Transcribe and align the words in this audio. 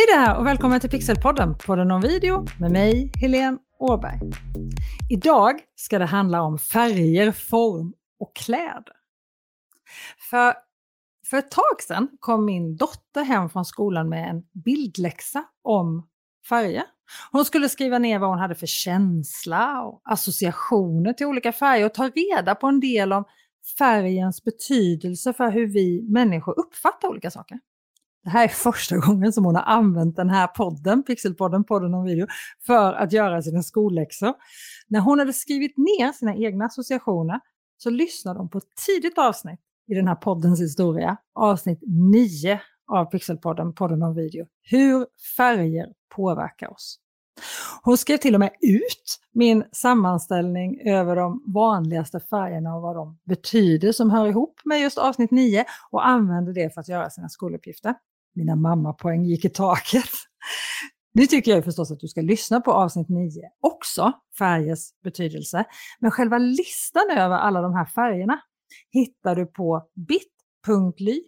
Hej 0.00 0.18
där 0.18 0.38
och 0.38 0.46
välkommen 0.46 0.80
till 0.80 0.90
Pixelpodden, 0.90 1.54
podden 1.66 1.90
om 1.90 2.00
video 2.00 2.46
med 2.60 2.70
mig, 2.70 3.12
Helene 3.20 3.58
Åberg. 3.78 4.20
Idag 5.10 5.60
ska 5.76 5.98
det 5.98 6.04
handla 6.04 6.42
om 6.42 6.58
färger, 6.58 7.32
form 7.32 7.92
och 8.20 8.36
kläder. 8.36 8.96
För, 10.30 10.54
för 11.30 11.36
ett 11.36 11.50
tag 11.50 11.82
sedan 11.88 12.08
kom 12.20 12.44
min 12.44 12.76
dotter 12.76 13.24
hem 13.24 13.50
från 13.50 13.64
skolan 13.64 14.08
med 14.08 14.30
en 14.30 14.42
bildläxa 14.64 15.44
om 15.62 16.08
färger. 16.48 16.84
Hon 17.32 17.44
skulle 17.44 17.68
skriva 17.68 17.98
ner 17.98 18.18
vad 18.18 18.28
hon 18.30 18.38
hade 18.38 18.54
för 18.54 18.66
känsla 18.66 19.82
och 19.82 20.02
associationer 20.04 21.12
till 21.12 21.26
olika 21.26 21.52
färger 21.52 21.86
och 21.86 21.94
ta 21.94 22.08
reda 22.08 22.54
på 22.54 22.66
en 22.66 22.80
del 22.80 23.12
om 23.12 23.24
färgens 23.78 24.44
betydelse 24.44 25.32
för 25.32 25.50
hur 25.50 25.66
vi 25.66 26.02
människor 26.08 26.58
uppfattar 26.58 27.08
olika 27.08 27.30
saker. 27.30 27.58
Det 28.24 28.30
här 28.30 28.44
är 28.44 28.48
första 28.48 28.96
gången 28.96 29.32
som 29.32 29.44
hon 29.44 29.54
har 29.54 29.62
använt 29.62 30.16
den 30.16 30.30
här 30.30 30.46
podden, 30.46 31.02
Pixelpodden, 31.02 31.64
podden 31.64 31.94
om 31.94 32.04
video, 32.04 32.26
för 32.66 32.92
att 32.92 33.12
göra 33.12 33.42
sina 33.42 33.62
skolläxor. 33.62 34.34
När 34.88 35.00
hon 35.00 35.18
hade 35.18 35.32
skrivit 35.32 35.76
ner 35.76 36.12
sina 36.12 36.36
egna 36.36 36.64
associationer 36.64 37.40
så 37.76 37.90
lyssnade 37.90 38.38
hon 38.38 38.48
på 38.48 38.58
ett 38.58 38.76
tidigt 38.86 39.18
avsnitt 39.18 39.60
i 39.88 39.94
den 39.94 40.08
här 40.08 40.14
poddens 40.14 40.60
historia, 40.60 41.16
avsnitt 41.34 41.80
9 42.12 42.60
av 42.92 43.04
Pixelpodden, 43.04 43.72
podden 43.74 44.02
om 44.02 44.14
video, 44.14 44.46
hur 44.62 45.06
färger 45.36 45.86
påverkar 46.14 46.72
oss. 46.72 46.98
Hon 47.82 47.98
skrev 47.98 48.16
till 48.16 48.34
och 48.34 48.40
med 48.40 48.50
ut 48.60 49.20
min 49.32 49.64
sammanställning 49.72 50.80
över 50.84 51.16
de 51.16 51.44
vanligaste 51.46 52.20
färgerna 52.20 52.76
och 52.76 52.82
vad 52.82 52.96
de 52.96 53.18
betyder 53.24 53.92
som 53.92 54.10
hör 54.10 54.26
ihop 54.26 54.60
med 54.64 54.80
just 54.80 54.98
avsnitt 54.98 55.30
9 55.30 55.64
och 55.90 56.06
använde 56.06 56.52
det 56.52 56.74
för 56.74 56.80
att 56.80 56.88
göra 56.88 57.10
sina 57.10 57.28
skoluppgifter. 57.28 57.94
Mina 58.34 58.56
mammapoäng 58.56 59.24
gick 59.24 59.44
i 59.44 59.48
taket. 59.48 60.10
Nu 61.12 61.26
tycker 61.26 61.50
jag 61.50 61.64
förstås 61.64 61.90
att 61.90 62.00
du 62.00 62.08
ska 62.08 62.20
lyssna 62.20 62.60
på 62.60 62.72
avsnitt 62.72 63.08
9 63.08 63.30
också, 63.60 64.12
färgers 64.38 64.80
betydelse. 65.04 65.64
Men 66.00 66.10
själva 66.10 66.38
listan 66.38 67.10
över 67.10 67.36
alla 67.36 67.60
de 67.60 67.74
här 67.74 67.84
färgerna 67.84 68.40
hittar 68.90 69.36
du 69.36 69.46
på 69.46 69.88
bit.ly 69.94 71.22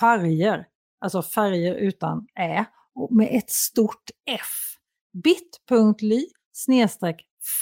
färger, 0.00 0.66
alltså 1.00 1.22
färger 1.22 1.74
utan 1.74 2.26
ä, 2.38 2.64
och 2.94 3.12
med 3.12 3.28
ett 3.30 3.50
stort 3.50 4.10
F. 4.26 4.76
bit.ly 5.22 6.26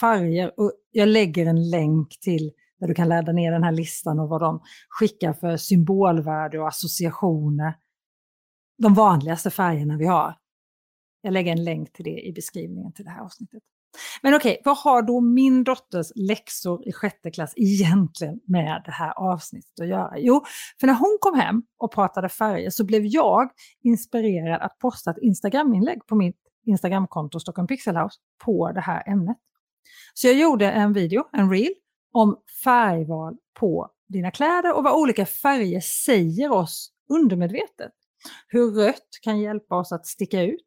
färger 0.00 0.60
och 0.60 0.72
jag 0.90 1.08
lägger 1.08 1.46
en 1.46 1.70
länk 1.70 2.20
till 2.20 2.52
där 2.80 2.88
du 2.88 2.94
kan 2.94 3.08
ladda 3.08 3.32
ner 3.32 3.52
den 3.52 3.64
här 3.64 3.72
listan 3.72 4.20
och 4.20 4.28
vad 4.28 4.40
de 4.40 4.60
skickar 4.88 5.32
för 5.32 5.56
symbolvärde 5.56 6.58
och 6.58 6.68
associationer. 6.68 7.74
De 8.82 8.94
vanligaste 8.94 9.50
färgerna 9.50 9.96
vi 9.96 10.06
har. 10.06 10.34
Jag 11.22 11.32
lägger 11.32 11.52
en 11.52 11.64
länk 11.64 11.92
till 11.92 12.04
det 12.04 12.20
i 12.20 12.32
beskrivningen 12.32 12.92
till 12.92 13.04
det 13.04 13.10
här 13.10 13.20
avsnittet. 13.20 13.62
Men 14.22 14.34
okej, 14.34 14.50
okay, 14.50 14.62
vad 14.64 14.76
har 14.76 15.02
då 15.02 15.20
min 15.20 15.64
dotters 15.64 16.06
läxor 16.14 16.88
i 16.88 16.92
sjätte 16.92 17.30
klass 17.30 17.52
egentligen 17.56 18.40
med 18.46 18.82
det 18.84 18.92
här 18.92 19.12
avsnittet 19.16 19.80
att 19.80 19.88
göra? 19.88 20.18
Jo, 20.18 20.44
för 20.80 20.86
när 20.86 20.94
hon 20.94 21.18
kom 21.20 21.40
hem 21.40 21.62
och 21.78 21.92
pratade 21.92 22.28
färger 22.28 22.70
så 22.70 22.84
blev 22.84 23.06
jag 23.06 23.50
inspirerad 23.82 24.60
att 24.60 24.78
posta 24.78 25.10
ett 25.10 25.18
Instagram-inlägg 25.22 26.06
på 26.06 26.14
mitt 26.14 26.36
Instagramkonto 26.66 27.40
Stockholm 27.40 27.66
Pixel 27.66 27.96
House 27.96 28.18
på 28.44 28.72
det 28.72 28.80
här 28.80 29.08
ämnet. 29.08 29.36
Så 30.14 30.26
jag 30.26 30.36
gjorde 30.36 30.70
en 30.70 30.92
video, 30.92 31.24
en 31.32 31.50
reel, 31.50 31.74
om 32.12 32.36
färgval 32.64 33.36
på 33.54 33.90
dina 34.08 34.30
kläder 34.30 34.76
och 34.76 34.84
vad 34.84 34.94
olika 34.94 35.26
färger 35.26 35.80
säger 35.80 36.52
oss 36.52 36.92
undermedvetet. 37.08 37.92
Hur 38.48 38.70
rött 38.70 39.08
kan 39.22 39.40
hjälpa 39.40 39.76
oss 39.76 39.92
att 39.92 40.06
sticka 40.06 40.42
ut, 40.42 40.66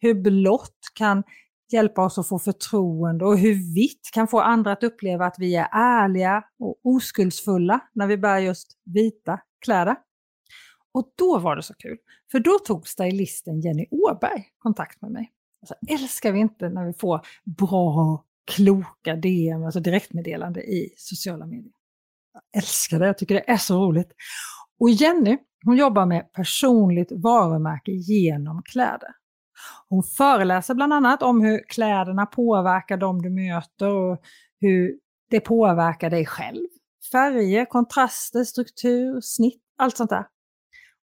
hur 0.00 0.14
blått 0.14 0.78
kan 0.94 1.22
hjälpa 1.72 2.04
oss 2.04 2.18
att 2.18 2.28
få 2.28 2.38
förtroende 2.38 3.24
och 3.24 3.38
hur 3.38 3.74
vitt 3.74 4.10
kan 4.12 4.28
få 4.28 4.40
andra 4.40 4.72
att 4.72 4.82
uppleva 4.82 5.26
att 5.26 5.36
vi 5.38 5.56
är 5.56 5.68
ärliga 5.72 6.44
och 6.58 6.80
oskuldsfulla 6.84 7.80
när 7.92 8.06
vi 8.06 8.16
bär 8.16 8.38
just 8.38 8.72
vita 8.84 9.40
kläder. 9.64 9.96
Och 10.92 11.12
då 11.18 11.38
var 11.38 11.56
det 11.56 11.62
så 11.62 11.74
kul, 11.74 11.98
för 12.30 12.40
då 12.40 12.58
tog 12.58 12.88
stylisten 12.88 13.60
Jenny 13.60 13.86
Åberg 13.90 14.44
kontakt 14.58 15.02
med 15.02 15.10
mig. 15.10 15.32
Alltså, 15.62 15.74
älskar 15.88 16.32
vi 16.32 16.38
inte 16.38 16.68
när 16.68 16.86
vi 16.86 16.92
får 16.92 17.20
bra, 17.44 18.24
kloka 18.54 19.16
DM, 19.16 19.64
alltså 19.64 19.80
direktmeddelande 19.80 20.62
i 20.62 20.94
sociala 20.96 21.46
medier? 21.46 21.72
Jag 22.32 22.62
älskar 22.62 22.98
det, 22.98 23.06
jag 23.06 23.18
tycker 23.18 23.34
det 23.34 23.50
är 23.50 23.56
så 23.56 23.86
roligt. 23.86 24.12
Och 24.80 24.90
Jenny, 24.90 25.38
hon 25.64 25.76
jobbar 25.76 26.06
med 26.06 26.32
personligt 26.32 27.12
varumärke 27.12 27.90
genom 27.90 28.62
kläder. 28.62 29.08
Hon 29.88 30.02
föreläser 30.02 30.74
bland 30.74 30.92
annat 30.92 31.22
om 31.22 31.40
hur 31.40 31.64
kläderna 31.68 32.26
påverkar 32.26 32.96
dem 32.96 33.22
du 33.22 33.30
möter 33.30 33.88
och 33.88 34.18
hur 34.60 34.94
det 35.30 35.40
påverkar 35.40 36.10
dig 36.10 36.26
själv. 36.26 36.66
Färger, 37.12 37.64
kontraster, 37.64 38.44
struktur, 38.44 39.20
snitt, 39.20 39.62
allt 39.78 39.96
sånt 39.96 40.10
där. 40.10 40.26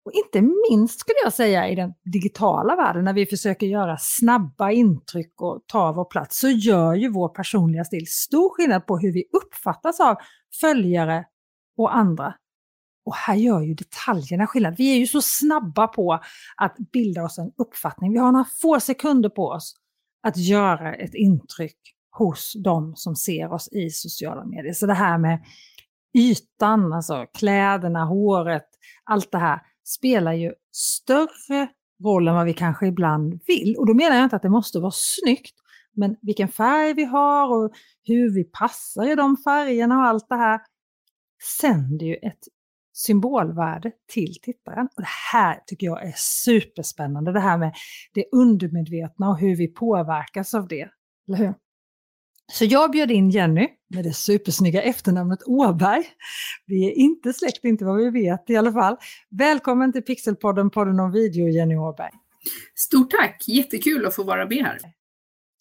Och 0.06 0.12
inte 0.14 0.42
minst 0.42 1.00
skulle 1.00 1.18
jag 1.24 1.34
säga 1.34 1.70
i 1.70 1.76
den 1.76 1.94
digitala 2.14 2.76
världen 2.76 3.04
när 3.04 3.14
vi 3.14 3.26
försöker 3.26 3.68
göra 3.68 3.98
snabba 4.00 4.72
intryck 4.72 5.42
och 5.42 5.64
ta 5.68 5.92
vår 5.92 6.06
plats 6.06 6.40
så 6.40 6.48
gör 6.48 6.94
ju 6.94 7.10
vår 7.10 7.30
personliga 7.30 7.84
stil 7.84 8.08
stor 8.08 8.50
skillnad 8.50 8.86
på 8.86 8.98
hur 8.98 9.14
vi 9.14 9.24
uppfattas 9.34 10.00
av 10.00 10.16
följare 10.62 11.26
och 11.78 11.96
andra. 11.96 12.34
Och 13.08 13.16
här 13.16 13.36
gör 13.36 13.62
ju 13.62 13.74
detaljerna 13.74 14.48
skillnad. 14.48 14.76
Vi 14.78 14.94
är 14.94 14.98
ju 14.98 15.08
så 15.08 15.22
snabba 15.22 15.88
på 15.88 16.20
att 16.58 16.76
bilda 16.94 17.24
oss 17.24 17.38
en 17.38 17.52
uppfattning. 17.58 18.12
Vi 18.12 18.18
har 18.18 18.32
några 18.32 18.46
få 18.62 18.80
sekunder 18.80 19.30
på 19.30 19.48
oss 19.48 19.76
att 20.24 20.38
göra 20.38 20.96
ett 20.96 21.16
intryck 21.16 21.78
hos 22.12 22.54
de 22.64 22.96
som 22.96 23.16
ser 23.16 23.54
oss 23.54 23.70
i 23.72 23.90
sociala 23.90 24.46
medier. 24.46 24.74
Så 24.74 24.86
det 24.86 24.94
här 24.94 25.18
med 25.18 25.44
ytan, 26.18 26.94
alltså 26.94 27.26
kläderna, 27.38 28.06
håret, 28.06 28.68
allt 29.04 29.32
det 29.32 29.38
här 29.38 29.62
spelar 29.86 30.34
ju 30.34 30.54
större 30.72 31.68
roll 32.04 32.28
än 32.28 32.36
vad 32.36 32.46
vi 32.46 32.54
kanske 32.54 32.88
ibland 32.88 33.40
vill. 33.48 33.76
Och 33.78 33.88
då 33.88 33.94
menar 33.94 34.16
jag 34.16 34.24
inte 34.24 34.36
att 34.36 34.42
det 34.42 34.50
måste 34.50 34.80
vara 34.80 34.94
snyggt, 34.94 35.56
men 35.96 36.16
vilken 36.22 36.48
färg 36.48 36.94
vi 36.94 37.06
har 37.06 37.56
och 37.56 37.72
hur 38.04 38.34
vi 38.34 38.44
passar 38.44 39.12
i 39.12 39.16
de 39.16 39.38
färgerna 39.38 39.98
och 39.98 40.06
allt 40.06 40.30
det 40.30 40.36
här 40.36 40.62
sänder 41.62 42.06
ju 42.06 42.16
ett 42.16 42.57
symbolvärde 42.98 43.92
till 44.14 44.36
tittaren. 44.42 44.88
Och 44.96 45.02
det 45.02 45.08
här 45.34 45.60
tycker 45.66 45.88
jag 45.88 46.06
är 46.06 46.14
superspännande, 46.18 47.32
det 47.32 47.40
här 47.40 47.58
med 47.58 47.76
det 48.14 48.26
undermedvetna 48.32 49.30
och 49.30 49.40
hur 49.40 49.56
vi 49.56 49.68
påverkas 49.68 50.54
av 50.54 50.68
det. 50.68 50.90
Eller 51.28 51.38
hur? 51.38 51.54
Så 52.52 52.66
jag 52.66 52.92
bjöd 52.92 53.12
in 53.12 53.30
Jenny 53.30 53.68
med 53.90 54.04
det 54.04 54.14
supersnygga 54.14 54.82
efternamnet 54.82 55.40
Åberg. 55.46 56.06
Vi 56.66 56.88
är 56.88 56.92
inte 56.92 57.34
släkt, 57.34 57.66
inte 57.66 57.86
vad 57.86 57.98
vi 57.98 58.10
vet 58.10 58.50
i 58.50 58.56
alla 58.56 58.72
fall. 58.72 58.98
Välkommen 59.30 59.94
till 59.94 60.02
Pixelpodden, 60.02 60.70
podden 60.70 61.00
om 61.00 61.12
video, 61.12 61.48
Jenny 61.48 61.76
Åberg. 61.76 62.12
Stort 62.76 63.12
tack, 63.12 63.44
jättekul 63.48 64.06
att 64.06 64.16
få 64.16 64.24
vara 64.24 64.46
med 64.46 64.66
här. 64.66 64.78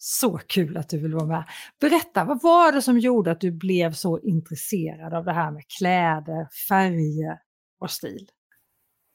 Så 0.09 0.37
kul 0.37 0.77
att 0.77 0.89
du 0.89 0.97
vill 0.97 1.13
vara 1.13 1.25
med. 1.25 1.43
Berätta, 1.79 2.23
vad 2.23 2.41
var 2.41 2.71
det 2.71 2.81
som 2.81 2.99
gjorde 2.99 3.31
att 3.31 3.41
du 3.41 3.51
blev 3.51 3.93
så 3.93 4.19
intresserad 4.19 5.13
av 5.13 5.25
det 5.25 5.33
här 5.33 5.51
med 5.51 5.63
kläder, 5.77 6.47
färger 6.69 7.39
och 7.79 7.91
stil? 7.91 8.27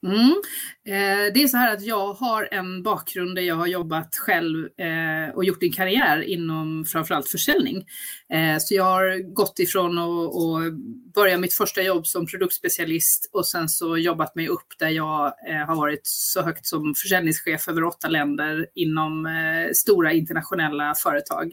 Mm. 0.03 0.41
Eh, 0.85 1.33
det 1.33 1.43
är 1.43 1.47
så 1.47 1.57
här 1.57 1.73
att 1.73 1.81
jag 1.81 2.13
har 2.13 2.47
en 2.51 2.83
bakgrund 2.83 3.35
där 3.35 3.41
jag 3.41 3.55
har 3.55 3.67
jobbat 3.67 4.15
själv 4.15 4.65
eh, 4.65 5.35
och 5.35 5.45
gjort 5.45 5.63
en 5.63 5.71
karriär 5.71 6.21
inom 6.21 6.85
framförallt 6.85 7.29
försäljning. 7.29 7.85
Eh, 8.33 8.57
så 8.59 8.75
jag 8.75 8.83
har 8.83 9.33
gått 9.33 9.59
ifrån 9.59 9.97
att 9.97 10.73
börja 11.13 11.37
mitt 11.37 11.53
första 11.53 11.81
jobb 11.81 12.07
som 12.07 12.25
produktspecialist 12.25 13.29
och 13.33 13.47
sen 13.47 13.69
så 13.69 13.97
jobbat 13.97 14.35
mig 14.35 14.47
upp 14.47 14.67
där 14.79 14.89
jag 14.89 15.25
eh, 15.49 15.67
har 15.67 15.75
varit 15.75 16.01
så 16.03 16.41
högt 16.41 16.65
som 16.65 16.95
försäljningschef 16.95 17.67
över 17.67 17.83
åtta 17.83 18.07
länder 18.07 18.67
inom 18.75 19.25
eh, 19.25 19.71
stora 19.73 20.13
internationella 20.13 20.93
företag. 21.03 21.51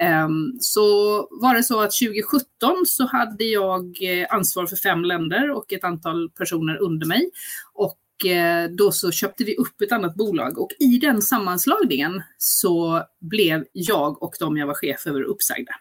Ehm, 0.00 0.52
så 0.60 0.82
var 1.30 1.54
det 1.54 1.62
så 1.62 1.80
att 1.80 1.92
2017 1.92 2.46
så 2.86 3.06
hade 3.06 3.44
jag 3.44 3.98
eh, 4.02 4.26
ansvar 4.30 4.66
för 4.66 4.76
fem 4.76 5.04
länder 5.04 5.50
och 5.50 5.72
ett 5.72 5.84
antal 5.84 6.30
personer 6.30 6.82
under 6.82 7.06
mig. 7.06 7.30
Och 7.74 8.26
eh, 8.26 8.70
då 8.70 8.92
så 8.92 9.10
köpte 9.10 9.44
vi 9.44 9.56
upp 9.56 9.80
ett 9.80 9.92
annat 9.92 10.14
bolag 10.14 10.58
och 10.58 10.70
i 10.78 10.98
den 10.98 11.22
sammanslagningen 11.22 12.22
så 12.38 13.02
blev 13.20 13.64
jag 13.72 14.22
och 14.22 14.34
de 14.40 14.56
jag 14.56 14.66
var 14.66 14.74
chef 14.74 15.06
över 15.06 15.22
uppsagda. 15.22 15.72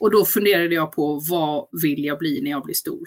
Och 0.00 0.10
då 0.10 0.24
funderade 0.24 0.74
jag 0.74 0.92
på 0.92 1.22
vad 1.30 1.68
vill 1.82 2.04
jag 2.04 2.18
bli 2.18 2.40
när 2.42 2.50
jag 2.50 2.64
blir 2.64 2.74
stor? 2.74 3.04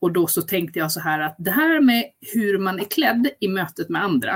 Och 0.00 0.12
då 0.12 0.26
så 0.26 0.42
tänkte 0.42 0.78
jag 0.78 0.92
så 0.92 1.00
här 1.00 1.20
att 1.20 1.36
det 1.38 1.50
här 1.50 1.80
med 1.80 2.04
hur 2.20 2.58
man 2.58 2.80
är 2.80 2.84
klädd 2.84 3.28
i 3.40 3.48
mötet 3.48 3.88
med 3.88 4.04
andra, 4.04 4.34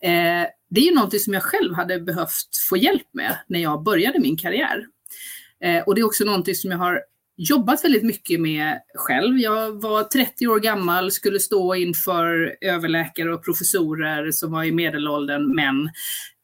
eh, 0.00 0.46
det 0.74 0.80
är 0.80 0.84
ju 0.84 0.94
någonting 0.94 1.20
som 1.20 1.34
jag 1.34 1.42
själv 1.42 1.74
hade 1.74 2.00
behövt 2.00 2.56
få 2.68 2.76
hjälp 2.76 3.06
med 3.12 3.38
när 3.46 3.60
jag 3.60 3.82
började 3.82 4.20
min 4.20 4.36
karriär. 4.36 4.86
Eh, 5.64 5.82
och 5.82 5.94
det 5.94 6.00
är 6.00 6.06
också 6.06 6.24
någonting 6.24 6.54
som 6.54 6.70
jag 6.70 6.78
har 6.78 7.00
jobbat 7.36 7.84
väldigt 7.84 8.02
mycket 8.02 8.40
med 8.40 8.80
själv. 8.94 9.38
Jag 9.38 9.82
var 9.82 10.04
30 10.04 10.46
år 10.46 10.60
gammal, 10.60 11.10
skulle 11.10 11.40
stå 11.40 11.74
inför 11.74 12.56
överläkare 12.60 13.34
och 13.34 13.44
professorer 13.44 14.30
som 14.32 14.52
var 14.52 14.64
i 14.64 14.72
medelåldern 14.72 15.54
män. 15.54 15.90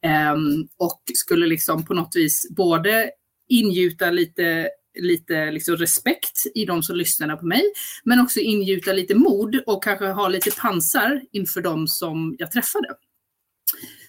Ehm, 0.05 0.69
och 0.77 1.03
skulle 1.15 1.47
liksom 1.47 1.85
på 1.85 1.95
något 1.95 2.17
vis 2.17 2.49
både 2.57 3.11
ingjuta 3.49 4.11
lite 4.11 4.69
lite 5.01 5.51
liksom 5.51 5.77
respekt 5.77 6.43
i 6.55 6.65
de 6.65 6.83
som 6.83 6.97
lyssnade 6.97 7.37
på 7.37 7.47
mig, 7.47 7.63
men 8.05 8.21
också 8.21 8.41
ingjuta 8.41 8.93
lite 8.93 9.15
mod 9.15 9.63
och 9.67 9.85
kanske 9.85 10.07
ha 10.07 10.29
lite 10.29 10.51
pansar 10.51 11.23
inför 11.33 11.61
de 11.61 11.89
som 11.89 12.37
jag 12.39 12.53
träffade. 12.53 12.89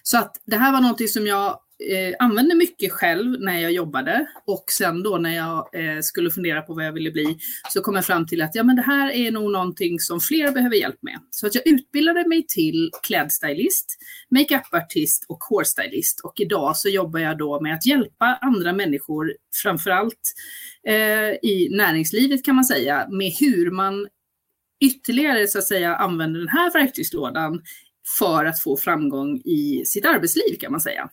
Så 0.02 0.18
att 0.18 0.36
det 0.46 0.56
här 0.56 0.72
var 0.72 0.80
någonting 0.80 1.08
som 1.08 1.26
jag 1.26 1.58
eh, 1.90 2.14
använde 2.18 2.54
mycket 2.54 2.92
själv 2.92 3.40
när 3.40 3.58
jag 3.58 3.72
jobbade 3.72 4.26
och 4.46 4.64
sen 4.70 5.02
då 5.02 5.16
när 5.18 5.36
jag 5.36 5.68
eh, 5.72 6.00
skulle 6.00 6.30
fundera 6.30 6.62
på 6.62 6.74
vad 6.74 6.86
jag 6.86 6.92
ville 6.92 7.10
bli 7.10 7.38
så 7.68 7.80
kom 7.80 7.94
jag 7.94 8.04
fram 8.04 8.26
till 8.26 8.42
att 8.42 8.54
ja, 8.54 8.64
men 8.64 8.76
det 8.76 8.82
här 8.82 9.10
är 9.10 9.30
nog 9.30 9.52
någonting 9.52 10.00
som 10.00 10.20
fler 10.20 10.52
behöver 10.52 10.76
hjälp 10.76 11.02
med. 11.02 11.18
Så 11.30 11.46
att 11.46 11.54
jag 11.54 11.66
utbildade 11.66 12.28
mig 12.28 12.44
till 12.48 12.90
klädstylist, 13.02 13.98
makeupartist 14.30 15.24
och 15.28 15.38
hårstylist 15.44 16.20
och 16.20 16.40
idag 16.40 16.76
så 16.76 16.88
jobbar 16.88 17.20
jag 17.20 17.38
då 17.38 17.60
med 17.60 17.74
att 17.74 17.86
hjälpa 17.86 18.38
andra 18.40 18.72
människor, 18.72 19.32
framförallt 19.62 20.34
eh, 20.88 21.50
i 21.50 21.68
näringslivet 21.70 22.44
kan 22.44 22.54
man 22.54 22.64
säga, 22.64 23.08
med 23.10 23.32
hur 23.40 23.70
man 23.70 24.08
ytterligare 24.82 25.46
så 25.46 25.58
att 25.58 25.64
säga 25.64 25.96
använder 25.96 26.40
den 26.40 26.48
här 26.48 26.72
verktygslådan 26.72 27.62
för 28.18 28.44
att 28.44 28.62
få 28.62 28.76
framgång 28.76 29.36
i 29.36 29.82
sitt 29.86 30.06
arbetsliv 30.06 30.56
kan 30.60 30.72
man 30.72 30.80
säga. 30.80 31.10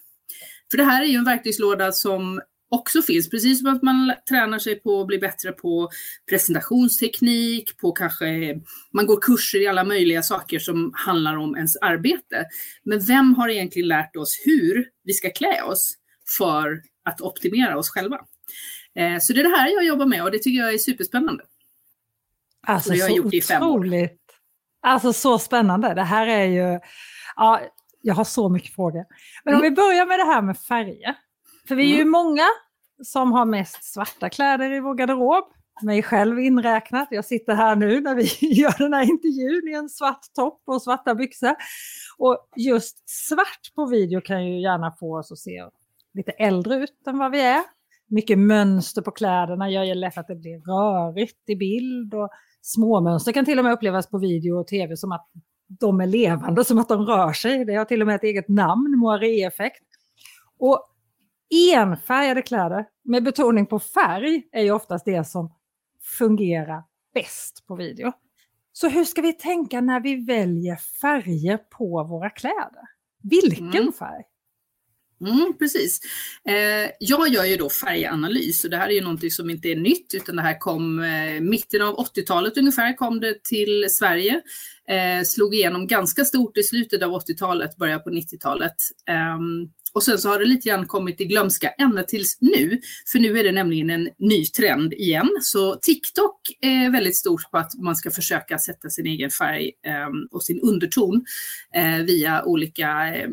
För 0.72 0.78
det 0.78 0.84
här 0.84 1.04
är 1.04 1.08
ju 1.08 1.16
en 1.16 1.26
verktygslåda 1.26 1.92
som 1.92 2.42
också 2.70 3.02
finns, 3.02 3.30
precis 3.30 3.60
som 3.60 3.76
att 3.76 3.84
man 3.84 4.14
tränar 4.30 4.60
sig 4.60 4.80
på 4.80 5.02
att 5.02 5.08
bli 5.08 5.18
bättre 5.18 5.52
på 5.52 5.90
presentationsteknik, 6.30 7.78
på 7.78 7.92
kanske, 7.92 8.60
man 8.94 9.06
går 9.06 9.22
kurser 9.22 9.62
i 9.62 9.68
alla 9.68 9.84
möjliga 9.84 10.24
saker 10.24 10.60
som 10.60 10.92
handlar 10.96 11.36
om 11.36 11.56
ens 11.56 11.76
arbete. 11.76 12.46
Men 12.84 13.06
vem 13.06 13.34
har 13.34 13.50
egentligen 13.50 13.88
lärt 13.88 14.16
oss 14.16 14.42
hur 14.46 14.86
vi 15.04 15.14
ska 15.14 15.30
klä 15.30 15.64
oss 15.64 15.94
för 16.38 16.82
att 17.06 17.22
optimera 17.22 17.78
oss 17.78 17.90
själva? 17.90 18.20
Eh, 18.96 19.20
så 19.20 19.34
det 19.34 19.40
är 19.40 19.44
det 19.44 19.58
här 19.58 19.70
jag 19.70 19.86
jobbar 19.86 20.06
med 20.06 20.24
och 20.24 20.32
det 20.32 20.40
tycker 20.40 20.60
jag 20.60 20.74
är 20.74 20.78
superspännande. 20.78 21.44
Alltså 22.68 22.94
så 22.94 23.20
otroligt, 23.20 24.19
alltså 24.82 25.14
så 25.14 25.40
spännande. 25.40 25.94
Det 25.94 26.04
här 26.04 26.28
är 26.28 26.46
ju, 26.46 26.80
ja, 27.36 27.62
jag 28.02 28.16
har 28.16 28.24
så 28.24 28.50
mycket 28.50 28.76
frågor. 28.76 29.06
Men 29.44 29.54
om 29.54 29.60
mm. 29.60 29.72
vi 29.72 29.76
börjar 29.76 30.06
med 30.06 30.20
det 30.20 30.26
här 30.26 30.42
med 30.42 30.58
färger. 30.58 31.16
För 31.68 31.76
vi 31.76 31.84
är 31.84 31.96
ju 31.96 32.02
mm. 32.02 32.12
många 32.12 32.46
som 33.04 33.32
har 33.32 33.46
mest 33.46 33.94
svarta 33.94 34.30
kläder 34.30 34.72
i 34.72 34.80
vår 34.80 34.96
garderob. 34.96 35.44
Mig 35.82 36.04
själv 36.04 36.40
inräknat. 36.40 37.08
Jag 37.12 37.26
sitter 37.26 37.56
här 37.56 37.76
nu 37.76 38.02
när 38.02 38.16
vi 38.16 38.24
gör 38.62 38.78
den 38.78 38.94
här 38.94 39.04
intervjun 39.04 39.70
i 39.70 39.74
en 39.74 39.90
svart 39.90 40.34
topp 40.36 40.62
och 40.66 40.82
svarta 40.82 41.16
byxor. 41.16 41.56
Och 42.18 42.50
just 42.56 43.10
svart 43.10 43.76
på 43.76 43.86
video 43.86 44.22
kan 44.22 44.46
ju 44.46 44.62
gärna 44.62 44.92
få 44.92 45.20
oss 45.20 45.32
att 45.32 45.38
se 45.38 45.66
lite 46.14 46.32
äldre 46.32 46.76
ut 46.76 47.08
än 47.08 47.18
vad 47.18 47.32
vi 47.32 47.42
är. 47.42 47.64
Mycket 48.08 48.40
mönster 48.40 49.02
på 49.02 49.12
kläderna 49.12 49.70
gör 49.70 49.84
ju 49.84 49.94
lätt 49.94 50.18
att 50.18 50.28
det 50.28 50.36
blir 50.36 50.60
rörigt 50.60 51.50
i 51.50 51.56
bild 51.56 52.14
och 52.14 52.30
småmönster 52.62 53.32
kan 53.32 53.46
till 53.46 53.60
och 53.60 53.66
med 53.66 53.74
upplevas 53.74 54.10
på 54.10 54.18
video 54.18 54.60
och 54.60 54.68
tv 54.68 54.98
som 54.98 55.12
att 55.12 55.30
de 55.68 56.02
är 56.02 56.08
levande, 56.08 56.66
som 56.66 56.80
att 56.80 56.90
de 56.90 57.06
rör 57.06 57.34
sig. 57.34 57.66
Det 57.66 57.76
har 57.76 57.86
till 57.86 58.02
och 58.02 58.08
med 58.08 58.16
ett 58.16 58.24
eget 58.24 58.48
namn, 58.48 58.98
moiré-effekt. 58.98 59.84
Och 60.60 60.86
enfärgade 61.74 62.42
kläder 62.42 62.86
med 63.04 63.24
betoning 63.24 63.66
på 63.66 63.80
färg 63.80 64.44
är 64.52 64.64
ju 64.64 64.72
oftast 64.72 65.06
det 65.06 65.24
som 65.24 65.54
fungerar 66.18 66.84
bäst 67.14 67.68
på 67.68 67.76
video. 67.76 68.12
Så 68.72 68.90
hur 68.90 69.06
ska 69.06 69.22
vi 69.22 69.34
tänka 69.34 69.82
när 69.82 70.00
vi 70.00 70.26
väljer 70.26 70.76
färger 70.76 71.58
på 71.58 72.04
våra 72.04 72.30
kläder? 72.30 72.84
Vilken 73.24 73.82
mm. 73.82 73.94
färg? 73.94 74.24
Mm, 75.22 75.54
precis. 75.60 76.00
Eh, 76.50 76.92
jag 77.00 77.28
gör 77.28 77.46
ju 77.46 77.56
då 77.56 77.70
färganalys 77.70 78.64
och 78.64 78.70
det 78.70 78.78
här 78.78 78.90
är 78.90 78.94
ju 78.94 79.02
någonting 79.02 79.32
som 79.32 79.50
inte 79.50 79.68
är 79.68 79.76
nytt 79.76 80.14
utan 80.14 80.36
det 80.36 80.42
här 80.42 80.60
kom 80.60 81.00
eh, 81.00 81.42
mitten 81.42 81.82
av 81.82 81.96
80-talet 81.96 82.58
ungefär 82.58 82.96
kom 82.96 83.20
det 83.20 83.44
till 83.44 83.86
Sverige. 83.90 84.42
Eh, 84.90 85.24
slog 85.24 85.56
igenom 85.56 85.88
ganska 85.88 86.26
stort 86.26 86.58
i 86.58 86.64
slutet 86.64 87.04
av 87.04 87.12
80-talet, 87.12 87.78
början 87.78 88.04
på 88.04 88.10
90-talet. 88.10 88.76
Ehm, 89.10 89.70
och 89.94 90.04
sen 90.04 90.18
så 90.18 90.30
har 90.30 90.40
det 90.40 90.46
lite 90.46 90.70
grann 90.70 90.88
kommit 90.88 91.22
i 91.22 91.26
glömska 91.26 91.70
ända 91.70 92.04
tills 92.04 92.38
nu. 92.42 92.82
För 93.12 93.20
nu 93.20 93.40
är 93.40 93.44
det 93.44 93.52
nämligen 93.52 93.90
en 93.90 94.10
ny 94.18 94.46
trend 94.46 94.94
igen. 94.94 95.30
Så 95.42 95.76
TikTok 95.76 96.42
är 96.62 96.92
väldigt 96.92 97.18
stort 97.18 97.52
på 97.52 97.58
att 97.58 97.72
man 97.80 97.96
ska 97.96 98.12
försöka 98.12 98.58
sätta 98.58 98.90
sin 98.90 99.06
egen 99.06 99.30
färg 99.30 99.72
eh, 99.88 100.10
och 100.32 100.44
sin 100.44 100.60
underton 100.60 101.26
eh, 101.76 101.98
via 101.98 102.44
olika 102.44 103.16
eh, 103.16 103.30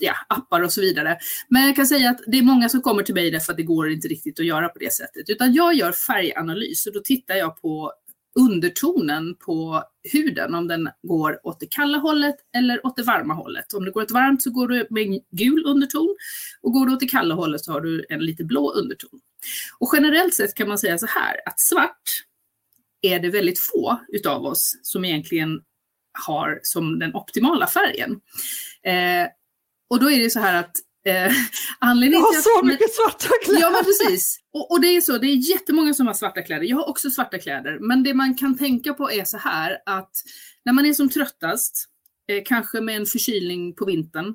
ja, 0.00 0.14
appar 0.28 0.62
och 0.62 0.72
så 0.72 0.80
vidare. 0.80 1.18
Men 1.48 1.66
jag 1.66 1.76
kan 1.76 1.86
säga 1.86 2.10
att 2.10 2.20
det 2.26 2.38
är 2.38 2.42
många 2.42 2.68
som 2.68 2.82
kommer 2.82 3.02
till 3.02 3.14
mig 3.14 3.30
därför 3.30 3.52
att 3.52 3.56
det 3.56 3.62
går 3.62 3.90
inte 3.90 4.08
riktigt 4.08 4.40
att 4.40 4.46
göra 4.46 4.68
på 4.68 4.78
det 4.78 4.92
sättet. 4.92 5.30
Utan 5.30 5.54
jag 5.54 5.74
gör 5.74 5.92
färganalys 5.92 6.86
och 6.86 6.92
då 6.92 7.00
tittar 7.00 7.34
jag 7.34 7.60
på 7.60 7.92
undertonen 8.38 9.34
på 9.34 9.84
huden, 10.12 10.54
om 10.54 10.68
den 10.68 10.88
går 11.02 11.46
åt 11.46 11.60
det 11.60 11.66
kalla 11.66 11.98
hållet 11.98 12.36
eller 12.56 12.86
åt 12.86 12.96
det 12.96 13.02
varma 13.02 13.34
hållet. 13.34 13.72
Om 13.72 13.84
det 13.84 13.90
går 13.90 14.02
åt 14.02 14.10
varmt 14.10 14.42
så 14.42 14.50
går 14.50 14.68
du 14.68 14.86
med 14.90 15.02
en 15.02 15.20
gul 15.30 15.66
underton 15.66 16.16
och 16.62 16.72
går 16.72 16.86
du 16.86 16.92
åt 16.92 17.00
det 17.00 17.08
kalla 17.08 17.34
hållet 17.34 17.64
så 17.64 17.72
har 17.72 17.80
du 17.80 18.06
en 18.08 18.20
lite 18.20 18.44
blå 18.44 18.72
underton. 18.72 19.20
Och 19.78 19.90
generellt 19.92 20.34
sett 20.34 20.54
kan 20.54 20.68
man 20.68 20.78
säga 20.78 20.98
så 20.98 21.06
här 21.06 21.36
att 21.46 21.60
svart 21.60 22.24
är 23.02 23.20
det 23.20 23.30
väldigt 23.30 23.60
få 23.60 24.00
utav 24.08 24.44
oss 24.44 24.78
som 24.82 25.04
egentligen 25.04 25.60
har 26.26 26.60
som 26.62 26.98
den 26.98 27.14
optimala 27.14 27.66
färgen. 27.66 28.20
Eh, 28.82 29.28
och 29.90 30.00
då 30.00 30.10
är 30.10 30.18
det 30.18 30.30
så 30.30 30.40
här 30.40 30.54
att 30.54 30.72
Eh, 31.06 31.32
anledningen 31.78 32.24
jag 32.32 32.34
har 32.34 32.60
så 32.60 32.66
mycket 32.66 32.94
svarta 32.94 33.28
kläder! 33.44 33.60
Ja 33.60 33.70
men 33.70 33.84
precis. 33.84 34.38
Och, 34.52 34.70
och, 34.70 34.80
det 34.80 34.96
är 34.96 35.00
så, 35.00 35.18
det 35.18 35.26
är 35.26 35.50
jättemånga 35.50 35.94
som 35.94 36.06
har 36.06 36.14
svarta 36.14 36.42
kläder. 36.42 36.64
Jag 36.64 36.76
har 36.76 36.88
också 36.88 37.10
svarta 37.10 37.38
kläder. 37.38 37.78
Men 37.80 38.02
det 38.02 38.14
man 38.14 38.34
kan 38.34 38.58
tänka 38.58 38.94
på 38.94 39.10
är 39.10 39.24
så 39.24 39.38
här 39.38 39.78
att 39.86 40.12
när 40.64 40.72
man 40.72 40.86
är 40.86 40.94
som 40.94 41.08
tröttast, 41.08 41.86
eh, 42.32 42.42
kanske 42.44 42.80
med 42.80 42.96
en 42.96 43.06
förkylning 43.06 43.74
på 43.74 43.84
vintern, 43.84 44.34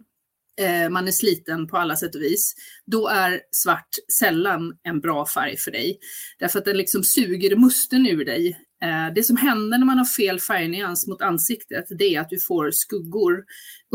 eh, 0.62 0.90
man 0.90 1.08
är 1.08 1.12
sliten 1.12 1.68
på 1.68 1.78
alla 1.78 1.96
sätt 1.96 2.16
och 2.16 2.22
vis, 2.22 2.54
då 2.86 3.08
är 3.08 3.42
svart 3.52 3.90
sällan 4.20 4.74
en 4.84 5.00
bra 5.00 5.26
färg 5.26 5.58
för 5.58 5.72
dig. 5.72 6.00
Därför 6.40 6.60
att 6.60 6.66
den 6.66 6.78
liksom 6.78 7.04
suger 7.04 7.56
musten 7.56 8.08
ur 8.08 8.26
dig. 8.26 8.58
Eh, 8.84 9.14
det 9.16 9.24
som 9.24 9.38
händer 9.38 9.78
när 9.78 9.86
man 9.86 9.98
har 9.98 10.06
fel 10.06 10.40
färgnyans 10.40 11.08
mot 11.08 11.22
ansiktet, 11.22 11.86
det 11.90 12.16
är 12.16 12.22
att 12.22 12.30
du 12.30 12.40
får 12.40 12.72
skuggor 12.72 13.44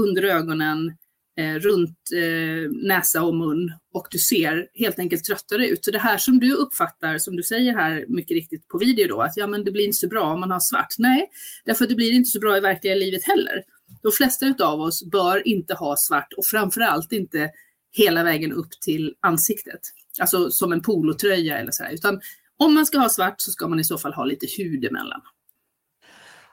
under 0.01 0.23
ögonen, 0.23 0.97
Eh, 1.39 1.55
runt 1.55 1.99
eh, 2.17 2.71
näsa 2.71 3.23
och 3.23 3.35
mun 3.35 3.73
och 3.95 4.07
du 4.11 4.19
ser 4.19 4.67
helt 4.75 4.99
enkelt 4.99 5.25
tröttare 5.25 5.69
ut. 5.69 5.85
Så 5.85 5.91
det 5.91 5.99
här 5.99 6.19
som 6.19 6.39
du 6.39 6.53
uppfattar, 6.53 7.19
som 7.19 7.37
du 7.37 7.43
säger 7.43 7.75
här 7.75 8.05
mycket 8.09 8.35
riktigt 8.35 8.69
på 8.69 8.79
video 8.79 9.09
då, 9.09 9.23
att 9.23 9.37
ja 9.37 9.47
men 9.47 9.65
det 9.65 9.71
blir 9.71 9.85
inte 9.85 9.97
så 9.97 10.09
bra 10.09 10.33
om 10.33 10.41
man 10.41 10.51
har 10.51 10.61
svart. 10.61 10.95
Nej, 10.99 11.31
därför 11.65 11.85
att 11.85 11.89
det 11.89 11.97
blir 11.97 12.13
inte 12.13 12.31
så 12.31 12.41
bra 12.41 12.57
i 12.57 12.61
verkliga 12.61 12.95
livet 12.95 13.25
heller. 13.25 13.63
De 14.03 14.13
flesta 14.13 14.55
av 14.61 14.81
oss 14.81 15.11
bör 15.11 15.49
inte 15.49 15.75
ha 15.75 15.97
svart 15.97 16.33
och 16.37 16.47
framförallt 16.47 17.13
inte 17.13 17.51
hela 17.93 18.25
vägen 18.25 18.53
upp 18.53 18.71
till 18.85 19.15
ansiktet. 19.21 19.81
Alltså 20.21 20.51
som 20.51 20.73
en 20.73 20.83
polotröja 20.83 21.59
eller 21.59 21.73
så 21.73 21.83
här. 21.83 21.93
Utan 21.93 22.21
om 22.57 22.75
man 22.75 22.87
ska 22.87 22.99
ha 22.99 23.09
svart 23.09 23.41
så 23.41 23.51
ska 23.51 23.69
man 23.69 23.81
i 23.81 23.85
så 23.85 23.99
fall 23.99 24.13
ha 24.13 24.25
lite 24.25 24.47
hud 24.59 24.85
emellan. 24.85 25.21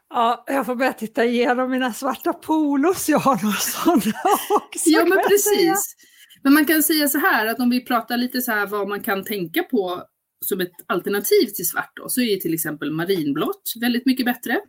Ja, 0.10 0.44
jag 0.48 0.66
får 0.66 0.76
börja 0.76 0.94
titta 0.94 1.26
igenom 1.26 1.72
mina 1.72 1.94
svarta 1.94 2.34
polos. 2.34 3.10
Jag 3.10 3.20
har 3.20 3.44
några 3.44 3.56
sådana 3.56 4.20
också. 4.50 4.90
Ja, 4.90 5.06
men 5.06 5.18
precis. 5.30 5.96
Men 6.44 6.54
man 6.54 6.66
kan 6.66 6.84
säga 6.84 7.08
så 7.08 7.18
här 7.18 7.46
att 7.46 7.60
om 7.60 7.70
vi 7.70 7.86
pratar 7.86 8.18
lite 8.18 8.42
så 8.42 8.52
här 8.52 8.68
vad 8.68 8.88
man 8.88 9.04
kan 9.04 9.24
tänka 9.24 9.64
på 9.64 10.04
som 10.46 10.62
ett 10.62 10.72
alternativ 10.88 11.46
till 11.46 11.68
svart 11.68 11.92
då, 11.96 12.10
så 12.10 12.22
är 12.22 12.38
till 12.38 12.54
exempel 12.54 12.92
marinblått 12.92 13.74
väldigt 13.82 14.06
mycket 14.06 14.26
bättre. 14.26 14.60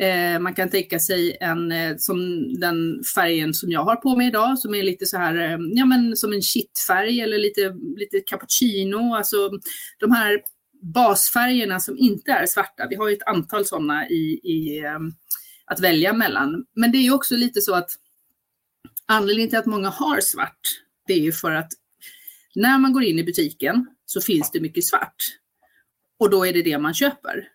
Eh, 0.00 0.40
man 0.40 0.54
kan 0.54 0.68
tänka 0.68 0.98
sig 0.98 1.36
en 1.40 1.72
eh, 1.72 1.94
som 1.98 2.48
den 2.60 3.02
färgen 3.14 3.54
som 3.54 3.70
jag 3.70 3.84
har 3.84 3.96
på 3.96 4.16
mig 4.16 4.26
idag 4.28 4.58
som 4.58 4.74
är 4.74 4.82
lite 4.82 5.06
så 5.06 5.16
här, 5.16 5.34
eh, 5.34 5.58
ja 5.60 5.84
men 5.84 6.16
som 6.16 6.32
en 6.32 6.42
kittfärg 6.42 7.20
eller 7.20 7.38
lite, 7.38 7.74
lite 7.96 8.20
cappuccino, 8.20 9.14
alltså 9.14 9.36
de 10.00 10.12
här 10.12 10.40
basfärgerna 10.84 11.80
som 11.80 11.98
inte 11.98 12.32
är 12.32 12.46
svarta. 12.46 12.86
Vi 12.90 12.96
har 12.96 13.08
ju 13.08 13.14
ett 13.14 13.26
antal 13.26 13.66
sådana 13.66 14.08
i, 14.08 14.40
i 14.44 14.78
ehm, 14.78 15.12
att 15.66 15.80
välja 15.80 16.12
mellan. 16.12 16.64
Men 16.74 16.92
det 16.92 16.98
är 16.98 17.02
ju 17.02 17.12
också 17.12 17.36
lite 17.36 17.60
så 17.60 17.74
att 17.74 17.90
anledningen 19.06 19.50
till 19.50 19.58
att 19.58 19.66
många 19.66 19.88
har 19.88 20.20
svart, 20.20 20.60
det 21.06 21.12
är 21.12 21.20
ju 21.20 21.32
för 21.32 21.52
att 21.52 21.72
när 22.54 22.78
man 22.78 22.92
går 22.92 23.04
in 23.04 23.18
i 23.18 23.24
butiken 23.24 23.86
så 24.06 24.20
finns 24.20 24.50
det 24.50 24.60
mycket 24.60 24.86
svart. 24.86 25.16
Och 26.18 26.30
då 26.30 26.46
är 26.46 26.52
det 26.52 26.62
det 26.62 26.78
man 26.78 26.94
köper. 26.94 27.48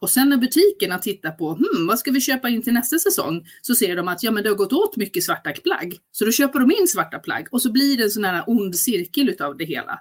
Och 0.00 0.10
sen 0.10 0.28
när 0.28 0.36
butikerna 0.36 0.98
tittar 0.98 1.30
på, 1.30 1.54
hmm, 1.54 1.86
vad 1.86 1.98
ska 1.98 2.10
vi 2.10 2.20
köpa 2.20 2.48
in 2.48 2.62
till 2.62 2.72
nästa 2.72 2.98
säsong? 2.98 3.46
Så 3.62 3.74
ser 3.74 3.96
de 3.96 4.08
att 4.08 4.22
ja, 4.22 4.30
men 4.30 4.42
det 4.42 4.48
har 4.48 4.56
gått 4.56 4.72
åt 4.72 4.96
mycket 4.96 5.24
svarta 5.24 5.52
plagg. 5.52 5.98
Så 6.12 6.24
då 6.24 6.32
köper 6.32 6.60
de 6.60 6.70
in 6.70 6.88
svarta 6.88 7.18
plagg 7.18 7.48
och 7.50 7.62
så 7.62 7.72
blir 7.72 7.96
det 7.96 8.04
en 8.04 8.10
sån 8.10 8.24
här 8.24 8.44
ond 8.46 8.76
cirkel 8.76 9.28
utav 9.28 9.56
det 9.56 9.64
hela. 9.64 10.00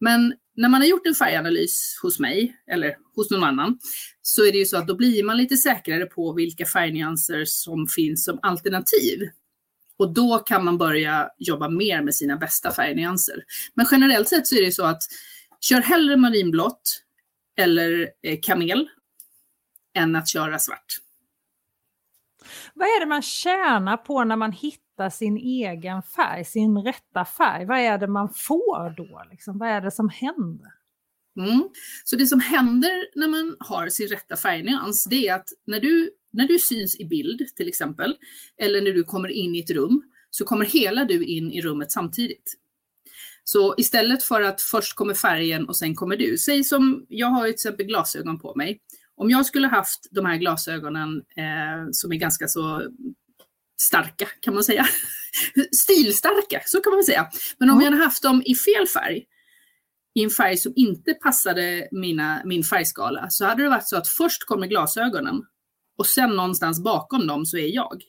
Men 0.00 0.34
när 0.56 0.68
man 0.68 0.80
har 0.80 0.88
gjort 0.88 1.06
en 1.06 1.14
färganalys 1.14 1.98
hos 2.02 2.18
mig 2.18 2.56
eller 2.70 2.96
hos 3.16 3.30
någon 3.30 3.44
annan 3.44 3.78
så 4.22 4.46
är 4.46 4.52
det 4.52 4.58
ju 4.58 4.64
så 4.64 4.76
att 4.76 4.86
då 4.86 4.96
blir 4.96 5.24
man 5.24 5.36
lite 5.36 5.56
säkrare 5.56 6.06
på 6.06 6.32
vilka 6.32 6.66
färgnyanser 6.66 7.44
som 7.44 7.86
finns 7.86 8.24
som 8.24 8.38
alternativ. 8.42 9.28
Och 9.98 10.14
då 10.14 10.38
kan 10.38 10.64
man 10.64 10.78
börja 10.78 11.28
jobba 11.38 11.68
mer 11.68 12.02
med 12.02 12.14
sina 12.14 12.36
bästa 12.36 12.72
färgnyanser. 12.72 13.44
Men 13.74 13.86
generellt 13.90 14.28
sett 14.28 14.46
så 14.46 14.56
är 14.56 14.64
det 14.64 14.72
så 14.72 14.84
att 14.84 15.02
kör 15.60 15.80
hellre 15.80 16.16
marinblått 16.16 17.02
eller 17.58 18.10
eh, 18.22 18.38
kamel 18.42 18.88
än 19.94 20.16
att 20.16 20.28
köra 20.28 20.58
svart. 20.58 20.96
Vad 22.74 22.88
är 22.88 23.00
det 23.00 23.06
man 23.06 23.22
tjänar 23.22 23.96
på 23.96 24.24
när 24.24 24.36
man 24.36 24.52
hittar 24.52 25.10
sin 25.10 25.36
egen 25.36 26.02
färg, 26.02 26.44
sin 26.44 26.78
rätta 26.78 27.24
färg? 27.24 27.66
Vad 27.66 27.78
är 27.78 27.98
det 27.98 28.06
man 28.06 28.28
får 28.34 28.96
då? 28.96 29.22
Liksom? 29.30 29.58
Vad 29.58 29.68
är 29.68 29.80
det 29.80 29.90
som 29.90 30.08
händer? 30.08 30.72
Mm. 31.38 31.68
Så 32.04 32.16
det 32.16 32.26
som 32.26 32.40
händer 32.40 33.18
när 33.18 33.28
man 33.28 33.56
har 33.58 33.88
sin 33.88 34.08
rätta 34.08 34.36
färgnyans, 34.36 35.04
det 35.04 35.28
är 35.28 35.34
att 35.34 35.48
när 35.66 35.80
du, 35.80 36.10
när 36.32 36.48
du 36.48 36.58
syns 36.58 37.00
i 37.00 37.04
bild 37.04 37.56
till 37.56 37.68
exempel, 37.68 38.16
eller 38.62 38.82
när 38.82 38.92
du 38.92 39.04
kommer 39.04 39.28
in 39.28 39.54
i 39.54 39.60
ett 39.60 39.70
rum, 39.70 40.02
så 40.30 40.44
kommer 40.44 40.64
hela 40.64 41.04
du 41.04 41.24
in 41.24 41.52
i 41.52 41.60
rummet 41.60 41.92
samtidigt. 41.92 42.56
Så 43.44 43.74
istället 43.78 44.22
för 44.22 44.42
att 44.42 44.62
först 44.62 44.94
kommer 44.94 45.14
färgen 45.14 45.68
och 45.68 45.76
sen 45.76 45.94
kommer 45.94 46.16
du, 46.16 46.38
säg 46.38 46.64
som 46.64 47.06
jag 47.08 47.26
har 47.26 47.44
till 47.44 47.54
exempel 47.54 47.86
glasögon 47.86 48.38
på 48.38 48.54
mig. 48.54 48.80
Om 49.20 49.30
jag 49.30 49.46
skulle 49.46 49.68
haft 49.68 50.08
de 50.10 50.26
här 50.26 50.36
glasögonen 50.36 51.22
eh, 51.36 51.88
som 51.92 52.12
är 52.12 52.16
ganska 52.16 52.48
så 52.48 52.82
starka 53.88 54.28
kan 54.40 54.54
man 54.54 54.64
säga, 54.64 54.86
stilstarka, 55.82 56.62
så 56.66 56.80
kan 56.80 56.92
man 56.92 57.04
säga. 57.04 57.28
Men 57.58 57.70
om 57.70 57.74
mm. 57.74 57.84
jag 57.84 57.92
hade 57.92 58.04
haft 58.04 58.22
dem 58.22 58.42
i 58.46 58.54
fel 58.54 58.86
färg, 58.86 59.24
i 60.14 60.24
en 60.24 60.30
färg 60.30 60.56
som 60.56 60.72
inte 60.76 61.14
passade 61.14 61.88
mina, 61.92 62.42
min 62.44 62.64
färgskala, 62.64 63.30
så 63.30 63.44
hade 63.44 63.62
det 63.62 63.68
varit 63.68 63.88
så 63.88 63.96
att 63.96 64.08
först 64.08 64.44
kommer 64.44 64.66
glasögonen 64.66 65.42
och 65.98 66.06
sen 66.06 66.30
någonstans 66.30 66.84
bakom 66.84 67.26
dem 67.26 67.46
så 67.46 67.56
är 67.56 67.74
jag. 67.74 68.02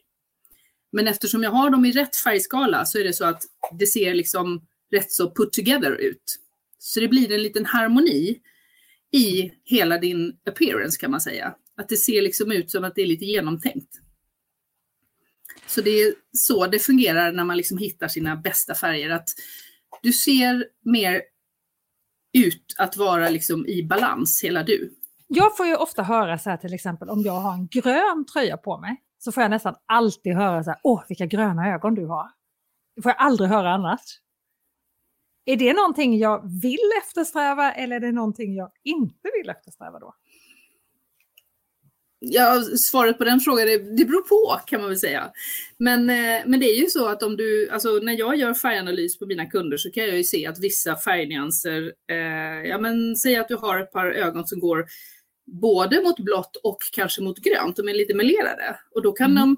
Men 0.91 1.07
eftersom 1.07 1.43
jag 1.43 1.51
har 1.51 1.69
dem 1.69 1.85
i 1.85 1.91
rätt 1.91 2.15
färgskala 2.15 2.85
så 2.85 2.99
är 2.99 3.03
det 3.03 3.13
så 3.13 3.25
att 3.25 3.41
det 3.79 3.87
ser 3.87 4.13
liksom 4.13 4.67
rätt 4.91 5.11
så 5.11 5.33
put 5.35 5.53
together 5.53 5.91
ut. 5.91 6.39
Så 6.79 6.99
det 6.99 7.07
blir 7.07 7.31
en 7.31 7.43
liten 7.43 7.65
harmoni 7.65 8.41
i 9.11 9.51
hela 9.63 9.97
din 9.97 10.37
appearance 10.45 10.99
kan 10.99 11.11
man 11.11 11.21
säga. 11.21 11.55
Att 11.77 11.89
det 11.89 11.97
ser 11.97 12.21
liksom 12.21 12.51
ut 12.51 12.71
som 12.71 12.83
att 12.83 12.95
det 12.95 13.01
är 13.01 13.07
lite 13.07 13.25
genomtänkt. 13.25 13.95
Så 15.67 15.81
det 15.81 15.89
är 15.89 16.13
så 16.31 16.67
det 16.67 16.79
fungerar 16.79 17.31
när 17.31 17.43
man 17.43 17.57
liksom 17.57 17.77
hittar 17.77 18.07
sina 18.07 18.35
bästa 18.35 18.75
färger. 18.75 19.09
Att 19.09 19.29
du 20.01 20.13
ser 20.13 20.65
mer 20.85 21.21
ut 22.33 22.75
att 22.77 22.97
vara 22.97 23.29
liksom 23.29 23.67
i 23.67 23.83
balans, 23.83 24.41
hela 24.43 24.63
du. 24.63 24.93
Jag 25.27 25.57
får 25.57 25.65
ju 25.67 25.75
ofta 25.75 26.03
höra 26.03 26.37
så 26.37 26.49
här 26.49 26.57
till 26.57 26.73
exempel 26.73 27.09
om 27.09 27.21
jag 27.21 27.33
har 27.33 27.53
en 27.53 27.67
grön 27.67 28.25
tröja 28.33 28.57
på 28.57 28.77
mig 28.77 29.01
så 29.17 29.31
får 29.31 29.43
jag 29.43 29.49
nästan 29.49 29.75
alltid 29.85 30.33
höra 30.33 30.63
så 30.63 30.69
här, 30.69 30.79
åh 30.83 31.03
vilka 31.09 31.25
gröna 31.25 31.73
ögon 31.73 31.95
du 31.95 32.05
har. 32.05 32.29
Det 32.95 33.01
får 33.01 33.09
jag 33.09 33.21
aldrig 33.21 33.49
höra 33.49 33.73
annars. 33.73 34.01
Är 35.45 35.57
det 35.57 35.73
någonting 35.73 36.17
jag 36.17 36.61
vill 36.61 36.91
eftersträva 37.03 37.71
eller 37.71 37.95
är 37.95 37.99
det 37.99 38.11
någonting 38.11 38.55
jag 38.55 38.71
inte 38.83 39.29
vill 39.33 39.49
eftersträva 39.49 39.99
då? 39.99 40.13
Ja, 42.23 42.63
svaret 42.91 43.17
på 43.17 43.23
den 43.23 43.39
frågan, 43.39 43.65
det, 43.67 43.97
det 43.97 44.05
beror 44.05 44.21
på 44.21 44.61
kan 44.65 44.81
man 44.81 44.89
väl 44.89 44.99
säga. 44.99 45.31
Men, 45.77 46.09
eh, 46.09 46.41
men 46.45 46.59
det 46.59 46.65
är 46.65 46.81
ju 46.81 46.85
så 46.85 47.07
att 47.07 47.23
om 47.23 47.37
du, 47.37 47.69
alltså 47.69 47.89
när 47.89 48.19
jag 48.19 48.35
gör 48.35 48.53
färganalys 48.53 49.19
på 49.19 49.25
mina 49.25 49.45
kunder 49.45 49.77
så 49.77 49.91
kan 49.91 50.03
jag 50.03 50.17
ju 50.17 50.23
se 50.23 50.47
att 50.47 50.59
vissa 50.59 50.95
färgnyanser, 50.95 51.93
eh, 52.11 52.69
ja 52.69 52.77
men 52.77 53.15
säg 53.15 53.35
att 53.35 53.47
du 53.47 53.55
har 53.55 53.79
ett 53.79 53.91
par 53.91 54.11
ögon 54.11 54.47
som 54.47 54.59
går 54.59 54.85
både 55.61 56.03
mot 56.03 56.19
blått 56.19 56.55
och 56.55 56.77
kanske 56.91 57.21
mot 57.21 57.39
grönt, 57.39 57.75
de 57.75 57.89
är 57.89 57.93
lite 57.93 58.13
melerade. 58.13 58.79
Och 58.95 59.01
då 59.01 59.11
kan 59.11 59.31
mm. 59.31 59.41
de, 59.41 59.57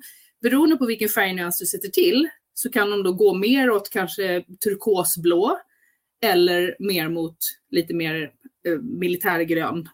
beroende 0.49 0.77
på 0.77 0.85
vilken 0.85 1.09
färgnyans 1.09 1.59
du 1.59 1.65
sätter 1.65 1.89
till, 1.89 2.29
så 2.53 2.69
kan 2.69 2.89
de 2.89 3.03
då 3.03 3.13
gå 3.13 3.33
mer 3.33 3.69
åt 3.69 3.89
kanske 3.89 4.43
turkosblå 4.63 5.59
eller 6.23 6.75
mer 6.79 7.09
mot 7.09 7.37
lite 7.69 7.93
mer 7.93 8.31
eh, 8.67 8.79
militärgrön. 8.81 9.89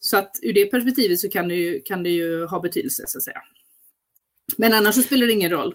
Så 0.00 0.16
att 0.16 0.36
ur 0.42 0.52
det 0.52 0.66
perspektivet 0.66 1.20
så 1.20 1.28
kan 1.28 1.48
det, 1.48 1.54
ju, 1.54 1.80
kan 1.82 2.02
det 2.02 2.10
ju 2.10 2.46
ha 2.46 2.60
betydelse 2.60 3.04
så 3.06 3.18
att 3.18 3.24
säga. 3.24 3.42
Men 4.56 4.72
annars 4.72 4.94
så 4.94 5.02
spelar 5.02 5.26
det 5.26 5.32
ingen 5.32 5.50
roll. 5.50 5.74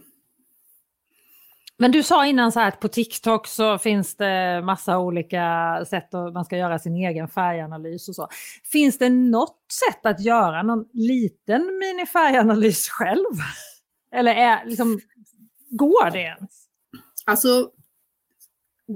Men 1.78 1.92
du 1.92 2.04
sa 2.04 2.26
innan 2.26 2.52
så 2.52 2.60
här 2.60 2.68
att 2.68 2.80
på 2.80 2.88
TikTok 2.88 3.48
så 3.48 3.78
finns 3.78 4.16
det 4.16 4.62
massa 4.66 5.00
olika 5.00 5.78
sätt 5.90 6.14
att 6.14 6.34
man 6.34 6.46
ska 6.46 6.58
göra 6.58 6.80
sin 6.80 6.96
egen 6.96 7.28
färganalys 7.28 8.10
och 8.10 8.16
så. 8.16 8.28
Finns 8.72 8.98
det 8.98 9.10
något 9.10 9.60
sätt 9.90 10.06
att 10.06 10.22
göra 10.22 10.64
någon 10.64 10.86
liten 10.94 11.80
minifärganalys 11.80 12.90
själv? 12.90 13.36
Eller 14.16 14.36
är, 14.36 14.66
liksom, 14.66 15.00
går 15.70 16.12
det 16.12 16.22
ens? 16.22 16.68
Alltså, 17.26 17.70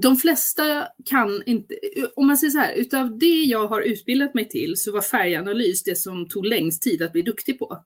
de 0.02 0.16
flesta 0.16 0.88
kan 1.04 1.42
inte, 1.46 1.74
om 2.16 2.26
man 2.26 2.36
säger 2.36 2.50
så 2.50 2.58
här, 2.58 2.72
utav 2.72 3.18
det 3.18 3.42
jag 3.42 3.66
har 3.66 3.80
utbildat 3.80 4.34
mig 4.34 4.48
till 4.48 4.76
så 4.76 4.92
var 4.92 5.00
färganalys 5.00 5.82
det 5.82 5.96
som 5.96 6.28
tog 6.28 6.46
längst 6.46 6.82
tid 6.82 7.02
att 7.02 7.12
bli 7.12 7.22
duktig 7.22 7.58
på. 7.58 7.84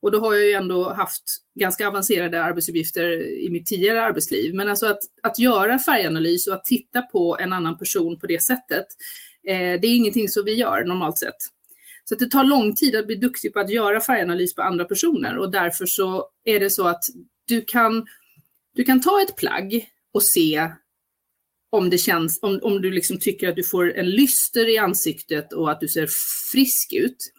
Och 0.00 0.10
då 0.10 0.20
har 0.20 0.34
jag 0.34 0.44
ju 0.44 0.52
ändå 0.52 0.92
haft 0.92 1.22
ganska 1.54 1.88
avancerade 1.88 2.42
arbetsuppgifter 2.42 3.26
i 3.38 3.50
mitt 3.50 3.66
tidigare 3.66 4.02
arbetsliv. 4.02 4.54
Men 4.54 4.68
alltså 4.68 4.86
att, 4.86 5.00
att 5.22 5.38
göra 5.38 5.78
färganalys 5.78 6.46
och 6.46 6.54
att 6.54 6.64
titta 6.64 7.02
på 7.02 7.38
en 7.40 7.52
annan 7.52 7.78
person 7.78 8.18
på 8.18 8.26
det 8.26 8.42
sättet, 8.42 8.86
eh, 9.48 9.80
det 9.80 9.86
är 9.86 9.96
ingenting 9.96 10.28
som 10.28 10.44
vi 10.44 10.54
gör 10.54 10.84
normalt 10.84 11.18
sett. 11.18 11.36
Så 12.04 12.14
det 12.14 12.30
tar 12.30 12.44
lång 12.44 12.74
tid 12.74 12.96
att 12.96 13.06
bli 13.06 13.16
duktig 13.16 13.52
på 13.52 13.60
att 13.60 13.70
göra 13.70 14.00
färganalys 14.00 14.54
på 14.54 14.62
andra 14.62 14.84
personer 14.84 15.38
och 15.38 15.50
därför 15.50 15.86
så 15.86 16.28
är 16.44 16.60
det 16.60 16.70
så 16.70 16.86
att 16.86 17.04
du 17.44 17.60
kan, 17.60 18.06
du 18.74 18.84
kan 18.84 19.00
ta 19.00 19.22
ett 19.22 19.36
plagg 19.36 19.88
och 20.12 20.22
se 20.22 20.70
om 21.70 21.90
det 21.90 21.98
känns, 21.98 22.38
om, 22.42 22.60
om 22.62 22.82
du 22.82 22.90
liksom 22.90 23.18
tycker 23.18 23.48
att 23.48 23.56
du 23.56 23.64
får 23.64 23.96
en 23.96 24.10
lyster 24.10 24.68
i 24.68 24.78
ansiktet 24.78 25.52
och 25.52 25.70
att 25.70 25.80
du 25.80 25.88
ser 25.88 26.08
frisk 26.52 26.92
ut. 26.92 27.32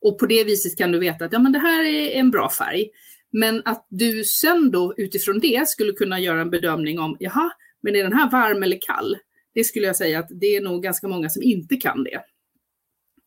Och 0.00 0.18
på 0.18 0.26
det 0.26 0.44
viset 0.44 0.78
kan 0.78 0.92
du 0.92 0.98
veta 0.98 1.24
att 1.24 1.32
ja, 1.32 1.38
men 1.38 1.52
det 1.52 1.58
här 1.58 1.84
är 1.84 2.10
en 2.10 2.30
bra 2.30 2.50
färg. 2.50 2.88
Men 3.32 3.62
att 3.64 3.86
du 3.90 4.24
sen 4.24 4.70
då 4.70 4.94
utifrån 4.96 5.40
det 5.40 5.68
skulle 5.68 5.92
kunna 5.92 6.20
göra 6.20 6.40
en 6.40 6.50
bedömning 6.50 6.98
om, 6.98 7.16
jaha, 7.20 7.50
men 7.82 7.96
är 7.96 8.02
den 8.02 8.12
här 8.12 8.30
varm 8.30 8.62
eller 8.62 8.78
kall? 8.80 9.16
Det 9.54 9.64
skulle 9.64 9.86
jag 9.86 9.96
säga 9.96 10.18
att 10.18 10.28
det 10.30 10.56
är 10.56 10.60
nog 10.60 10.82
ganska 10.82 11.08
många 11.08 11.28
som 11.28 11.42
inte 11.42 11.76
kan 11.76 12.04
det. 12.04 12.22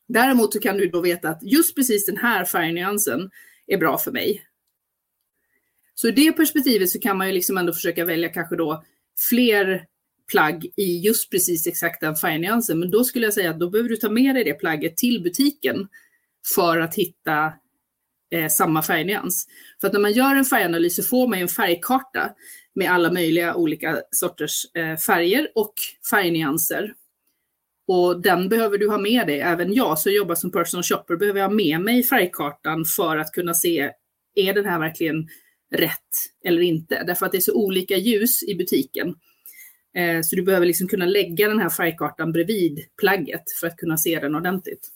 Däremot 0.07 0.53
så 0.53 0.59
kan 0.59 0.77
du 0.77 0.88
då 0.88 1.01
veta 1.01 1.29
att 1.29 1.43
just 1.43 1.75
precis 1.75 2.05
den 2.05 2.17
här 2.17 2.45
färgnyansen 2.45 3.29
är 3.67 3.77
bra 3.77 3.97
för 3.97 4.11
mig. 4.11 4.43
Så 5.93 6.07
i 6.07 6.11
det 6.11 6.31
perspektivet 6.31 6.89
så 6.89 7.00
kan 7.00 7.17
man 7.17 7.27
ju 7.27 7.33
liksom 7.33 7.57
ändå 7.57 7.73
försöka 7.73 8.05
välja 8.05 8.29
kanske 8.29 8.55
då 8.55 8.83
fler 9.29 9.85
plagg 10.31 10.65
i 10.77 11.00
just 11.00 11.31
precis 11.31 11.67
exakt 11.67 12.01
den 12.01 12.15
färgnyansen. 12.15 12.79
Men 12.79 12.91
då 12.91 13.03
skulle 13.03 13.25
jag 13.25 13.33
säga 13.33 13.50
att 13.50 13.59
då 13.59 13.69
behöver 13.69 13.89
du 13.89 13.97
ta 13.97 14.09
med 14.09 14.35
dig 14.35 14.43
det 14.43 14.53
plagget 14.53 14.97
till 14.97 15.23
butiken 15.23 15.88
för 16.55 16.79
att 16.79 16.95
hitta 16.95 17.53
eh, 18.35 18.47
samma 18.50 18.81
färgnyans. 18.81 19.47
För 19.81 19.88
att 19.88 19.93
när 19.93 20.00
man 20.00 20.13
gör 20.13 20.35
en 20.35 20.45
färganalys 20.45 20.95
så 20.95 21.03
får 21.03 21.27
man 21.27 21.39
en 21.39 21.47
färgkarta 21.47 22.31
med 22.75 22.91
alla 22.91 23.11
möjliga 23.11 23.55
olika 23.55 24.01
sorters 24.11 24.65
eh, 24.75 24.97
färger 24.97 25.47
och 25.55 25.73
färgnyanser. 26.11 26.93
Och 27.88 28.21
den 28.21 28.50
behöver 28.50 28.77
du 28.77 28.89
ha 28.89 28.97
med 28.97 29.27
dig. 29.27 29.39
Även 29.39 29.73
jag 29.73 30.00
som 30.00 30.11
jobbar 30.11 30.35
som 30.35 30.51
personal 30.51 30.83
shopper 30.83 31.15
behöver 31.15 31.41
ha 31.41 31.50
med 31.50 31.81
mig 31.81 32.03
färgkartan 32.03 32.85
för 32.97 33.17
att 33.17 33.31
kunna 33.31 33.53
se, 33.53 33.91
är 34.35 34.53
den 34.53 34.65
här 34.65 34.79
verkligen 34.79 35.27
rätt 35.75 36.09
eller 36.45 36.61
inte? 36.61 37.03
Därför 37.07 37.25
att 37.25 37.31
det 37.31 37.38
är 37.38 37.41
så 37.41 37.53
olika 37.53 37.97
ljus 37.97 38.43
i 38.43 38.55
butiken. 38.55 39.15
Eh, 39.95 40.21
så 40.21 40.36
du 40.36 40.43
behöver 40.43 40.65
liksom 40.65 40.88
kunna 40.88 41.05
lägga 41.05 41.48
den 41.48 41.60
här 41.60 41.69
färgkartan 41.69 42.31
bredvid 42.31 42.79
plagget 42.98 43.43
för 43.60 43.67
att 43.67 43.77
kunna 43.77 43.98
se 43.98 44.19
den 44.19 44.36
ordentligt. 44.36 44.89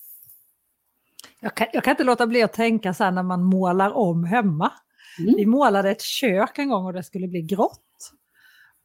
Jag 1.40 1.56
kan, 1.56 1.68
jag 1.74 1.84
kan 1.84 1.92
inte 1.92 2.04
låta 2.04 2.28
bli 2.28 2.44
att 2.44 2.54
tänka 2.54 2.94
så 2.94 3.04
här 3.04 3.12
när 3.12 3.24
man 3.24 3.44
målar 3.44 3.92
om 3.92 4.24
hemma. 4.24 4.72
Mm. 5.20 5.36
Vi 5.38 5.46
målade 5.46 5.92
ett 5.92 6.02
kök 6.02 6.58
en 6.58 6.70
gång 6.70 6.86
och 6.86 6.94
det 6.94 7.04
skulle 7.04 7.28
bli 7.28 7.42
grått. 7.42 7.82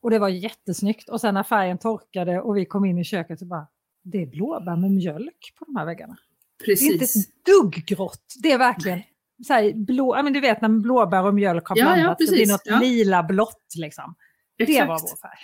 Och 0.03 0.11
det 0.11 0.19
var 0.19 0.29
jättesnyggt. 0.29 1.09
Och 1.09 1.21
sen 1.21 1.35
när 1.35 1.43
färgen 1.43 1.79
torkade 1.79 2.41
och 2.41 2.57
vi 2.57 2.67
kom 2.67 2.85
in 2.85 2.99
i 2.99 3.05
köket 3.05 3.39
så 3.39 3.45
bara, 3.45 3.67
det 4.03 4.23
är 4.23 4.27
blåbär 4.27 4.77
med 4.77 4.91
mjölk 4.91 5.55
på 5.59 5.65
de 5.65 5.77
här 5.77 5.87
väggarna. 5.87 6.17
Precis. 6.65 6.89
Det 6.89 6.93
är 6.93 6.93
inte 6.93 7.05
ett 7.05 7.45
dugg 7.45 7.85
grått. 7.87 8.35
Det 8.43 8.53
är 8.53 8.59
verkligen 8.59 9.03
så 9.47 9.53
här, 9.53 9.73
blå, 9.73 10.17
ja, 10.17 10.23
men 10.23 10.33
du 10.33 10.41
vet 10.41 10.61
när 10.61 10.69
blåbär 10.69 11.25
och 11.25 11.35
mjölk 11.35 11.67
har 11.67 11.77
ja, 11.77 11.85
blandats 11.85 12.21
ja, 12.21 12.27
det 12.27 12.33
blir 12.33 12.47
något 12.47 12.63
ja. 12.65 12.79
lila 12.79 13.23
blått 13.23 13.75
liksom. 13.77 14.15
Exakt. 14.59 14.81
Det 14.81 14.89
var 14.89 15.01
vår 15.01 15.17
färg. 15.17 15.39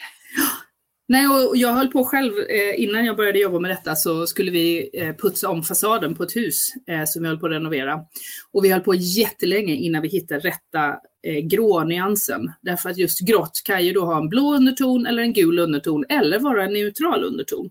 Nej, 1.09 1.27
och 1.29 1.57
jag 1.57 1.73
höll 1.73 1.89
på 1.89 2.05
själv, 2.05 2.33
eh, 2.39 2.83
innan 2.83 3.05
jag 3.05 3.17
började 3.17 3.39
jobba 3.39 3.59
med 3.59 3.71
detta 3.71 3.95
så 3.95 4.27
skulle 4.27 4.51
vi 4.51 4.91
eh, 4.93 5.17
putsa 5.17 5.49
om 5.49 5.63
fasaden 5.63 6.15
på 6.15 6.23
ett 6.23 6.37
hus 6.37 6.59
eh, 6.89 7.05
som 7.07 7.23
vi 7.23 7.29
höll 7.29 7.39
på 7.39 7.47
att 7.47 7.53
renovera. 7.53 8.01
Och 8.53 8.65
vi 8.65 8.69
höll 8.69 8.81
på 8.81 8.95
jättelänge 8.95 9.75
innan 9.75 10.03
vi 10.03 10.09
hittade 10.09 10.41
rätta 10.41 10.97
grånyansen. 11.43 12.53
Därför 12.63 12.91
att 12.91 12.99
just 12.99 13.21
grått 13.21 13.63
kan 13.65 13.87
ju 13.87 13.93
då 13.93 14.05
ha 14.05 14.19
en 14.19 14.29
blå 14.29 14.55
underton 14.55 15.07
eller 15.07 15.23
en 15.23 15.33
gul 15.33 15.59
underton 15.59 16.05
eller 16.09 16.39
vara 16.39 16.65
en 16.65 16.73
neutral 16.73 17.25
underton. 17.25 17.71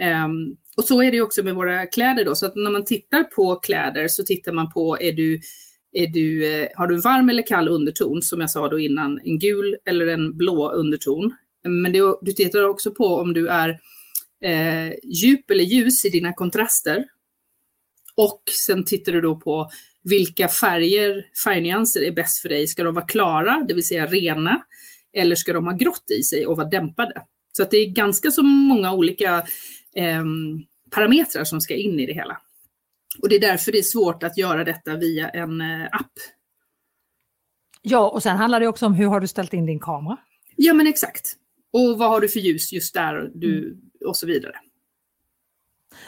Mm. 0.00 0.24
Um, 0.24 0.56
och 0.76 0.84
så 0.84 1.02
är 1.02 1.12
det 1.12 1.20
också 1.20 1.42
med 1.42 1.54
våra 1.54 1.86
kläder 1.86 2.24
då, 2.24 2.34
så 2.34 2.46
att 2.46 2.56
när 2.56 2.70
man 2.70 2.84
tittar 2.84 3.24
på 3.24 3.56
kläder 3.56 4.08
så 4.08 4.24
tittar 4.24 4.52
man 4.52 4.72
på, 4.72 4.98
är 5.00 5.12
du, 5.12 5.40
är 5.92 6.06
du, 6.06 6.68
har 6.74 6.86
du 6.86 7.00
varm 7.00 7.30
eller 7.30 7.46
kall 7.46 7.68
underton, 7.68 8.22
som 8.22 8.40
jag 8.40 8.50
sa 8.50 8.68
då 8.68 8.78
innan, 8.78 9.20
en 9.24 9.38
gul 9.38 9.76
eller 9.86 10.06
en 10.06 10.36
blå 10.36 10.72
underton. 10.72 11.32
Men 11.64 11.92
det, 11.92 12.18
du 12.22 12.32
tittar 12.32 12.68
också 12.68 12.90
på 12.90 13.16
om 13.16 13.32
du 13.32 13.48
är 13.48 13.80
eh, 14.44 14.92
djup 15.02 15.50
eller 15.50 15.64
ljus 15.64 16.04
i 16.04 16.08
dina 16.08 16.32
kontraster. 16.32 17.04
Och 18.16 18.42
sen 18.66 18.84
tittar 18.84 19.12
du 19.12 19.20
då 19.20 19.36
på 19.36 19.70
vilka 20.02 20.48
färger, 20.48 21.26
färgnyanser 21.44 22.02
är 22.02 22.12
bäst 22.12 22.42
för 22.42 22.48
dig. 22.48 22.66
Ska 22.66 22.84
de 22.84 22.94
vara 22.94 23.06
klara, 23.06 23.64
det 23.68 23.74
vill 23.74 23.86
säga 23.86 24.06
rena, 24.06 24.64
eller 25.12 25.36
ska 25.36 25.52
de 25.52 25.66
ha 25.66 25.72
grått 25.72 26.10
i 26.10 26.22
sig 26.22 26.46
och 26.46 26.56
vara 26.56 26.68
dämpade? 26.68 27.22
Så 27.56 27.62
att 27.62 27.70
det 27.70 27.76
är 27.76 27.86
ganska 27.86 28.30
så 28.30 28.42
många 28.42 28.92
olika 28.92 29.36
eh, 29.96 30.24
parametrar 30.90 31.44
som 31.44 31.60
ska 31.60 31.74
in 31.74 32.00
i 32.00 32.06
det 32.06 32.14
hela. 32.14 32.40
Och 33.22 33.28
det 33.28 33.36
är 33.36 33.40
därför 33.40 33.72
det 33.72 33.78
är 33.78 33.82
svårt 33.82 34.22
att 34.22 34.38
göra 34.38 34.64
detta 34.64 34.96
via 34.96 35.28
en 35.28 35.60
eh, 35.60 35.84
app. 35.84 36.12
Ja, 37.82 38.10
och 38.10 38.22
sen 38.22 38.36
handlar 38.36 38.60
det 38.60 38.68
också 38.68 38.86
om 38.86 38.94
hur 38.94 39.06
har 39.06 39.20
du 39.20 39.26
ställt 39.26 39.52
in 39.52 39.66
din 39.66 39.80
kamera? 39.80 40.16
Ja, 40.56 40.74
men 40.74 40.86
exakt. 40.86 41.36
Och 41.74 41.98
vad 41.98 42.08
har 42.08 42.20
du 42.20 42.28
för 42.28 42.40
ljus 42.40 42.72
just 42.72 42.94
där 42.94 43.30
du, 43.34 43.58
mm. 43.58 43.78
och 44.06 44.16
så 44.16 44.26
vidare. 44.26 44.54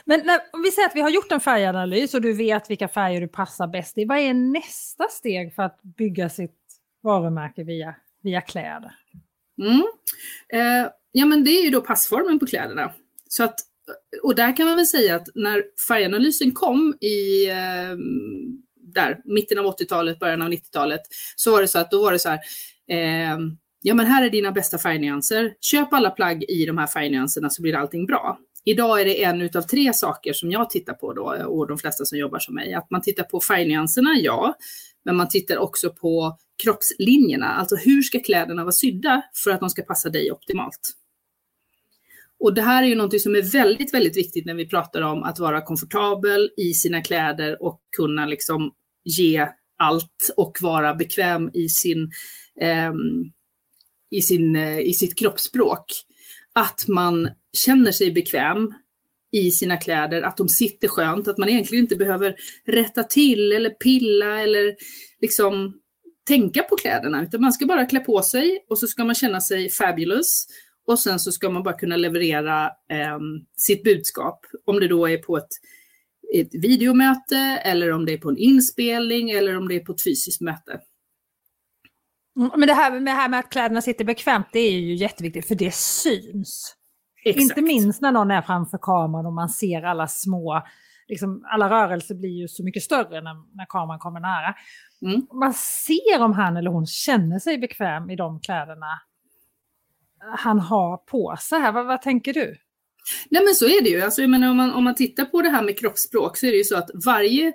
Men 0.04 0.26
när, 0.26 0.40
om 0.52 0.62
vi 0.62 0.70
säger 0.70 0.88
att 0.88 0.96
vi 0.96 1.00
har 1.00 1.11
gjort 1.11 1.32
en 1.32 1.40
färganalys 1.40 2.14
och 2.14 2.20
du 2.20 2.32
vet 2.32 2.70
vilka 2.70 2.88
färger 2.88 3.20
du 3.20 3.28
passar 3.28 3.66
bäst 3.66 3.99
i. 3.99 4.04
Vad 4.04 4.18
är 4.18 4.35
nästa 4.35 5.04
steg 5.11 5.54
för 5.54 5.62
att 5.62 5.82
bygga 5.82 6.28
sitt 6.28 6.61
varumärke 7.02 7.64
via, 7.64 7.94
via 8.23 8.40
kläder? 8.40 8.94
Mm. 9.62 9.82
Eh, 10.49 10.90
ja 11.12 11.26
men 11.26 11.44
det 11.44 11.50
är 11.50 11.64
ju 11.64 11.70
då 11.70 11.80
passformen 11.80 12.38
på 12.38 12.46
kläderna. 12.46 12.92
Så 13.28 13.44
att, 13.44 13.54
och 14.23 14.35
där 14.35 14.56
kan 14.56 14.66
man 14.66 14.76
väl 14.76 14.87
säga 14.87 15.16
att 15.16 15.28
när 15.35 15.64
färganalysen 15.88 16.52
kom 16.52 16.94
i 17.00 17.49
eh, 17.50 17.96
där, 18.75 19.20
mitten 19.25 19.58
av 19.58 19.64
80-talet, 19.64 20.18
början 20.18 20.42
av 20.42 20.49
90-talet, 20.49 21.00
så 21.37 21.50
var 21.50 21.61
det 21.61 21.68
så 21.68 21.78
att 21.78 21.90
då 21.90 22.02
var 22.02 22.12
det 22.12 22.18
så 22.18 22.28
här, 22.28 22.40
eh, 22.88 23.38
ja 23.83 23.95
men 23.95 24.06
här 24.06 24.25
är 24.25 24.30
dina 24.30 24.52
bästa 24.52 24.78
färgnyanser. 24.78 25.54
Köp 25.61 25.92
alla 25.92 26.11
plagg 26.11 26.45
i 26.49 26.66
de 26.66 26.78
här 26.78 26.87
färgnyanserna 26.87 27.50
så 27.50 27.62
blir 27.62 27.75
allting 27.75 28.06
bra. 28.06 28.38
Idag 28.64 29.00
är 29.00 29.04
det 29.04 29.23
en 29.23 29.42
utav 29.42 29.62
tre 29.62 29.92
saker 29.92 30.33
som 30.33 30.50
jag 30.50 30.71
tittar 30.71 30.95
på 30.95 31.12
då 31.12 31.45
och 31.47 31.68
de 31.68 31.78
flesta 31.78 32.04
som 32.04 32.18
jobbar 32.18 32.38
som 32.38 32.54
mig. 32.54 32.75
Att 32.75 32.90
man 32.90 33.02
tittar 33.02 33.25
på 33.25 33.40
färgnyanserna, 33.40 34.11
ja. 34.18 34.54
Men 35.04 35.16
man 35.16 35.28
tittar 35.28 35.56
också 35.56 35.90
på 35.90 36.38
kroppslinjerna. 36.62 37.47
Alltså 37.47 37.76
hur 37.76 38.02
ska 38.02 38.21
kläderna 38.21 38.62
vara 38.62 38.73
sydda 38.73 39.23
för 39.45 39.50
att 39.50 39.61
de 39.61 39.71
ska 39.71 39.83
passa 39.83 40.11
dig 40.11 40.33
optimalt? 40.33 40.80
Och 42.40 42.54
det 42.54 42.62
här 42.62 42.83
är 42.83 42.87
ju 42.87 42.95
någonting 42.95 43.21
som 43.21 43.35
är 43.35 43.52
väldigt, 43.52 43.95
väldigt 43.95 44.16
viktigt 44.16 44.47
när 44.47 44.54
vi 44.54 44.68
pratar 44.68 45.02
om 45.02 45.23
att 45.23 45.38
vara 45.38 45.62
komfortabel 45.62 46.50
i 46.56 46.75
sina 46.75 47.02
kläder 47.02 47.62
och 47.62 47.80
kunna 47.97 48.26
liksom 48.26 48.73
ge 49.04 49.49
allt 49.78 50.35
och 50.37 50.59
vara 50.61 50.95
bekväm 50.95 51.50
i 51.54 51.68
sin 51.68 52.11
eh, 52.61 52.92
i, 54.16 54.23
sin, 54.23 54.56
eh, 54.56 54.78
i 54.78 54.92
sitt 54.92 55.18
kroppsspråk. 55.18 55.85
Att 56.52 56.88
man 56.88 57.28
känner 57.52 57.92
sig 57.92 58.12
bekväm 58.12 58.75
i 59.32 59.50
sina 59.50 59.76
kläder, 59.76 60.23
att 60.23 60.37
de 60.37 60.49
sitter 60.49 60.88
skönt, 60.88 61.28
att 61.28 61.38
man 61.38 61.49
egentligen 61.49 61.85
inte 61.85 61.96
behöver 61.96 62.37
rätta 62.66 63.02
till 63.02 63.52
eller 63.52 63.70
pilla 63.70 64.42
eller 64.42 64.76
liksom 65.20 65.80
tänka 66.28 66.62
på 66.62 66.76
kläderna, 66.76 67.23
utan 67.23 67.40
man 67.40 67.52
ska 67.52 67.66
bara 67.66 67.87
klä 67.87 68.00
på 68.00 68.23
sig 68.23 68.64
och 68.68 68.78
så 68.78 68.87
ska 68.87 69.04
man 69.04 69.14
känna 69.14 69.40
sig 69.40 69.70
fabulous 69.70 70.46
och 70.87 70.99
sen 70.99 71.18
så 71.18 71.32
ska 71.32 71.50
man 71.50 71.62
bara 71.62 71.78
kunna 71.78 71.96
leverera 71.96 72.66
eh, 72.66 73.18
sitt 73.56 73.82
budskap. 73.82 74.46
Om 74.64 74.80
det 74.80 74.88
då 74.88 75.08
är 75.08 75.18
på 75.18 75.37
ett, 75.37 75.52
ett 76.35 76.54
videomöte 76.54 77.38
eller 77.64 77.92
om 77.92 78.06
det 78.06 78.12
är 78.12 78.18
på 78.18 78.28
en 78.28 78.38
inspelning 78.38 79.30
eller 79.30 79.56
om 79.56 79.68
det 79.68 79.75
är 79.75 79.80
på 79.80 79.92
ett 79.92 80.04
fysiskt 80.04 80.40
möte. 80.40 80.80
Mm, 82.37 82.50
men 82.57 82.69
det 82.69 82.75
här, 82.75 82.93
med, 82.93 83.02
det 83.02 83.11
här 83.11 83.28
med 83.28 83.40
att 83.40 83.50
kläderna 83.50 83.83
sitter 83.83 84.05
bekvämt, 84.05 84.47
det 84.52 84.59
är 84.59 84.73
ju 84.73 84.95
jätteviktigt 84.95 85.49
för 85.49 85.55
det 85.55 85.75
syns. 85.75 86.77
Exakt. 87.25 87.42
Inte 87.42 87.62
minst 87.62 88.03
när 88.03 88.12
någon 88.12 88.31
är 88.31 88.42
framför 88.42 88.79
kameran 88.83 89.27
och 89.27 89.33
man 89.33 89.49
ser 89.49 89.83
alla 89.83 90.09
små, 90.09 90.62
liksom, 91.09 91.44
alla 91.53 91.70
rörelser 91.70 92.14
blir 92.14 92.40
ju 92.40 92.49
så 92.49 92.64
mycket 92.64 92.83
större 92.83 93.20
när, 93.20 93.57
när 93.57 93.66
kameran 93.68 93.99
kommer 93.99 94.20
nära. 94.20 94.55
Mm. 95.03 95.27
Man 95.40 95.55
ser 95.55 96.22
om 96.22 96.33
han 96.33 96.57
eller 96.57 96.70
hon 96.70 96.87
känner 96.87 97.38
sig 97.38 97.59
bekväm 97.59 98.11
i 98.11 98.16
de 98.16 98.40
kläderna 98.40 99.01
han 100.38 100.61
har 100.61 100.96
på 100.96 101.37
sig 101.40 101.61
här. 101.61 101.72
Vad, 101.72 101.87
vad 101.87 102.03
tänker 102.03 102.33
du? 102.33 102.57
Nej 103.31 103.44
men 103.44 103.55
så 103.55 103.64
är 103.64 103.83
det 103.83 103.90
ju. 103.90 104.03
Alltså, 104.03 104.20
jag 104.20 104.31
menar, 104.31 104.51
om, 104.51 104.57
man, 104.57 104.72
om 104.72 104.85
man 104.85 104.94
tittar 104.94 105.25
på 105.25 105.42
det 105.42 105.49
här 105.49 105.62
med 105.62 105.79
kroppsspråk 105.79 106.37
så 106.37 106.46
är 106.46 106.51
det 106.51 106.57
ju 106.57 106.64
så 106.64 106.77
att 106.77 106.90
varje 107.07 107.53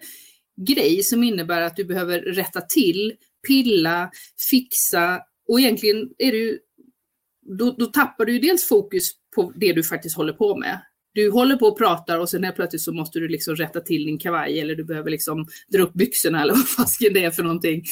grej 0.67 1.04
som 1.04 1.24
innebär 1.24 1.62
att 1.62 1.76
du 1.76 1.86
behöver 1.86 2.20
rätta 2.20 2.62
till 2.62 3.13
pilla, 3.47 4.12
fixa 4.49 5.21
och 5.47 5.60
egentligen 5.60 6.10
är 6.17 6.32
du, 6.32 6.60
då, 7.58 7.75
då 7.80 7.86
tappar 7.86 8.25
du 8.25 8.34
ju 8.34 8.39
dels 8.39 8.67
fokus 8.67 9.12
på 9.36 9.54
det 9.56 9.73
du 9.73 9.84
faktiskt 9.84 10.17
håller 10.17 10.34
på 10.34 10.58
med. 10.58 10.82
Du 11.13 11.32
håller 11.32 11.56
på 11.56 11.65
och 11.65 11.77
pratar 11.77 12.19
och 12.19 12.30
sen 12.30 12.43
helt 12.43 12.56
plötsligt 12.56 12.82
så 12.82 12.93
måste 12.93 13.19
du 13.19 13.27
liksom 13.27 13.56
rätta 13.56 13.80
till 13.80 14.06
din 14.06 14.17
kavaj 14.17 14.60
eller 14.60 14.75
du 14.75 14.84
behöver 14.84 15.12
liksom 15.12 15.47
dra 15.73 15.84
upp 15.84 15.93
byxorna 15.93 16.41
eller 16.41 16.54
vad 16.56 16.69
fasken 16.69 17.13
det 17.13 17.23
är 17.23 17.32
för 17.32 17.43
någonting. 17.43 17.84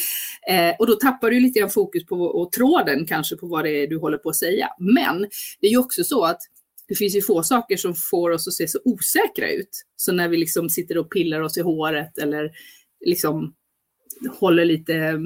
Eh, 0.49 0.75
och 0.79 0.88
då 0.88 0.93
tappar 0.93 1.31
du 1.31 1.39
lite 1.39 1.59
grann 1.59 1.69
fokus 1.69 2.05
på 2.05 2.15
och 2.15 2.51
tråden 2.51 3.05
kanske 3.05 3.35
på 3.35 3.47
vad 3.47 3.63
det 3.63 3.83
är 3.83 3.88
du 3.88 3.97
håller 3.97 4.17
på 4.17 4.29
att 4.29 4.35
säga. 4.35 4.69
Men 4.79 5.21
det 5.62 5.67
är 5.67 5.71
ju 5.71 5.77
också 5.77 6.03
så 6.03 6.23
att 6.23 6.41
det 6.88 6.95
finns 6.95 7.15
ju 7.15 7.21
få 7.21 7.43
saker 7.43 7.77
som 7.77 7.95
får 7.95 8.29
oss 8.29 8.47
att 8.47 8.53
se 8.53 8.67
så 8.67 8.79
osäkra 8.85 9.51
ut. 9.51 9.85
Så 9.95 10.12
när 10.12 10.27
vi 10.27 10.38
liksom 10.38 10.69
sitter 10.69 10.97
och 10.97 11.12
pillar 11.12 11.41
oss 11.41 11.57
i 11.57 11.62
håret 11.62 12.17
eller 12.17 12.51
liksom 13.05 13.53
håller 14.39 14.65
lite, 14.65 15.19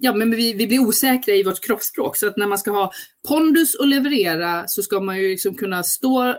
ja 0.00 0.14
men 0.14 0.30
vi, 0.30 0.52
vi 0.52 0.66
blir 0.66 0.78
osäkra 0.78 1.34
i 1.34 1.42
vårt 1.42 1.64
kroppsspråk. 1.64 2.16
Så 2.16 2.28
att 2.28 2.36
när 2.36 2.46
man 2.46 2.58
ska 2.58 2.70
ha 2.70 2.92
pondus 3.28 3.74
och 3.74 3.86
leverera 3.86 4.64
så 4.66 4.82
ska 4.82 5.00
man 5.00 5.18
ju 5.18 5.28
liksom 5.28 5.54
kunna 5.54 5.82
stå 5.82 6.34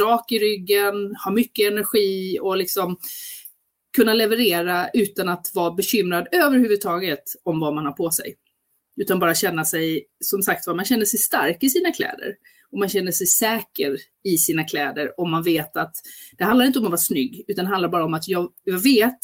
rak 0.00 0.32
i 0.32 0.38
ryggen, 0.38 1.16
ha 1.24 1.30
mycket 1.30 1.72
energi 1.72 2.38
och 2.42 2.56
liksom 2.56 2.96
kunna 3.96 4.14
leverera 4.14 4.88
utan 4.94 5.28
att 5.28 5.50
vara 5.54 5.74
bekymrad 5.74 6.28
överhuvudtaget 6.32 7.22
om 7.42 7.60
vad 7.60 7.74
man 7.74 7.84
har 7.84 7.92
på 7.92 8.10
sig. 8.10 8.34
Utan 8.96 9.18
bara 9.18 9.34
känna 9.34 9.64
sig, 9.64 10.04
som 10.24 10.42
sagt 10.42 10.66
var, 10.66 10.74
man 10.74 10.84
känner 10.84 11.04
sig 11.04 11.18
stark 11.18 11.62
i 11.62 11.70
sina 11.70 11.92
kläder. 11.92 12.34
Och 12.70 12.78
man 12.78 12.88
känner 12.88 13.12
sig 13.12 13.26
säker 13.26 13.96
i 14.24 14.38
sina 14.38 14.64
kläder 14.64 15.20
om 15.20 15.30
man 15.30 15.42
vet 15.42 15.76
att 15.76 15.94
det 16.38 16.44
handlar 16.44 16.66
inte 16.66 16.78
om 16.78 16.84
att 16.84 16.90
vara 16.90 16.98
snygg, 16.98 17.44
utan 17.48 17.64
det 17.64 17.70
handlar 17.70 17.88
bara 17.88 18.04
om 18.04 18.14
att 18.14 18.28
jag, 18.28 18.52
jag 18.64 18.78
vet 18.78 19.18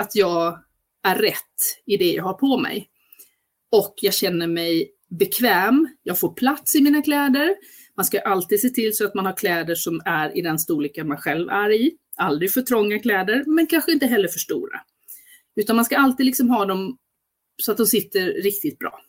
att 0.00 0.14
jag 0.14 0.58
är 1.02 1.16
rätt 1.16 1.82
i 1.86 1.96
det 1.96 2.12
jag 2.12 2.24
har 2.24 2.34
på 2.34 2.58
mig. 2.58 2.88
Och 3.72 3.94
jag 3.96 4.14
känner 4.14 4.46
mig 4.46 4.90
bekväm, 5.10 5.88
jag 6.02 6.20
får 6.20 6.34
plats 6.34 6.74
i 6.74 6.82
mina 6.82 7.02
kläder. 7.02 7.56
Man 7.96 8.04
ska 8.04 8.20
alltid 8.20 8.60
se 8.60 8.68
till 8.68 8.96
så 8.96 9.04
att 9.04 9.14
man 9.14 9.26
har 9.26 9.36
kläder 9.36 9.74
som 9.74 10.02
är 10.04 10.38
i 10.38 10.42
den 10.42 10.58
storleken 10.58 11.08
man 11.08 11.16
själv 11.16 11.48
är 11.48 11.70
i. 11.70 11.96
Aldrig 12.16 12.52
för 12.52 12.62
trånga 12.62 12.98
kläder, 12.98 13.44
men 13.46 13.66
kanske 13.66 13.92
inte 13.92 14.06
heller 14.06 14.28
för 14.28 14.38
stora. 14.38 14.80
Utan 15.56 15.76
man 15.76 15.84
ska 15.84 15.96
alltid 15.96 16.26
liksom 16.26 16.50
ha 16.50 16.64
dem 16.64 16.98
så 17.62 17.72
att 17.72 17.78
de 17.78 17.86
sitter 17.86 18.26
riktigt 18.26 18.78
bra. 18.78 19.00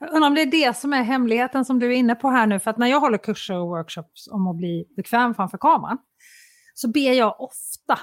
Jag 0.00 0.12
undrar 0.12 0.28
om 0.28 0.34
det 0.34 0.42
är 0.42 0.46
det 0.46 0.76
som 0.76 0.92
är 0.92 1.02
hemligheten 1.02 1.64
som 1.64 1.78
du 1.78 1.86
är 1.86 1.96
inne 1.96 2.14
på 2.14 2.30
här 2.30 2.46
nu, 2.46 2.60
för 2.60 2.70
att 2.70 2.78
när 2.78 2.86
jag 2.86 3.00
håller 3.00 3.18
kurser 3.18 3.54
och 3.54 3.68
workshops 3.68 4.28
om 4.28 4.46
att 4.46 4.56
bli 4.56 4.84
bekväm 4.96 5.34
framför 5.34 5.58
kameran, 5.58 5.98
så 6.74 6.88
ber 6.88 7.12
jag 7.12 7.40
ofta 7.40 7.98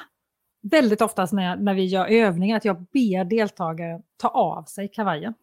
väldigt 0.72 1.02
oftast 1.02 1.34
när, 1.34 1.44
jag, 1.50 1.64
när 1.64 1.74
vi 1.74 1.86
gör 1.86 2.06
övningar 2.06 2.58
att 2.58 2.66
jag 2.66 2.78
ber 2.94 3.26
deltagare 3.26 4.02
ta 4.18 4.28
av 4.28 4.64
sig 4.64 4.88
kavajen. 4.88 5.34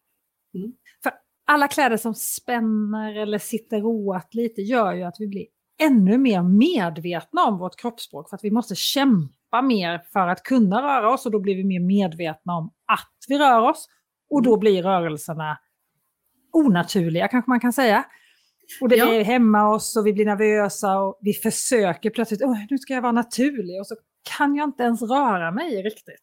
Mm. 0.54 0.72
För 1.02 1.12
alla 1.46 1.68
kläder 1.68 1.96
som 1.96 2.14
spänner 2.14 3.16
eller 3.16 3.38
sitter 3.38 3.84
åt 3.84 4.34
lite 4.34 4.62
gör 4.62 4.92
ju 4.92 5.02
att 5.02 5.16
vi 5.18 5.28
blir 5.28 5.46
ännu 5.82 6.18
mer 6.18 6.42
medvetna 6.42 7.44
om 7.44 7.58
vårt 7.58 7.76
kroppsspråk 7.76 8.28
för 8.28 8.36
att 8.36 8.44
vi 8.44 8.50
måste 8.50 8.74
kämpa 8.74 9.62
mer 9.62 10.02
för 10.12 10.28
att 10.28 10.42
kunna 10.42 10.82
röra 10.82 11.14
oss 11.14 11.26
och 11.26 11.32
då 11.32 11.40
blir 11.40 11.56
vi 11.56 11.64
mer 11.64 11.80
medvetna 11.80 12.56
om 12.56 12.70
att 12.86 13.24
vi 13.28 13.38
rör 13.38 13.60
oss 13.70 13.88
och 14.30 14.42
då 14.42 14.50
mm. 14.50 14.60
blir 14.60 14.82
rörelserna 14.82 15.58
onaturliga 16.52 17.28
kanske 17.28 17.50
man 17.50 17.60
kan 17.60 17.72
säga. 17.72 18.04
Och 18.80 18.88
det 18.88 18.96
ja. 18.96 19.12
är 19.12 19.24
hemma 19.24 19.74
oss 19.74 19.96
och 19.96 20.06
vi 20.06 20.12
blir 20.12 20.24
nervösa 20.24 20.98
och 20.98 21.18
vi 21.20 21.32
försöker 21.32 22.10
plötsligt, 22.10 22.40
nu 22.70 22.78
ska 22.78 22.94
jag 22.94 23.02
vara 23.02 23.12
naturlig 23.12 23.80
och 23.80 23.86
så 23.86 23.96
kan 24.22 24.54
jag 24.56 24.68
inte 24.68 24.82
ens 24.82 25.02
röra 25.02 25.50
mig 25.50 25.82
riktigt. 25.82 26.16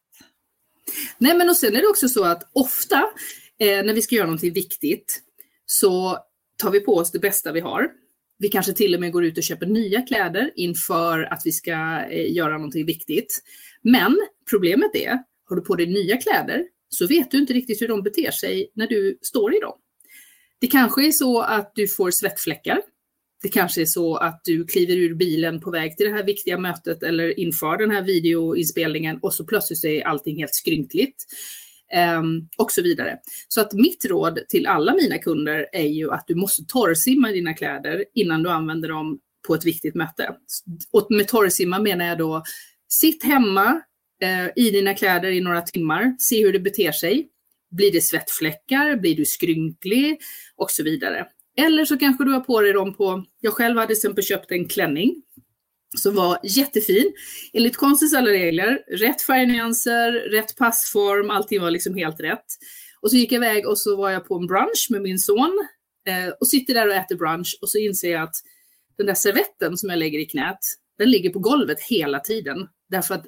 Nej 1.18 1.38
men 1.38 1.50
och 1.50 1.58
sen 1.58 1.76
är 1.76 1.82
det 1.82 1.88
också 1.88 2.10
så 2.10 2.24
att 2.26 2.52
ofta 2.54 3.10
eh, 3.60 3.84
när 3.86 3.94
vi 3.94 4.02
ska 4.02 4.16
göra 4.16 4.26
någonting 4.26 4.54
viktigt 4.54 5.22
så 5.66 6.18
tar 6.58 6.72
vi 6.72 6.80
på 6.80 6.96
oss 6.96 7.12
det 7.12 7.20
bästa 7.20 7.52
vi 7.52 7.60
har. 7.60 7.92
Vi 8.38 8.48
kanske 8.48 8.74
till 8.74 8.96
och 8.96 9.02
med 9.02 9.12
går 9.12 9.26
ut 9.26 9.38
och 9.38 9.44
köper 9.44 9.66
nya 9.66 10.02
kläder 10.02 10.52
inför 10.56 11.24
att 11.24 11.42
vi 11.46 11.52
ska 11.52 12.06
eh, 12.10 12.34
göra 12.34 12.54
någonting 12.54 12.86
viktigt. 12.86 13.44
Men 13.82 14.20
problemet 14.50 14.96
är, 14.96 15.24
har 15.50 15.56
du 15.56 15.62
på 15.62 15.76
dig 15.76 15.88
nya 15.88 16.18
kläder 16.18 16.66
så 16.90 17.08
vet 17.08 17.32
du 17.32 17.38
inte 17.38 17.54
riktigt 17.54 17.82
hur 17.82 17.88
de 17.88 18.04
beter 18.04 18.32
sig 18.32 18.72
när 18.76 18.88
du 18.88 19.20
står 19.22 19.56
i 19.56 19.60
dem. 19.60 19.74
Det 20.60 20.68
kanske 20.68 21.08
är 21.08 21.12
så 21.12 21.42
att 21.42 21.72
du 21.76 21.88
får 21.88 22.12
svettfläckar. 22.12 22.82
Det 23.42 23.50
kanske 23.50 23.82
är 23.82 23.86
så 23.86 24.16
att 24.16 24.42
du 24.44 24.66
kliver 24.66 24.96
ur 24.96 25.16
bilen 25.16 25.60
på 25.60 25.72
väg 25.72 25.98
till 25.98 26.06
det 26.06 26.12
här 26.12 26.24
viktiga 26.24 26.58
mötet 26.58 27.04
eller 27.04 27.40
inför 27.40 27.78
den 27.78 27.92
här 27.92 28.02
videoinspelningen 28.02 29.20
och 29.22 29.34
så 29.34 29.46
plötsligt 29.46 29.86
är 29.86 30.08
allting 30.08 30.38
helt 30.38 30.56
skrynkligt. 30.56 31.26
Um, 32.20 32.50
och 32.58 32.72
så 32.72 32.82
vidare. 32.82 33.18
Så 33.48 33.62
att 33.62 33.74
mitt 33.74 34.06
råd 34.06 34.40
till 34.50 34.68
alla 34.68 34.94
mina 34.94 35.18
kunder 35.18 35.68
är 35.72 35.88
ju 35.88 36.12
att 36.12 36.24
du 36.28 36.36
måste 36.36 36.64
torrsimma 36.68 37.28
dina 37.28 37.54
kläder 37.54 38.06
innan 38.16 38.44
du 38.44 38.50
använder 38.50 38.90
dem 38.90 39.20
på 39.48 39.56
ett 39.56 39.66
viktigt 39.66 39.96
möte. 39.96 40.36
Och 40.92 41.08
med 41.10 41.28
torrsimma 41.28 41.80
menar 41.80 42.06
jag 42.06 42.18
då, 42.18 42.44
sitt 42.88 43.24
hemma 43.24 43.82
eh, 44.22 44.66
i 44.66 44.72
dina 44.72 44.94
kläder 44.94 45.32
i 45.32 45.42
några 45.42 45.62
timmar, 45.62 46.16
se 46.20 46.44
hur 46.44 46.54
det 46.54 46.60
beter 46.60 46.92
sig. 46.92 47.28
Blir 47.72 47.92
det 47.92 48.02
svettfläckar? 48.02 48.96
Blir 48.96 49.16
du 49.16 49.26
skrynklig? 49.26 50.20
Och 50.56 50.72
så 50.72 50.84
vidare. 50.84 51.28
Eller 51.60 51.86
så 51.86 51.98
kanske 51.98 52.24
du 52.24 52.32
har 52.32 52.40
på 52.40 52.62
dig 52.62 52.74
dem 52.74 52.94
på, 52.94 53.26
jag 53.40 53.54
själv 53.54 53.78
hade 53.78 53.88
till 53.88 53.96
exempel 53.96 54.24
köpt 54.24 54.52
en 54.52 54.68
klänning 54.68 55.22
som 55.98 56.16
var 56.16 56.40
jättefin. 56.44 57.14
Enligt 57.54 57.78
konstens 57.78 58.14
alla 58.14 58.30
regler, 58.30 58.84
rätt 58.88 59.22
färgnyanser, 59.22 60.12
rätt 60.12 60.58
passform, 60.58 61.30
allting 61.30 61.62
var 61.62 61.72
liksom 61.72 61.96
helt 61.96 62.20
rätt. 62.20 62.46
Och 63.02 63.10
så 63.10 63.18
gick 63.18 63.32
jag 63.32 63.44
iväg 63.46 63.68
och 63.68 63.78
så 63.78 63.96
var 63.96 64.10
jag 64.10 64.28
på 64.28 64.36
en 64.36 64.48
brunch 64.48 64.88
med 64.90 65.02
min 65.02 65.20
son 65.20 65.68
eh, 66.08 66.34
och 66.40 66.48
sitter 66.48 66.74
där 66.74 66.88
och 66.88 66.94
äter 66.94 67.16
brunch 67.16 67.58
och 67.62 67.70
så 67.70 67.78
inser 67.78 68.12
jag 68.12 68.24
att 68.24 68.36
den 68.98 69.08
där 69.08 69.14
servetten 69.14 69.78
som 69.78 69.90
jag 69.90 70.00
lägger 70.00 70.20
i 70.20 70.26
knät, 70.26 70.60
den 70.98 71.12
ligger 71.12 71.30
på 71.30 71.40
golvet 71.40 71.82
hela 71.82 72.20
tiden. 72.20 72.68
Därför 72.90 73.16
att 73.16 73.26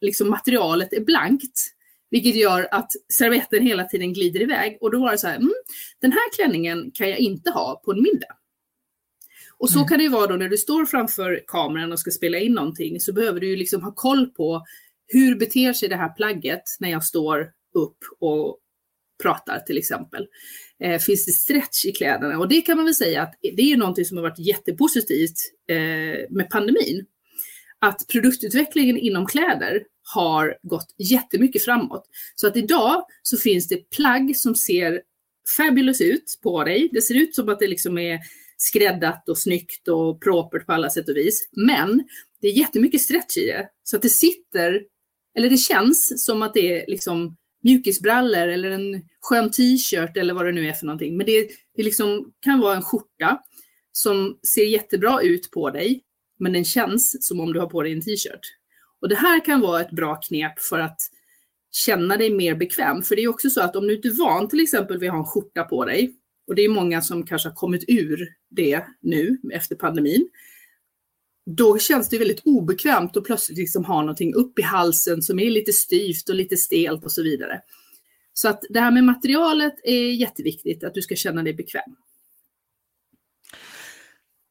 liksom 0.00 0.30
materialet 0.30 0.92
är 0.92 1.04
blankt. 1.04 1.75
Vilket 2.10 2.36
gör 2.36 2.68
att 2.70 2.90
servetten 3.12 3.62
hela 3.62 3.84
tiden 3.84 4.12
glider 4.12 4.42
iväg. 4.42 4.78
Och 4.80 4.90
då 4.90 5.00
var 5.00 5.12
det 5.12 5.18
så 5.18 5.26
här, 5.26 5.36
mm, 5.36 5.52
den 6.00 6.12
här 6.12 6.34
klänningen 6.34 6.90
kan 6.94 7.08
jag 7.08 7.18
inte 7.18 7.50
ha 7.50 7.82
på 7.84 7.92
en 7.92 8.02
middag. 8.02 8.36
Och 9.58 9.70
så 9.70 9.78
mm. 9.78 9.88
kan 9.88 9.98
det 9.98 10.04
ju 10.04 10.10
vara 10.10 10.26
då 10.26 10.36
när 10.36 10.48
du 10.48 10.56
står 10.56 10.86
framför 10.86 11.44
kameran 11.46 11.92
och 11.92 12.00
ska 12.00 12.10
spela 12.10 12.38
in 12.38 12.52
någonting 12.52 13.00
så 13.00 13.12
behöver 13.12 13.40
du 13.40 13.48
ju 13.48 13.56
liksom 13.56 13.82
ha 13.82 13.92
koll 13.92 14.26
på 14.26 14.64
hur 15.06 15.38
beter 15.38 15.72
sig 15.72 15.88
det 15.88 15.96
här 15.96 16.08
plagget 16.08 16.62
när 16.80 16.90
jag 16.90 17.04
står 17.04 17.50
upp 17.74 17.98
och 18.20 18.58
pratar 19.22 19.58
till 19.58 19.78
exempel. 19.78 20.26
Eh, 20.82 20.98
finns 20.98 21.26
det 21.26 21.32
stretch 21.32 21.84
i 21.86 21.92
kläderna? 21.92 22.38
Och 22.38 22.48
det 22.48 22.60
kan 22.60 22.76
man 22.76 22.84
väl 22.84 22.94
säga 22.94 23.22
att 23.22 23.34
det 23.40 23.62
är 23.62 23.68
ju 23.68 23.76
någonting 23.76 24.04
som 24.04 24.16
har 24.16 24.22
varit 24.22 24.38
jättepositivt 24.38 25.36
eh, 25.68 26.30
med 26.30 26.50
pandemin. 26.50 27.06
Att 27.80 28.06
produktutvecklingen 28.08 28.96
inom 28.96 29.26
kläder 29.26 29.82
har 30.14 30.58
gått 30.62 30.94
jättemycket 30.98 31.64
framåt. 31.64 32.08
Så 32.34 32.46
att 32.46 32.56
idag 32.56 33.04
så 33.22 33.36
finns 33.36 33.68
det 33.68 33.90
plagg 33.90 34.36
som 34.36 34.54
ser 34.54 35.02
fabulous 35.56 36.00
ut 36.00 36.38
på 36.42 36.64
dig. 36.64 36.88
Det 36.92 37.02
ser 37.02 37.14
ut 37.14 37.34
som 37.34 37.48
att 37.48 37.58
det 37.58 37.66
liksom 37.66 37.98
är 37.98 38.18
skräddat 38.56 39.28
och 39.28 39.38
snyggt 39.38 39.88
och 39.88 40.22
propert 40.22 40.66
på 40.66 40.72
alla 40.72 40.90
sätt 40.90 41.08
och 41.08 41.16
vis. 41.16 41.48
Men 41.52 42.04
det 42.40 42.48
är 42.48 42.52
jättemycket 42.52 43.00
stretch 43.00 43.36
i 43.36 43.46
det. 43.46 43.68
Så 43.82 43.96
att 43.96 44.02
det 44.02 44.08
sitter, 44.08 44.82
eller 45.38 45.50
det 45.50 45.56
känns 45.56 46.24
som 46.26 46.42
att 46.42 46.54
det 46.54 46.80
är 46.80 46.84
liksom 46.86 47.36
mjukisbrallor 47.62 48.48
eller 48.48 48.70
en 48.70 49.02
skön 49.20 49.50
t-shirt 49.50 50.16
eller 50.16 50.34
vad 50.34 50.46
det 50.46 50.52
nu 50.52 50.68
är 50.68 50.72
för 50.72 50.86
någonting. 50.86 51.16
Men 51.16 51.26
det, 51.26 51.48
det 51.76 51.82
liksom 51.82 52.32
kan 52.40 52.60
vara 52.60 52.76
en 52.76 52.82
skjorta 52.82 53.38
som 53.92 54.38
ser 54.54 54.64
jättebra 54.64 55.22
ut 55.22 55.50
på 55.50 55.70
dig, 55.70 56.02
men 56.38 56.52
den 56.52 56.64
känns 56.64 57.26
som 57.26 57.40
om 57.40 57.52
du 57.52 57.60
har 57.60 57.66
på 57.66 57.82
dig 57.82 57.92
en 57.92 58.00
t-shirt. 58.00 58.40
Och 59.00 59.08
det 59.08 59.14
här 59.14 59.44
kan 59.44 59.60
vara 59.60 59.80
ett 59.80 59.90
bra 59.90 60.16
knep 60.16 60.60
för 60.60 60.78
att 60.78 61.00
känna 61.70 62.16
dig 62.16 62.30
mer 62.30 62.54
bekväm. 62.54 63.02
För 63.02 63.16
det 63.16 63.22
är 63.22 63.28
också 63.28 63.50
så 63.50 63.60
att 63.60 63.76
om 63.76 63.86
du 63.86 63.96
inte 63.96 64.08
är 64.08 64.18
van 64.18 64.48
till 64.48 64.60
exempel 64.60 64.98
vid 64.98 65.08
att 65.08 65.14
ha 65.14 65.20
en 65.20 65.26
skjorta 65.26 65.64
på 65.64 65.84
dig, 65.84 66.14
och 66.46 66.54
det 66.54 66.62
är 66.62 66.68
många 66.68 67.02
som 67.02 67.26
kanske 67.26 67.48
har 67.48 67.54
kommit 67.54 67.84
ur 67.88 68.28
det 68.50 68.84
nu 69.00 69.38
efter 69.52 69.76
pandemin. 69.76 70.28
Då 71.56 71.78
känns 71.78 72.08
det 72.08 72.18
väldigt 72.18 72.42
obekvämt 72.44 73.16
att 73.16 73.24
plötsligt 73.24 73.58
liksom 73.58 73.84
ha 73.84 74.00
någonting 74.00 74.34
upp 74.34 74.58
i 74.58 74.62
halsen 74.62 75.22
som 75.22 75.38
är 75.38 75.50
lite 75.50 75.72
styvt 75.72 76.28
och 76.28 76.34
lite 76.34 76.56
stelt 76.56 77.04
och 77.04 77.12
så 77.12 77.22
vidare. 77.22 77.60
Så 78.32 78.48
att 78.48 78.62
det 78.68 78.80
här 78.80 78.90
med 78.90 79.04
materialet 79.04 79.74
är 79.84 80.10
jätteviktigt, 80.10 80.84
att 80.84 80.94
du 80.94 81.02
ska 81.02 81.16
känna 81.16 81.42
dig 81.42 81.54
bekväm. 81.54 81.96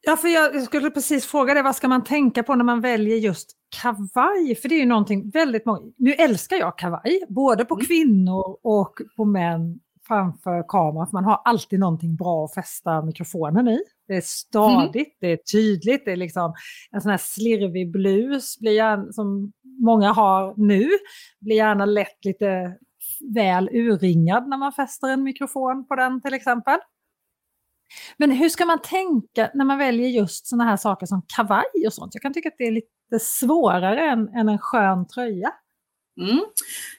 Ja, 0.06 0.18
för 0.18 0.28
jag 0.28 0.64
skulle 0.64 0.92
precis 0.92 1.26
fråga 1.26 1.54
dig, 1.54 1.64
vad 1.64 1.76
ska 1.76 1.88
man 1.88 2.04
tänka 2.04 2.44
på 2.44 2.56
när 2.56 2.64
man 2.64 2.82
väljer 2.82 3.18
just 3.18 3.52
kavaj? 3.82 4.56
För 4.62 4.70
det 4.70 4.76
är 4.76 4.80
ju 4.80 4.86
någonting 4.86 5.30
väldigt 5.30 5.66
många... 5.66 5.80
Nu 5.98 6.14
älskar 6.14 6.58
jag 6.58 6.78
kavaj, 6.78 7.22
både 7.30 7.66
på 7.66 7.76
mm. 7.76 7.86
kvinnor 7.86 8.58
och 8.64 8.94
på 9.18 9.26
män 9.26 9.80
framför 10.08 10.66
kameran, 10.68 11.08
för 11.08 11.14
man 11.14 11.24
har 11.24 11.42
alltid 11.46 11.80
någonting 11.80 12.16
bra 12.16 12.46
att 12.46 12.54
fästa 12.54 13.02
mikrofonen 13.02 13.68
i. 13.68 13.80
Det 14.08 14.16
är 14.16 14.22
stadigt, 14.22 14.96
mm. 14.96 15.16
det 15.20 15.32
är 15.32 15.38
tydligt, 15.52 16.06
det 16.06 16.12
är 16.12 16.16
liksom 16.16 16.54
en 16.92 17.02
sån 17.02 17.12
här 17.12 17.18
slirvig 17.18 17.92
blus 17.92 18.60
blir 18.60 18.72
gärna, 18.72 19.12
som 19.12 19.52
många 19.86 20.12
har 20.12 20.54
nu, 20.58 20.90
blir 21.42 21.56
gärna 21.56 21.86
lätt 21.86 22.26
lite 22.26 22.78
väl 23.36 23.70
urringad 23.74 24.48
när 24.48 24.58
man 24.58 24.72
fäster 24.72 25.08
en 25.08 25.24
mikrofon 25.24 25.88
på 25.88 25.96
den 25.96 26.22
till 26.22 26.34
exempel. 26.34 26.80
Men 28.18 28.32
hur 28.32 28.50
ska 28.50 28.66
man 28.66 28.82
tänka 28.82 29.52
när 29.54 29.66
man 29.66 29.78
väljer 29.78 30.10
just 30.10 30.48
sådana 30.48 30.64
här 30.64 30.78
saker 30.78 31.06
som 31.06 31.22
kavaj 31.36 31.88
och 31.88 31.94
sånt? 31.94 32.14
Jag 32.14 32.22
kan 32.22 32.34
tycka 32.34 32.50
att 32.50 32.58
det 32.58 32.68
är 32.68 32.72
lite 32.72 33.20
svårare 33.20 34.10
än, 34.10 34.28
än 34.28 34.50
en 34.50 34.60
skön 34.60 35.08
tröja. 35.08 35.52
Mm. 36.22 36.40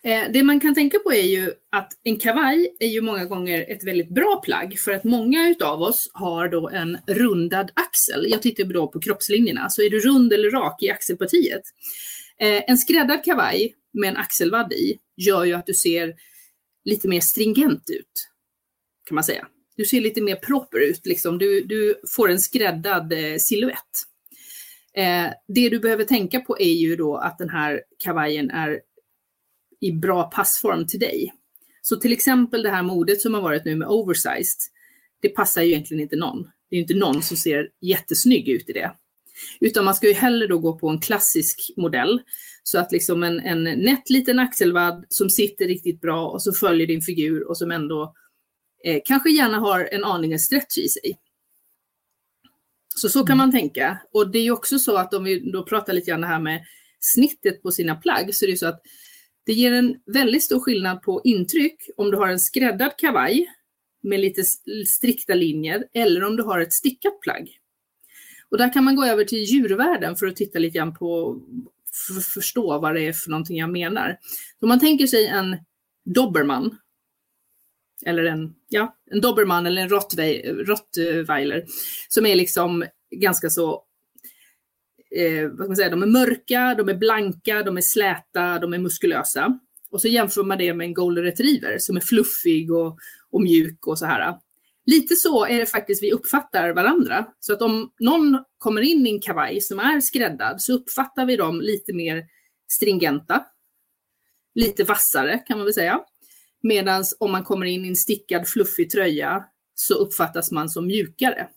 Eh, 0.03 0.33
det 0.33 0.43
man 0.43 0.61
kan 0.61 0.75
tänka 0.75 0.99
på 0.99 1.13
är 1.13 1.23
ju 1.23 1.53
att 1.73 1.93
en 2.03 2.17
kavaj 2.17 2.77
är 2.81 2.89
ju 2.89 3.01
många 3.01 3.25
gånger 3.25 3.65
ett 3.69 3.85
väldigt 3.85 4.09
bra 4.09 4.41
plagg 4.45 4.79
för 4.79 4.93
att 4.93 5.05
många 5.05 5.49
utav 5.49 5.83
oss 5.83 6.11
har 6.13 6.49
då 6.49 6.69
en 6.69 6.99
rundad 7.07 7.71
axel. 7.75 8.27
Jag 8.29 8.43
tittar 8.43 8.65
då 8.65 8.89
på 8.89 9.01
kroppslinjerna, 9.01 9.71
så 9.71 9.83
är 9.83 9.91
du 9.91 10.01
rund 10.01 10.33
eller 10.33 10.51
rak 10.51 10.83
i 10.83 10.91
axelpartiet. 10.91 11.63
Eh, 12.41 12.63
en 12.71 12.79
skräddad 12.79 13.25
kavaj 13.25 13.75
med 13.93 14.09
en 14.09 14.17
axelvadd 14.17 14.73
i 14.73 14.99
gör 15.17 15.45
ju 15.45 15.53
att 15.53 15.67
du 15.67 15.75
ser 15.75 16.15
lite 16.85 17.09
mer 17.09 17.21
stringent 17.21 17.91
ut, 17.91 18.29
kan 19.09 19.15
man 19.15 19.25
säga. 19.25 19.47
Du 19.77 19.85
ser 19.85 20.01
lite 20.01 20.23
mer 20.23 20.37
proper 20.37 20.79
ut, 20.79 21.07
liksom. 21.07 21.39
du, 21.39 21.65
du 21.65 22.01
får 22.09 22.31
en 22.31 22.41
skräddad 22.41 23.13
eh, 23.13 23.37
silhuett. 23.39 23.81
Eh, 24.97 25.27
det 25.49 25.69
du 25.69 25.79
behöver 25.79 26.05
tänka 26.05 26.41
på 26.41 26.59
är 26.59 26.73
ju 26.73 26.97
då 26.97 27.17
att 27.17 27.39
den 27.39 27.49
här 27.51 27.83
kavajen 27.99 28.51
är 28.51 28.81
i 29.81 29.93
bra 29.93 30.23
passform 30.23 30.87
till 30.87 31.01
dig. 31.01 31.33
Så 31.83 31.97
till 31.97 32.13
exempel 32.13 32.63
det 32.63 32.71
här 32.71 32.83
modet 32.83 33.21
som 33.21 33.35
har 33.35 33.43
varit 33.43 33.65
nu 33.65 33.77
med 33.77 33.89
oversized, 33.89 34.61
det 35.23 35.29
passar 35.29 35.63
ju 35.63 35.69
egentligen 35.69 36.03
inte 36.03 36.17
någon. 36.17 36.51
Det 36.71 36.77
är 36.77 36.81
inte 36.81 36.95
någon 36.95 37.23
som 37.23 37.37
ser 37.37 37.69
jättesnygg 37.81 38.49
ut 38.49 38.71
i 38.71 38.73
det. 38.73 38.93
Utan 39.61 39.85
man 39.85 39.95
ska 39.95 40.07
ju 40.07 40.13
hellre 40.13 40.47
då 40.47 40.59
gå 40.59 40.79
på 40.79 40.89
en 40.89 41.01
klassisk 41.01 41.71
modell. 41.77 42.23
Så 42.63 42.79
att 42.79 42.93
liksom 42.93 43.23
en, 43.23 43.41
en 43.41 43.65
nätt 43.65 44.11
liten 44.11 44.39
axelvadd 44.39 45.05
som 45.09 45.31
sitter 45.31 45.67
riktigt 45.67 46.01
bra 46.01 46.29
och 46.29 46.43
så 46.43 46.53
följer 46.53 46.87
din 46.87 47.01
figur 47.01 47.49
och 47.49 47.59
som 47.59 47.71
ändå 47.71 48.15
eh, 48.87 49.01
kanske 49.05 49.31
gärna 49.31 49.59
har 49.59 49.89
en 49.93 50.05
aningen 50.05 50.39
stretch 50.39 50.79
i 50.79 50.89
sig. 50.89 51.19
Så 52.95 53.09
så 53.09 53.19
kan 53.19 53.35
mm. 53.35 53.39
man 53.39 53.53
tänka. 53.53 53.99
Och 54.13 54.31
det 54.31 54.39
är 54.39 54.43
ju 54.43 54.51
också 54.51 54.79
så 54.79 54.97
att 54.97 55.15
om 55.15 55.25
vi 55.25 55.51
då 55.51 55.63
pratar 55.63 55.93
lite 55.93 56.11
grann 56.11 56.25
här 56.25 56.41
med 56.41 56.65
snittet 57.01 57.63
på 57.63 57.71
sina 57.71 57.95
plagg 57.95 58.35
så 58.35 58.45
är 58.45 58.51
det 58.51 58.57
så 58.57 58.67
att 58.67 58.83
det 59.47 59.53
ger 59.53 59.73
en 59.73 59.97
väldigt 60.07 60.43
stor 60.43 60.61
skillnad 60.61 61.03
på 61.03 61.21
intryck 61.25 61.91
om 61.97 62.11
du 62.11 62.17
har 62.17 62.29
en 62.29 62.41
skräddad 62.41 62.97
kavaj 62.97 63.47
med 64.03 64.21
lite 64.21 64.43
strikta 64.87 65.35
linjer 65.35 65.85
eller 65.95 66.25
om 66.25 66.37
du 66.37 66.43
har 66.43 66.61
ett 66.61 66.73
stickat 66.73 67.21
plagg. 67.21 67.59
Och 68.51 68.59
där 68.59 68.73
kan 68.73 68.85
man 68.85 68.97
gå 68.97 69.05
över 69.05 69.25
till 69.25 69.43
djurvärlden 69.43 70.17
för 70.17 70.27
att 70.27 70.37
titta 70.37 70.59
lite 70.59 70.79
grann 70.79 70.95
på, 70.95 71.41
för 72.09 72.19
att 72.19 72.25
förstå 72.25 72.79
vad 72.79 72.95
det 72.95 73.07
är 73.07 73.13
för 73.13 73.31
någonting 73.31 73.57
jag 73.57 73.71
menar. 73.71 74.19
Om 74.61 74.69
man 74.69 74.81
tänker 74.81 75.07
sig 75.07 75.27
en 75.27 75.57
dobermann, 76.05 76.79
eller 78.07 78.25
en, 78.25 78.55
ja, 78.69 78.97
en 79.11 79.21
dobermann 79.21 79.67
eller 79.67 79.83
en 79.83 79.89
rottweiler, 80.67 81.65
som 82.09 82.27
är 82.27 82.35
liksom 82.35 82.85
ganska 83.11 83.51
så 83.51 83.83
eh, 85.17 85.49
vad 85.49 85.59
ska 85.59 85.67
man 85.67 85.77
säga, 85.77 85.91
de 85.91 86.03
är 86.03 86.07
mörka, 86.07 86.75
de 86.79 86.89
är 86.89 86.95
blanka, 86.95 87.63
de 87.63 87.77
är 87.77 87.81
släta, 87.81 88.59
de 88.59 88.75
är 88.75 88.79
muskulösa. 88.79 89.61
Och 89.91 90.01
så 90.01 90.09
jämför 90.09 90.45
man 90.45 90.59
det 90.59 90.75
med 90.75 90.85
en 90.85 90.95
golden 90.95 91.25
retriever 91.25 91.79
som 91.79 91.97
är 91.97 92.01
fluffig 92.01 92.73
och, 92.73 92.99
och 93.31 93.43
mjuk 93.43 93.87
och 93.87 93.99
så 93.99 94.07
här. 94.07 94.35
Lite 94.87 95.17
så 95.17 95.45
är 95.47 95.59
det 95.59 95.67
faktiskt 95.67 96.03
vi 96.03 96.13
uppfattar 96.13 96.73
varandra. 96.73 97.27
Så 97.41 97.53
att 97.53 97.63
om 97.63 97.93
någon 98.01 98.39
kommer 98.59 98.81
in 98.81 99.07
i 99.07 99.11
en 99.11 99.21
kavaj 99.21 99.61
som 99.61 99.79
är 99.79 100.01
skräddad 100.01 100.63
så 100.63 100.73
uppfattar 100.73 101.27
vi 101.27 101.37
dem 101.37 101.61
lite 101.61 101.93
mer 101.93 102.25
stringenta. 102.69 103.45
Lite 104.55 104.85
vassare 104.85 105.39
kan 105.39 105.59
man 105.59 105.65
väl 105.65 105.75
säga. 105.75 106.01
Medan 106.67 107.05
om 107.19 107.33
man 107.33 107.45
kommer 107.45 107.67
in 107.67 107.85
i 107.85 107.89
en 107.89 107.97
stickad 107.97 108.49
fluffig 108.49 108.91
tröja 108.91 109.45
så 109.75 109.95
uppfattas 109.95 110.51
man 110.51 110.69
som 110.69 110.87
mjukare. 110.87 111.49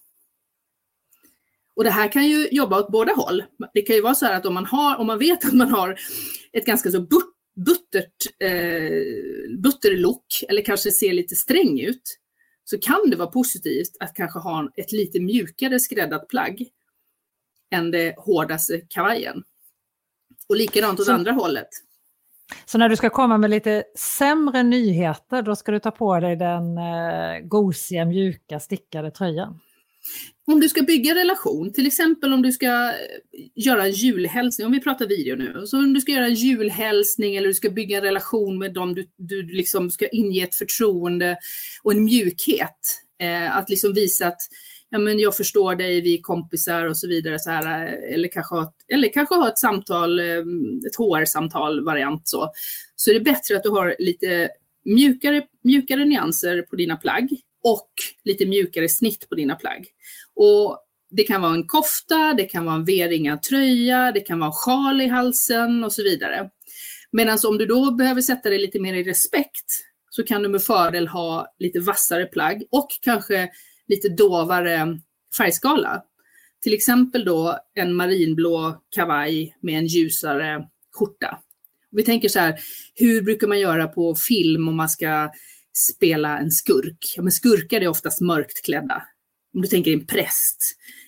Och 1.76 1.84
det 1.84 1.90
här 1.90 2.12
kan 2.12 2.28
ju 2.28 2.48
jobba 2.52 2.80
åt 2.80 2.92
båda 2.92 3.14
håll. 3.14 3.44
Det 3.74 3.82
kan 3.82 3.96
ju 3.96 4.02
vara 4.02 4.16
så 4.16 4.26
här 4.26 4.38
att 4.38 4.46
om 4.46 4.54
man, 4.54 4.66
har, 4.66 4.98
om 4.98 5.08
man 5.08 5.20
vet 5.20 5.46
att 5.46 5.54
man 5.54 5.70
har 5.70 6.00
ett 6.54 6.66
ganska 6.66 6.92
så 6.92 7.02
buttert, 7.56 8.42
eh, 8.44 9.58
butter 9.58 9.98
look 9.98 10.26
eller 10.50 10.62
kanske 10.62 10.92
ser 10.92 11.14
lite 11.14 11.36
sträng 11.36 11.80
ut 11.80 12.20
så 12.64 12.78
kan 12.80 13.10
det 13.10 13.16
vara 13.16 13.32
positivt 13.32 13.98
att 14.00 14.14
kanske 14.14 14.40
ha 14.40 14.72
ett 14.76 14.92
lite 14.92 15.20
mjukare 15.20 15.80
skräddat 15.80 16.28
plagg 16.28 16.70
än 17.72 17.92
det 17.92 18.14
hårdaste 18.18 18.82
kavajen. 18.90 19.44
Och 20.50 20.56
likadant 20.56 21.00
åt 21.00 21.06
så, 21.06 21.12
andra 21.12 21.32
hållet. 21.32 21.70
Så 22.66 22.78
när 22.78 22.90
du 22.90 22.96
ska 22.96 23.10
komma 23.10 23.38
med 23.38 23.50
lite 23.50 23.84
sämre 23.98 24.64
nyheter, 24.64 25.42
då 25.42 25.56
ska 25.56 25.72
du 25.72 25.80
ta 25.80 25.92
på 25.92 26.20
dig 26.20 26.36
den 26.36 26.78
eh, 26.78 27.40
gosiga, 27.44 28.06
mjuka, 28.06 28.60
stickade 28.60 29.12
tröjan? 29.12 29.60
Om 30.48 30.60
du 30.60 30.70
ska 30.70 30.82
bygga 30.82 31.16
relation, 31.16 31.74
till 31.74 31.88
exempel 31.88 32.34
om 32.34 32.42
du 32.42 32.52
ska 32.52 32.66
eh, 32.66 32.94
göra 33.56 33.86
en 33.86 33.92
julhälsning, 33.92 34.68
om 34.68 34.74
vi 34.74 34.82
pratar 34.82 35.08
video 35.08 35.36
nu, 35.36 35.68
så 35.68 35.78
om 35.78 35.94
du 35.94 36.02
ska 36.02 36.12
göra 36.12 36.26
en 36.26 36.34
julhälsning 36.34 37.36
eller 37.36 37.48
du 37.48 37.54
ska 37.54 37.70
bygga 37.70 37.98
en 37.98 38.04
relation 38.04 38.58
med 38.58 38.74
dem 38.74 38.96
du, 38.96 39.08
du 39.18 39.44
liksom 39.44 39.92
ska 39.92 40.08
inge 40.08 40.44
ett 40.44 40.56
förtroende 40.56 41.38
och 41.84 41.92
en 41.92 42.04
mjukhet. 42.04 42.80
Eh, 43.22 43.58
att 43.58 43.70
liksom 43.70 43.94
visa 43.94 44.28
att 44.28 44.42
ja, 44.90 45.00
men 45.00 45.20
jag 45.20 45.38
förstår 45.38 45.76
dig, 45.76 46.02
vi 46.02 46.18
är 46.18 46.22
kompisar 46.22 46.86
och 46.86 46.98
så 46.98 47.08
vidare. 47.08 47.40
Så 47.40 47.50
här, 47.50 47.88
eller, 48.14 48.28
kanske 48.28 48.56
ha, 48.56 48.74
eller 48.88 49.14
kanske 49.14 49.36
ha 49.36 49.48
ett 49.48 49.58
samtal, 49.58 50.20
eh, 50.20 50.38
ett 50.88 50.96
HR-samtal 50.98 51.84
variant 51.86 52.28
så. 52.28 52.52
Så 52.96 53.10
är 53.10 53.14
det 53.14 53.20
bättre 53.20 53.56
att 53.56 53.64
du 53.64 53.70
har 53.70 53.96
lite 54.00 54.50
mjukare, 54.86 55.44
mjukare 55.64 56.06
nyanser 56.06 56.62
på 56.62 56.76
dina 56.76 56.96
plagg 56.96 57.30
och 57.64 57.90
lite 58.24 58.46
mjukare 58.46 58.90
snitt 58.90 59.30
på 59.30 59.36
dina 59.36 59.56
plagg. 59.56 59.86
Och 60.36 60.78
det 61.10 61.24
kan 61.24 61.42
vara 61.42 61.54
en 61.54 61.68
kofta, 61.68 62.34
det 62.34 62.46
kan 62.46 62.66
vara 62.66 62.76
en 62.76 62.86
V-ringad 62.86 63.42
tröja, 63.42 64.12
det 64.12 64.20
kan 64.20 64.40
vara 64.40 64.48
en 64.48 64.54
sjal 64.54 65.02
i 65.02 65.08
halsen 65.08 65.84
och 65.84 65.94
så 65.94 66.04
vidare. 66.04 66.50
Medan 67.12 67.38
om 67.48 67.58
du 67.58 67.66
då 67.66 67.92
behöver 67.92 68.22
sätta 68.22 68.50
dig 68.50 68.60
lite 68.60 68.80
mer 68.80 68.94
i 68.94 69.04
respekt 69.04 69.66
så 70.10 70.24
kan 70.24 70.44
du 70.44 70.50
med 70.50 70.64
fördel 70.64 71.08
ha 71.08 71.56
lite 71.60 71.80
vassare 71.80 72.26
plagg 72.26 72.64
och 72.72 72.88
kanske 73.02 73.50
lite 73.90 74.10
dovare 74.10 75.00
färgskala. 75.38 76.04
Till 76.62 76.74
exempel 76.74 77.26
då 77.26 77.60
en 77.76 77.94
marinblå 77.94 78.84
kavaj 78.96 79.58
med 79.62 79.78
en 79.78 79.88
ljusare 79.88 80.68
skjorta. 81.00 81.40
Vi 81.92 82.04
tänker 82.04 82.30
så 82.30 82.40
här, 82.40 82.60
hur 82.96 83.22
brukar 83.22 83.48
man 83.48 83.60
göra 83.60 83.88
på 83.88 84.16
film 84.16 84.68
om 84.68 84.76
man 84.76 84.90
ska 84.90 85.32
spela 85.96 86.40
en 86.40 86.52
skurk? 86.52 87.14
Ja, 87.16 87.22
men 87.22 87.32
skurkar 87.32 87.82
är 87.82 87.88
oftast 87.88 88.22
mörkt 88.22 88.66
klädda. 88.66 89.04
Om 89.54 89.62
du 89.62 89.68
tänker 89.68 89.94
en 89.94 90.06
präst. 90.06 90.58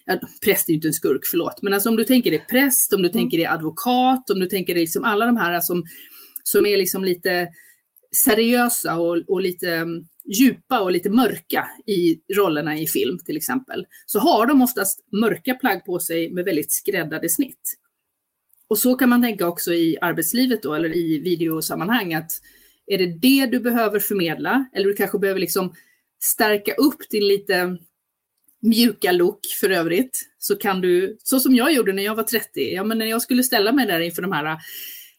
Ja, 0.06 0.20
präst 0.44 0.70
är 0.70 0.74
ju 0.74 0.76
inte 0.76 0.88
en 0.88 0.94
skurk, 0.94 1.22
förlåt. 1.32 1.62
Men 1.62 1.74
alltså 1.74 1.90
om 1.90 1.96
du 1.96 2.04
tänker 2.04 2.32
dig 2.32 2.46
präst, 2.50 2.94
om 2.94 3.02
du 3.02 3.10
tänker 3.10 3.38
dig 3.38 3.46
advokat, 3.46 4.30
om 4.30 4.40
du 4.40 4.46
tänker 4.46 4.74
dig 4.74 4.84
liksom 4.84 5.04
alla 5.04 5.26
de 5.26 5.38
här 5.38 5.62
som, 5.62 5.84
som 6.44 6.66
är 6.66 6.78
liksom 6.78 7.04
lite 7.04 7.48
seriösa 8.26 9.00
och, 9.00 9.18
och 9.28 9.42
lite 9.42 9.76
mm, 9.76 10.06
djupa 10.26 10.82
och 10.82 10.92
lite 10.92 11.10
mörka 11.10 11.68
i 11.88 12.22
rollerna 12.36 12.78
i 12.78 12.88
film 12.88 13.20
till 13.26 13.38
exempel, 13.38 13.86
så 14.06 14.20
har 14.20 14.46
de 14.46 14.62
oftast 14.62 15.00
mörka 15.12 15.54
plagg 15.56 15.86
på 15.86 16.00
sig 16.00 16.32
med 16.32 16.46
väldigt 16.46 16.72
skräddade 16.72 17.30
snitt. 17.30 17.78
Och 18.68 18.78
så 18.78 18.96
kan 18.96 19.10
man 19.10 19.22
tänka 19.22 19.48
också 19.48 19.74
i 19.74 19.98
arbetslivet 20.02 20.64
då, 20.64 20.74
eller 20.74 20.96
i 20.96 21.20
videosammanhang, 21.20 22.14
att 22.14 22.32
är 22.88 22.98
det 22.98 23.18
det 23.20 23.46
du 23.46 23.60
behöver 23.60 24.00
förmedla, 24.00 24.66
eller 24.74 24.88
du 24.88 24.94
kanske 24.94 25.20
behöver 25.20 25.40
liksom 25.40 25.74
stärka 26.24 26.74
upp 26.74 27.10
din 27.10 27.28
lite 27.28 27.78
mjuka 28.62 29.12
look 29.12 29.40
för 29.60 29.70
övrigt, 29.70 30.20
så 30.38 30.56
kan 30.56 30.82
du, 30.82 31.18
så 31.24 31.40
som 31.40 31.56
jag 31.56 31.74
gjorde 31.74 31.94
när 31.94 32.04
jag 32.04 32.16
var 32.16 32.24
30, 32.24 32.74
ja 32.74 32.84
men 32.84 32.98
när 32.98 33.06
jag 33.06 33.22
skulle 33.22 33.44
ställa 33.44 33.72
mig 33.72 33.88
där 33.88 34.00
inför 34.00 34.22
de 34.22 34.32
här 34.32 34.58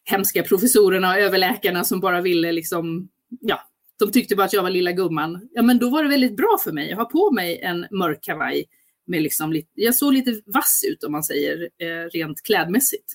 hemska 0.05 0.43
professorerna 0.43 1.11
och 1.11 1.19
överläkarna 1.19 1.85
som 1.85 2.01
bara 2.01 2.21
ville 2.21 2.53
liksom, 2.53 3.09
ja, 3.41 3.72
de 4.07 4.13
tyckte 4.13 4.37
bara 4.37 4.45
att 4.45 4.53
jag 4.53 4.63
var 4.63 4.71
lilla 4.71 4.93
gumman. 4.93 5.49
Ja, 5.53 5.63
men 5.63 5.79
då 5.79 5.91
var 5.91 6.03
det 6.03 6.09
väldigt 6.09 6.37
bra 6.37 6.59
för 6.65 6.73
mig. 6.73 6.91
Jag 6.91 6.97
har 6.97 7.05
på 7.05 7.31
mig 7.31 7.61
en 7.61 7.87
mörk 7.91 8.23
kavaj 8.23 8.65
med 9.07 9.23
liksom 9.23 9.53
lite, 9.53 9.71
jag 9.75 9.95
såg 9.95 10.13
lite 10.13 10.41
vass 10.47 10.85
ut 10.91 11.05
om 11.05 11.13
man 11.13 11.23
säger 11.23 11.69
eh, 11.79 12.09
rent 12.13 12.43
klädmässigt. 12.43 13.13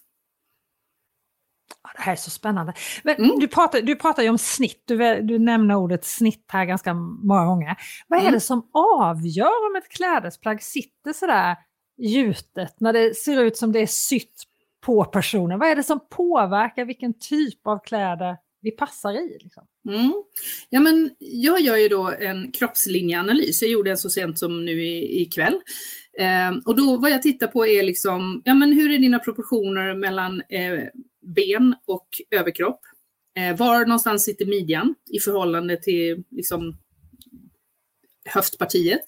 Det 1.96 2.02
här 2.02 2.12
är 2.12 2.16
så 2.16 2.30
spännande. 2.30 2.74
Mm. 3.04 3.40
du, 3.40 3.48
pratar, 3.48 3.82
du 3.82 3.96
pratar 3.96 4.24
ju 4.24 4.30
om 4.30 4.38
snitt, 4.38 4.84
du, 4.86 5.22
du 5.22 5.40
nämner 5.40 5.76
ordet 5.76 6.06
snitt 6.06 6.46
här 6.48 6.66
ganska 6.66 6.94
många 6.94 7.46
gånger. 7.46 7.76
Vad 8.08 8.20
är 8.20 8.24
mm. 8.24 8.34
det 8.34 8.40
som 8.40 8.70
avgör 8.74 9.70
om 9.70 9.76
ett 9.76 9.90
klädesplagg 9.90 10.64
sitter 10.64 11.14
sådär 11.14 11.56
gjutet 11.98 12.80
när 12.80 12.94
det 12.94 13.16
ser 13.16 13.42
ut 13.44 13.58
som 13.58 13.72
det 13.72 13.80
är 13.80 13.88
sytt 13.88 14.44
på 14.86 15.06
personen? 15.06 15.60
Vad 15.60 15.70
är 15.70 15.76
det 15.76 15.84
som 15.84 16.00
påverkar 16.10 16.86
vilken 16.86 17.20
typ 17.20 17.68
av 17.68 17.80
kläder 17.84 18.38
vi 18.68 18.72
passar 18.72 19.14
i? 19.14 19.38
Liksom? 19.44 19.64
Mm. 19.90 20.14
Ja, 20.70 20.80
men 20.80 21.12
jag 21.20 21.62
gör 21.62 21.78
ju 21.78 21.88
då 21.88 22.12
en 22.20 22.52
kroppslinjeanalys. 22.52 23.62
Jag 23.62 23.72
gjorde 23.72 23.92
en 23.92 23.98
så 23.98 24.10
sent 24.10 24.40
som 24.40 24.66
nu 24.66 24.84
ikväll. 25.04 25.62
Eh, 26.20 26.58
och 26.66 26.76
då 26.76 26.98
vad 26.98 27.12
jag 27.12 27.22
tittar 27.22 27.48
på 27.48 27.68
är 27.68 27.84
liksom, 27.84 28.42
ja 28.46 28.54
men 28.54 28.72
hur 28.72 28.92
är 28.92 28.98
dina 28.98 29.20
proportioner 29.20 29.96
mellan 29.96 30.42
eh, 30.50 30.80
ben 31.36 31.76
och 31.86 32.08
överkropp? 32.32 32.80
Eh, 33.38 33.58
var 33.58 33.86
någonstans 33.86 34.24
sitter 34.24 34.46
midjan 34.46 34.96
i 35.12 35.20
förhållande 35.20 35.78
till 35.78 36.24
liksom, 36.32 36.78
höftpartiet? 38.26 39.06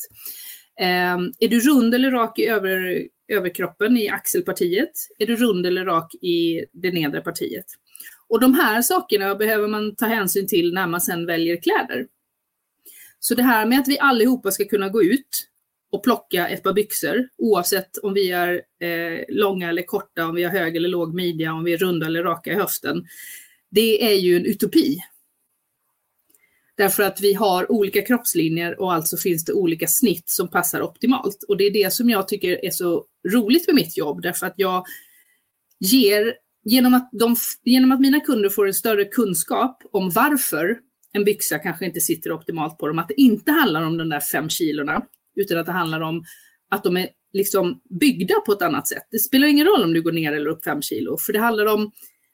Eh, 0.80 1.18
är 1.40 1.48
du 1.48 1.60
rund 1.60 1.96
eller 1.96 2.12
rak 2.12 2.40
i 2.40 2.46
över, 2.48 3.08
överkroppen 3.28 3.98
i 3.98 4.10
axelpartiet? 4.10 4.92
Är 5.20 5.26
du 5.26 5.36
rund 5.36 5.66
eller 5.66 5.86
rak 5.86 6.16
i 6.16 6.66
det 6.74 6.92
nedre 6.92 7.22
partiet? 7.22 7.66
Och 8.30 8.40
de 8.40 8.54
här 8.54 8.82
sakerna 8.82 9.36
behöver 9.36 9.68
man 9.68 9.96
ta 9.96 10.06
hänsyn 10.06 10.48
till 10.48 10.74
när 10.74 10.88
man 10.88 11.02
sedan 11.02 11.26
väljer 11.26 11.62
kläder. 11.62 12.08
Så 13.20 13.36
det 13.36 13.44
här 13.44 13.66
med 13.66 13.80
att 13.80 13.88
vi 13.88 14.00
allihopa 14.00 14.52
ska 14.52 14.66
kunna 14.66 14.90
gå 14.90 15.04
ut 15.04 15.50
och 15.92 16.04
plocka 16.04 16.48
ett 16.48 16.64
par 16.64 16.74
byxor 16.74 17.30
oavsett 17.38 17.98
om 17.98 18.14
vi 18.14 18.32
är 18.32 18.62
eh, 18.80 19.24
långa 19.30 19.70
eller 19.70 19.82
korta, 19.82 20.26
om 20.26 20.36
vi 20.36 20.44
har 20.44 20.52
hög 20.52 20.76
eller 20.76 20.90
låg 20.90 21.16
midja, 21.16 21.54
om 21.54 21.64
vi 21.64 21.74
är 21.74 21.78
runda 21.78 22.06
eller 22.06 22.24
raka 22.24 22.52
i 22.52 22.56
höften. 22.56 23.06
Det 23.70 24.12
är 24.12 24.16
ju 24.16 24.38
en 24.38 24.46
utopi. 24.46 24.98
Därför 26.78 27.04
att 27.04 27.22
vi 27.22 27.34
har 27.34 27.72
olika 27.72 28.02
kroppslinjer 28.02 28.82
och 28.82 28.94
alltså 28.94 29.18
finns 29.18 29.46
det 29.46 29.54
olika 29.54 29.88
snitt 29.88 30.30
som 30.30 30.50
passar 30.50 30.82
optimalt. 30.82 31.44
Och 31.48 31.58
det 31.58 31.64
är 31.64 31.72
det 31.72 31.94
som 31.94 32.10
jag 32.10 32.28
tycker 32.28 32.66
är 32.66 32.72
så 32.72 33.06
roligt 33.34 33.68
med 33.68 33.76
mitt 33.76 33.98
jobb, 33.98 34.22
därför 34.22 34.48
att 34.48 34.54
jag 34.56 34.86
ger 35.80 36.34
genom 36.70 36.94
att, 36.94 37.10
de, 37.12 37.36
genom 37.64 37.92
att 37.92 38.00
mina 38.00 38.20
kunder 38.20 38.50
får 38.50 38.68
en 38.68 38.74
större 38.74 39.06
kunskap 39.06 39.84
om 39.92 40.10
varför 40.10 40.80
en 41.14 41.24
byxa 41.24 41.60
kanske 41.60 41.86
inte 41.86 42.00
sitter 42.00 42.32
optimalt 42.32 42.78
på 42.78 42.88
dem, 42.88 43.00
att 43.00 43.08
det 43.08 43.22
inte 43.22 43.52
handlar 43.52 43.84
om 43.84 43.98
de 43.98 44.10
där 44.10 44.20
fem 44.20 44.50
kilorna, 44.50 45.06
utan 45.36 45.58
att 45.58 45.66
det 45.66 45.72
handlar 45.72 46.02
om 46.02 46.24
att 46.70 46.84
de 46.84 46.98
är 46.98 47.10
liksom 47.34 47.82
byggda 48.00 48.36
på 48.46 48.52
ett 48.52 48.62
annat 48.62 48.88
sätt. 48.88 49.04
Det 49.12 49.20
spelar 49.20 49.48
ingen 49.48 49.68
roll 49.68 49.84
om 49.84 49.94
du 49.94 50.02
går 50.02 50.12
ner 50.12 50.34
eller 50.34 50.50
upp 50.50 50.64
fem 50.64 50.82
kilo, 50.82 51.18
för 51.18 51.34
det 51.34 51.40
handlar 51.40 51.66
om 51.66 51.92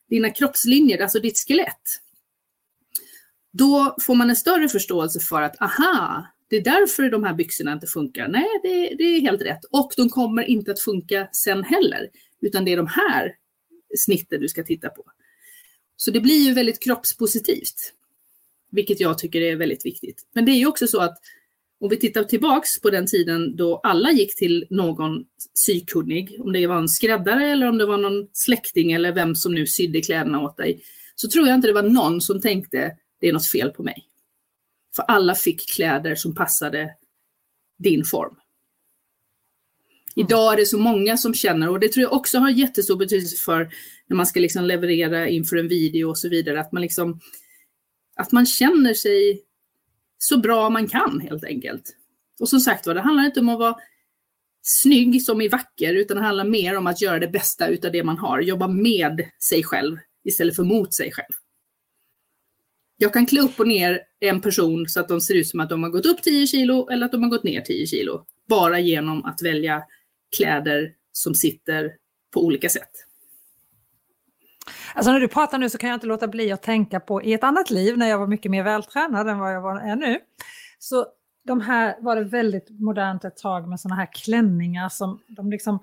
dina 0.09 0.29
kroppslinjer, 0.29 1.01
alltså 1.01 1.19
ditt 1.19 1.37
skelett. 1.47 2.01
Då 3.53 3.95
får 4.01 4.15
man 4.15 4.29
en 4.29 4.35
större 4.35 4.69
förståelse 4.69 5.19
för 5.19 5.41
att, 5.41 5.61
aha, 5.61 6.25
det 6.49 6.55
är 6.55 6.63
därför 6.63 7.09
de 7.09 7.23
här 7.23 7.33
byxorna 7.33 7.73
inte 7.73 7.87
funkar. 7.87 8.27
Nej, 8.27 8.47
det, 8.63 8.95
det 8.97 9.03
är 9.03 9.21
helt 9.21 9.41
rätt. 9.41 9.65
Och 9.71 9.91
de 9.97 10.09
kommer 10.09 10.43
inte 10.43 10.71
att 10.71 10.79
funka 10.79 11.27
sen 11.31 11.63
heller, 11.63 12.09
utan 12.41 12.65
det 12.65 12.73
är 12.73 12.77
de 12.77 12.87
här 12.87 13.35
snittet 13.97 14.41
du 14.41 14.47
ska 14.47 14.63
titta 14.63 14.89
på. 14.89 15.03
Så 15.97 16.11
det 16.11 16.21
blir 16.21 16.47
ju 16.47 16.53
väldigt 16.53 16.83
kroppspositivt, 16.83 17.93
vilket 18.71 18.99
jag 18.99 19.17
tycker 19.17 19.41
är 19.41 19.55
väldigt 19.55 19.85
viktigt. 19.85 20.27
Men 20.33 20.45
det 20.45 20.51
är 20.51 20.57
ju 20.57 20.67
också 20.67 20.87
så 20.87 21.01
att 21.01 21.17
om 21.79 21.89
vi 21.89 21.97
tittar 21.97 22.23
tillbaks 22.23 22.81
på 22.81 22.89
den 22.89 23.07
tiden 23.07 23.55
då 23.55 23.79
alla 23.83 24.11
gick 24.11 24.35
till 24.35 24.67
någon 24.69 25.25
sykunnig, 25.53 26.37
om 26.39 26.53
det 26.53 26.67
var 26.67 26.77
en 26.77 26.89
skräddare 26.89 27.51
eller 27.51 27.69
om 27.69 27.77
det 27.77 27.85
var 27.85 27.97
någon 27.97 28.27
släkting 28.33 28.91
eller 28.91 29.11
vem 29.13 29.35
som 29.35 29.53
nu 29.53 29.67
sydde 29.67 30.01
kläderna 30.01 30.41
åt 30.41 30.57
dig, 30.57 30.83
så 31.15 31.29
tror 31.29 31.47
jag 31.47 31.55
inte 31.55 31.67
det 31.67 31.73
var 31.73 31.83
någon 31.83 32.21
som 32.21 32.41
tänkte 32.41 32.97
det 33.19 33.29
är 33.29 33.33
något 33.33 33.47
fel 33.47 33.69
på 33.69 33.83
mig. 33.83 34.05
För 34.95 35.03
alla 35.03 35.35
fick 35.35 35.69
kläder 35.75 36.15
som 36.15 36.35
passade 36.35 36.95
din 37.77 38.05
form. 38.05 38.35
Mm. 40.17 40.27
Idag 40.27 40.53
är 40.53 40.57
det 40.57 40.65
så 40.65 40.77
många 40.77 41.17
som 41.17 41.33
känner, 41.33 41.69
och 41.69 41.79
det 41.79 41.89
tror 41.89 42.01
jag 42.01 42.13
också 42.13 42.37
har 42.37 42.49
jättestor 42.49 42.95
betydelse 42.95 43.37
för 43.37 43.69
när 44.07 44.17
man 44.17 44.25
ska 44.25 44.39
liksom 44.39 44.65
leverera 44.65 45.27
inför 45.27 45.55
en 45.57 45.67
video 45.67 46.09
och 46.09 46.17
så 46.17 46.29
vidare, 46.29 46.59
att 46.59 46.71
man, 46.71 46.81
liksom, 46.81 47.19
att 48.15 48.31
man 48.31 48.45
känner 48.45 48.93
sig 48.93 49.41
så 50.17 50.37
bra 50.37 50.69
man 50.69 50.87
kan 50.87 51.19
helt 51.19 51.43
enkelt. 51.43 51.95
Och 52.39 52.49
som 52.49 52.59
sagt 52.59 52.87
var, 52.87 52.93
det 52.93 53.01
handlar 53.01 53.25
inte 53.25 53.39
om 53.39 53.49
att 53.49 53.59
vara 53.59 53.75
snygg 54.61 55.21
som 55.21 55.41
i 55.41 55.47
vacker, 55.47 55.93
utan 55.93 56.17
det 56.17 56.23
handlar 56.23 56.45
mer 56.45 56.77
om 56.77 56.87
att 56.87 57.01
göra 57.01 57.19
det 57.19 57.27
bästa 57.27 57.67
utav 57.67 57.91
det 57.91 58.03
man 58.03 58.17
har. 58.17 58.41
Jobba 58.41 58.67
med 58.67 59.29
sig 59.39 59.63
själv 59.63 59.97
istället 60.23 60.55
för 60.55 60.63
mot 60.63 60.93
sig 60.93 61.11
själv. 61.11 61.33
Jag 62.97 63.13
kan 63.13 63.25
klä 63.25 63.41
upp 63.41 63.59
och 63.59 63.67
ner 63.67 64.01
en 64.19 64.41
person 64.41 64.89
så 64.89 64.99
att 64.99 65.07
de 65.07 65.21
ser 65.21 65.35
ut 65.35 65.47
som 65.47 65.59
att 65.59 65.69
de 65.69 65.83
har 65.83 65.89
gått 65.89 66.05
upp 66.05 66.23
10 66.23 66.47
kilo 66.47 66.89
eller 66.89 67.05
att 67.05 67.11
de 67.11 67.23
har 67.23 67.29
gått 67.29 67.43
ner 67.43 67.61
10 67.61 67.87
kilo. 67.87 68.25
Bara 68.47 68.79
genom 68.79 69.25
att 69.25 69.41
välja 69.41 69.83
kläder 70.37 70.93
som 71.11 71.35
sitter 71.35 71.91
på 72.33 72.45
olika 72.45 72.69
sätt. 72.69 72.91
Alltså 74.93 75.11
när 75.11 75.19
du 75.19 75.27
pratar 75.27 75.57
nu 75.57 75.69
så 75.69 75.77
kan 75.77 75.89
jag 75.89 75.97
inte 75.97 76.07
låta 76.07 76.27
bli 76.27 76.51
att 76.51 76.63
tänka 76.63 76.99
på 76.99 77.23
i 77.23 77.33
ett 77.33 77.43
annat 77.43 77.69
liv 77.69 77.97
när 77.97 78.07
jag 78.07 78.19
var 78.19 78.27
mycket 78.27 78.51
mer 78.51 78.63
vältränad 78.63 79.29
än 79.29 79.39
vad 79.39 79.53
jag 79.53 79.61
var, 79.61 79.79
är 79.79 79.95
nu. 79.95 80.19
Så 80.79 81.05
de 81.47 81.61
här 81.61 81.95
var 81.99 82.15
det 82.15 82.23
väldigt 82.23 82.69
modernt 82.69 83.25
ett 83.25 83.37
tag 83.37 83.67
med 83.67 83.79
sådana 83.79 83.95
här 83.95 84.09
klänningar 84.13 84.89
som 84.89 85.21
de 85.27 85.51
liksom 85.51 85.79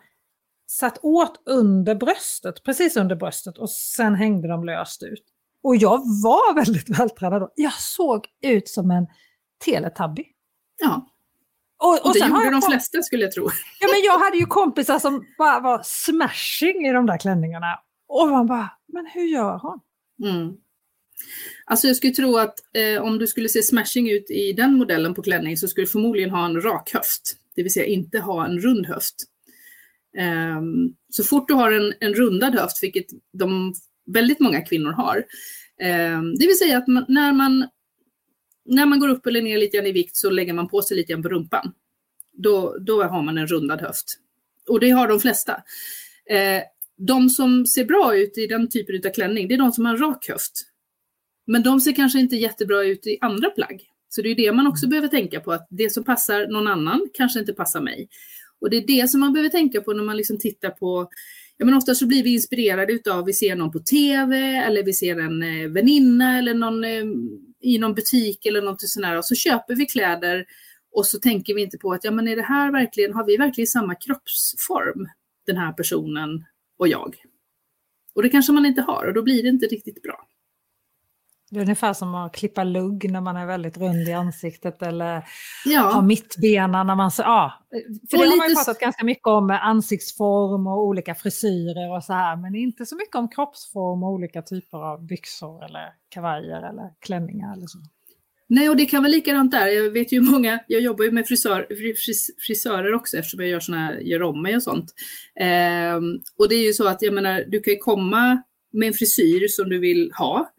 satt 0.67 0.99
åt 1.03 1.43
under 1.47 1.95
bröstet, 1.95 2.63
precis 2.65 2.97
under 2.97 3.17
bröstet 3.17 3.59
och 3.59 3.71
sen 3.71 4.15
hängde 4.15 4.49
de 4.49 4.65
löst 4.65 5.03
ut. 5.03 5.25
Och 5.63 5.77
jag 5.77 5.99
var 6.23 6.55
väldigt 6.55 6.89
vältränad 7.01 7.43
då. 7.43 7.53
Jag 7.57 7.73
såg 7.73 8.27
ut 8.43 8.69
som 8.69 8.91
en 8.91 9.07
teletabby. 9.65 10.25
Ja. 10.81 11.07
Och, 11.83 11.93
och, 11.93 12.07
och 12.07 12.13
det 12.15 12.29
gjorde 12.29 12.51
de 12.51 12.63
flesta 12.63 13.03
skulle 13.03 13.23
jag 13.23 13.33
tro. 13.33 13.45
Ja, 13.81 13.89
men 13.93 14.03
jag 14.05 14.19
hade 14.19 14.37
ju 14.37 14.47
kompisar 14.47 14.99
som 14.99 15.25
bara 15.39 15.61
var 15.61 15.81
smashing 15.85 16.87
i 16.87 16.93
de 16.93 17.07
där 17.07 17.19
klänningarna. 17.19 17.79
Och 18.09 18.29
man 18.29 18.47
bara, 18.47 18.71
men 18.93 19.07
hur 19.07 19.25
gör 19.25 19.59
hon? 19.59 19.81
Mm. 20.25 20.55
Alltså 21.65 21.87
jag 21.87 21.97
skulle 21.97 22.13
tro 22.13 22.37
att 22.37 22.55
eh, 22.77 23.03
om 23.03 23.19
du 23.19 23.27
skulle 23.27 23.49
se 23.49 23.63
smashing 23.63 24.11
ut 24.11 24.31
i 24.31 24.53
den 24.53 24.75
modellen 24.75 25.15
på 25.15 25.23
klänning 25.23 25.57
så 25.57 25.69
skulle 25.69 25.87
du 25.87 25.91
förmodligen 25.91 26.31
ha 26.31 26.45
en 26.45 26.61
rak 26.61 26.91
höft. 26.93 27.37
Det 27.55 27.63
vill 27.63 27.73
säga 27.73 27.87
inte 27.87 28.19
ha 28.19 28.47
en 28.47 28.59
rund 28.59 28.87
höft. 28.87 29.15
Eh, 30.19 30.63
så 31.09 31.25
fort 31.25 31.49
du 31.49 31.55
har 31.55 31.73
en, 31.73 31.95
en 32.01 32.15
rundad 32.15 32.55
höft, 32.55 32.83
vilket 32.83 33.07
de 33.33 33.75
väldigt 34.07 34.41
många 34.41 34.61
kvinnor 34.61 34.93
har, 34.93 35.17
eh, 35.81 36.23
det 36.39 36.47
vill 36.47 36.59
säga 36.59 36.79
att 36.79 36.89
man, 36.89 37.05
när, 37.09 37.33
man, 37.33 37.69
när 38.65 38.87
man 38.87 39.01
går 39.01 39.09
upp 39.09 39.27
eller 39.27 39.43
ner 39.43 39.59
lite 39.59 39.77
grann 39.77 39.87
i 39.87 39.93
vikt 39.93 40.17
så 40.17 40.31
lägger 40.31 40.53
man 40.53 40.69
på 40.69 40.83
sig 40.83 40.97
lite 40.97 41.13
grann 41.13 41.23
på 41.23 41.29
rumpan. 41.29 41.73
Då, 42.33 42.77
då 42.81 43.03
har 43.03 43.23
man 43.23 43.39
en 43.39 43.47
rundad 43.47 43.81
höft. 43.81 44.19
Och 44.69 44.81
det 44.81 44.91
har 44.91 45.09
de 45.09 45.21
flesta. 45.21 45.53
Eh, 46.31 46.63
de 46.97 47.31
som 47.31 47.67
ser 47.67 47.85
bra 47.85 48.17
ut 48.17 48.39
i 48.39 48.47
den 48.47 48.69
typen 48.69 49.11
av 49.11 49.15
klänning, 49.15 49.49
det 49.49 49.55
är 49.55 49.59
de 49.59 49.73
som 49.73 49.85
har 49.85 49.95
en 49.95 50.01
rak 50.01 50.29
höft. 50.29 50.53
Men 51.47 51.63
de 51.63 51.81
ser 51.81 51.93
kanske 51.93 52.19
inte 52.19 52.37
jättebra 52.37 52.85
ut 52.85 53.07
i 53.07 53.19
andra 53.21 53.51
plagg. 53.51 53.83
Så 54.09 54.23
det 54.23 54.29
är 54.29 54.35
det 54.35 54.53
man 54.53 54.67
också 54.67 54.89
behöver 54.89 55.09
tänka 55.09 55.41
på, 55.41 55.53
att 55.53 55.67
det 55.71 55.91
som 55.91 56.05
passar 56.05 56.47
någon 56.47 56.67
annan 56.67 57.09
kanske 57.15 57.41
inte 57.41 57.53
passar 57.53 57.81
mig. 57.81 58.09
Och 58.61 58.71
det 58.71 58.77
är 58.77 58.87
det 58.87 59.11
som 59.11 59.21
man 59.21 59.33
behöver 59.33 59.51
tänka 59.51 59.81
på 59.81 59.93
när 59.93 60.05
man 60.05 60.17
liksom 60.17 60.39
tittar 60.39 60.71
på 60.71 61.09
Ja, 61.57 61.65
men 61.67 61.75
ofta 61.75 61.95
så 61.95 62.07
blir 62.07 62.23
vi 62.23 62.33
inspirerade 62.35 62.93
utav, 62.93 63.25
vi 63.25 63.33
ser 63.33 63.57
någon 63.57 63.73
på 63.73 63.79
TV 63.79 64.37
eller 64.39 64.83
vi 64.83 64.93
ser 64.93 65.21
en 65.21 65.43
eh, 65.43 65.69
väninna 65.69 66.39
eller 66.39 66.55
någon 66.55 66.85
eh, 66.85 67.05
i 67.63 67.79
någon 67.79 67.95
butik 67.95 68.47
eller 68.47 68.63
något 68.63 68.89
sånt 68.89 69.07
där 69.07 69.19
och 69.19 69.25
så 69.25 69.35
köper 69.35 69.75
vi 69.75 69.87
kläder 69.87 70.47
och 70.93 71.07
så 71.07 71.19
tänker 71.19 71.55
vi 71.55 71.63
inte 71.63 71.79
på 71.79 71.93
att 71.93 72.05
ja 72.05 72.11
men 72.11 72.29
är 72.29 72.37
det 72.37 72.43
här 72.43 72.73
verkligen, 72.73 73.13
har 73.13 73.27
vi 73.27 73.37
verkligen 73.37 73.67
samma 73.67 73.95
kroppsform, 73.95 75.09
den 75.47 75.57
här 75.57 75.73
personen 75.73 76.45
och 76.79 76.89
jag? 76.89 77.17
Och 78.15 78.23
det 78.23 78.29
kanske 78.29 78.53
man 78.53 78.67
inte 78.67 78.83
har 78.83 79.07
och 79.07 79.15
då 79.15 79.23
blir 79.23 79.43
det 79.43 79.49
inte 79.49 79.67
riktigt 79.67 80.03
bra. 80.03 80.29
Det 81.53 81.59
är 81.59 81.63
ungefär 81.63 81.93
som 81.93 82.15
att 82.15 82.35
klippa 82.35 82.65
lugg 82.65 83.11
när 83.11 83.21
man 83.21 83.37
är 83.37 83.47
väldigt 83.47 83.79
rund 83.79 84.09
i 84.09 84.13
ansiktet 84.13 84.83
eller 84.83 85.25
ja. 85.65 85.81
ha 85.81 86.03
mittbena 86.03 86.85
när 86.85 86.95
man... 86.95 87.11
Ja, 87.19 87.53
för 88.11 88.17
och 88.17 88.25
det 88.25 88.31
har 88.31 88.37
man 88.37 88.49
ju 88.49 88.55
pratat 88.55 88.79
ganska 88.79 89.05
mycket 89.05 89.27
om 89.27 89.51
ansiktsform 89.51 90.67
och 90.67 90.87
olika 90.87 91.15
frisyrer 91.15 91.97
och 91.97 92.05
så 92.05 92.13
här, 92.13 92.37
men 92.37 92.55
inte 92.55 92.87
så 92.87 92.97
mycket 92.97 93.15
om 93.15 93.29
kroppsform 93.29 94.03
och 94.03 94.11
olika 94.11 94.43
typer 94.43 94.79
av 94.79 95.07
byxor 95.07 95.65
eller 95.65 95.93
kavajer 96.09 96.69
eller 96.69 96.91
klänningar 97.01 97.53
eller 97.53 97.67
så. 97.67 97.79
Nej, 98.49 98.69
och 98.69 98.77
det 98.77 98.87
kan 98.87 99.03
vara 99.03 99.11
likadant 99.11 99.51
där. 99.51 99.67
Jag 99.67 99.91
vet 99.91 100.13
ju 100.13 100.21
många, 100.21 100.61
jag 100.67 100.81
jobbar 100.81 101.05
ju 101.05 101.11
med 101.11 101.27
frisör, 101.27 101.67
fris, 101.97 102.31
frisörer 102.47 102.95
också 102.95 103.17
eftersom 103.17 103.41
jag 103.41 103.49
gör 103.49 103.61
såna 103.61 103.79
här, 103.79 103.95
gör 103.95 104.23
om 104.23 104.43
mig 104.43 104.57
och 104.57 104.63
sånt. 104.63 104.95
Eh, 105.41 105.97
och 106.39 106.49
det 106.49 106.55
är 106.55 106.67
ju 106.67 106.73
så 106.73 106.89
att 106.89 107.03
jag 107.03 107.15
menar, 107.15 107.45
du 107.49 107.61
kan 107.61 107.73
ju 107.73 107.79
komma 107.79 108.43
med 108.73 108.87
en 108.87 108.95
frisyr 108.95 109.49
som 109.49 109.69
du 109.69 109.79
vill 109.79 110.13
ha 110.19 110.53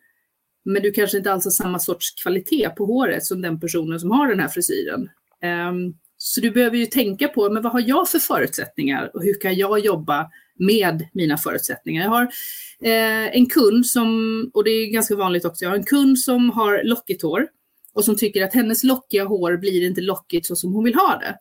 men 0.65 0.81
du 0.81 0.91
kanske 0.91 1.17
inte 1.17 1.31
alls 1.31 1.45
har 1.45 1.51
samma 1.51 1.79
sorts 1.79 2.11
kvalitet 2.23 2.69
på 2.69 2.85
håret 2.85 3.25
som 3.25 3.41
den 3.41 3.59
personen 3.59 3.99
som 3.99 4.11
har 4.11 4.27
den 4.27 4.39
här 4.39 4.47
frisyren. 4.47 5.09
Um, 5.69 5.93
så 6.17 6.41
du 6.41 6.51
behöver 6.51 6.77
ju 6.77 6.85
tänka 6.85 7.27
på, 7.27 7.49
men 7.49 7.63
vad 7.63 7.71
har 7.71 7.83
jag 7.87 8.09
för 8.09 8.19
förutsättningar 8.19 9.11
och 9.13 9.23
hur 9.23 9.41
kan 9.41 9.55
jag 9.55 9.79
jobba 9.79 10.29
med 10.59 11.07
mina 11.13 11.37
förutsättningar? 11.37 12.03
Jag 12.03 12.09
har 12.09 12.23
eh, 12.81 13.37
en 13.37 13.45
kund 13.45 13.85
som, 13.85 14.51
och 14.53 14.63
det 14.63 14.69
är 14.71 14.91
ganska 14.91 15.15
vanligt 15.15 15.45
också, 15.45 15.65
jag 15.65 15.69
har 15.69 15.77
en 15.77 15.83
kund 15.83 16.19
som 16.19 16.49
har 16.49 16.83
lockigt 16.83 17.21
hår 17.21 17.47
och 17.93 18.05
som 18.05 18.15
tycker 18.15 18.43
att 18.43 18.53
hennes 18.53 18.83
lockiga 18.83 19.25
hår 19.25 19.57
blir 19.57 19.87
inte 19.87 20.01
lockigt 20.01 20.45
så 20.45 20.55
som 20.55 20.73
hon 20.73 20.83
vill 20.83 20.95
ha 20.95 21.17
det. 21.17 21.37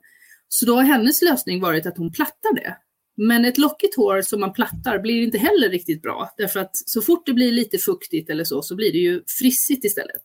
Så 0.48 0.66
då 0.66 0.74
har 0.74 0.82
hennes 0.82 1.22
lösning 1.22 1.60
varit 1.60 1.86
att 1.86 1.98
hon 1.98 2.12
plattar 2.12 2.54
det. 2.54 2.76
Men 3.16 3.44
ett 3.44 3.58
lockigt 3.58 3.96
hår 3.96 4.22
som 4.22 4.40
man 4.40 4.52
plattar 4.52 4.98
blir 4.98 5.22
inte 5.22 5.38
heller 5.38 5.70
riktigt 5.70 6.02
bra. 6.02 6.34
Därför 6.36 6.60
att 6.60 6.76
så 6.76 7.02
fort 7.02 7.26
det 7.26 7.32
blir 7.32 7.52
lite 7.52 7.78
fuktigt 7.78 8.30
eller 8.30 8.44
så, 8.44 8.62
så 8.62 8.74
blir 8.74 8.92
det 8.92 8.98
ju 8.98 9.22
frissigt 9.26 9.84
istället. 9.84 10.22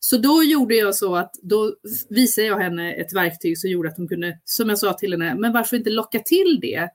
Så 0.00 0.16
då 0.16 0.42
gjorde 0.42 0.74
jag 0.74 0.94
så 0.94 1.16
att 1.16 1.34
då 1.42 1.76
visade 2.08 2.46
jag 2.46 2.58
henne 2.58 2.92
ett 2.92 3.14
verktyg 3.14 3.58
som 3.58 3.70
gjorde 3.70 3.88
att 3.88 3.96
hon 3.96 4.08
kunde, 4.08 4.38
som 4.44 4.68
jag 4.68 4.78
sa 4.78 4.92
till 4.92 5.12
henne, 5.12 5.34
men 5.34 5.52
varför 5.52 5.76
inte 5.76 5.90
locka 5.90 6.18
till 6.18 6.58
det 6.62 6.88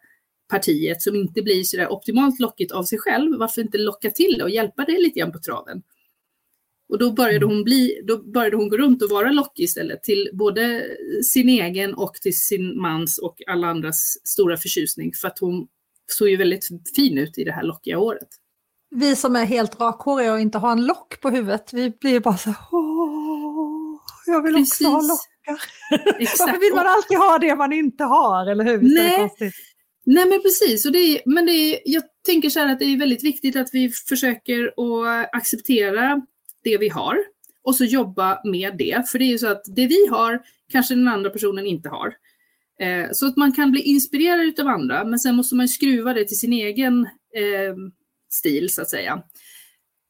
partiet 0.49 1.01
som 1.01 1.15
inte 1.15 1.41
blir 1.41 1.63
sådär 1.63 1.91
optimalt 1.91 2.39
lockigt 2.39 2.71
av 2.71 2.83
sig 2.83 2.99
själv, 2.99 3.38
varför 3.39 3.61
inte 3.61 3.77
locka 3.77 4.11
till 4.11 4.35
det 4.38 4.43
och 4.43 4.49
hjälpa 4.49 4.85
det 4.85 4.99
lite 4.99 5.19
grann 5.19 5.31
på 5.31 5.39
traven? 5.39 5.81
Och 6.89 7.00
då 7.00 7.12
började, 7.12 7.45
hon 7.45 7.63
bli, 7.63 8.02
då 8.08 8.17
började 8.17 8.56
hon 8.56 8.69
gå 8.69 8.78
runt 8.78 9.04
och 9.04 9.10
vara 9.10 9.32
lockig 9.32 9.63
istället 9.63 10.04
till 10.04 10.30
både 10.34 10.84
sin 11.24 11.50
egen 11.50 11.93
och 11.93 12.13
till 12.13 12.39
sin 12.39 12.82
mans 12.82 13.17
och 13.17 13.41
alla 13.48 13.67
andras 13.67 14.17
stora 14.24 14.58
förtjusning. 14.58 15.13
För 15.13 15.28
att 15.28 15.39
hon 15.39 15.67
såg 16.12 16.30
ju 16.30 16.38
väldigt 16.38 16.67
fin 16.95 17.17
ut 17.17 17.38
i 17.38 17.43
det 17.43 17.52
här 17.52 17.63
lockiga 17.63 17.98
håret. 17.98 18.28
Vi 18.95 19.15
som 19.15 19.36
är 19.36 19.45
helt 19.45 19.80
rakhåriga 19.80 20.34
och 20.34 20.39
inte 20.39 20.58
har 20.58 20.71
en 20.71 20.86
lock 20.86 21.21
på 21.21 21.30
huvudet, 21.30 21.74
vi 21.74 21.89
blir 21.89 22.19
bara 22.19 22.38
så 22.38 22.50
här, 22.50 22.58
åh, 22.71 24.00
jag 24.26 24.41
vill 24.41 24.56
Precis. 24.56 24.88
också 24.88 24.88
ha 24.88 25.02
lockar. 25.02 25.63
Varför 26.39 26.60
vill 26.60 26.76
man 26.76 26.88
alltid 26.88 27.17
ha 27.17 27.38
det 27.38 27.56
man 27.56 27.74
inte 27.74 28.04
har, 28.04 28.52
eller 28.52 28.63
hur? 28.63 28.82
Nej. 28.82 29.30
Nej 30.08 30.26
men 30.30 30.41
precis, 30.41 30.86
och 30.86 30.91
det 30.91 31.00
är, 31.00 31.21
men 31.26 31.45
det 31.45 31.52
är, 31.52 31.80
jag 31.86 32.04
tänker 32.26 32.50
så 32.50 32.60
här 32.60 32.71
att 32.71 32.80
det 32.80 32.86
är 32.86 32.98
väldigt 32.98 33.24
viktigt 33.24 33.56
att 33.56 33.69
vi 33.74 33.89
försöker 33.89 34.65
att 34.65 35.30
acceptera 35.36 36.21
det 36.65 36.78
vi 36.78 36.89
har 36.89 37.17
och 37.63 37.75
så 37.75 37.84
jobba 37.84 38.41
med 38.43 38.78
det. 38.78 39.10
För 39.10 39.19
det 39.19 39.25
är 39.25 39.30
ju 39.30 39.38
så 39.38 39.47
att 39.47 39.63
det 39.65 39.88
vi 39.88 40.08
har 40.08 40.41
kanske 40.71 40.95
den 40.95 41.08
andra 41.08 41.30
personen 41.30 41.65
inte 41.65 41.89
har. 41.89 42.13
Eh, 42.80 43.08
så 43.12 43.28
att 43.28 43.38
man 43.38 43.51
kan 43.51 43.71
bli 43.71 43.82
inspirerad 43.82 44.60
av 44.60 44.67
andra, 44.67 45.04
men 45.04 45.19
sen 45.19 45.36
måste 45.36 45.56
man 45.56 45.67
skruva 45.67 46.13
det 46.13 46.25
till 46.25 46.39
sin 46.39 46.54
egen 46.54 47.01
eh, 47.36 47.75
stil 48.30 48.69
så 48.69 48.82
att 48.82 48.89
säga. 48.89 49.23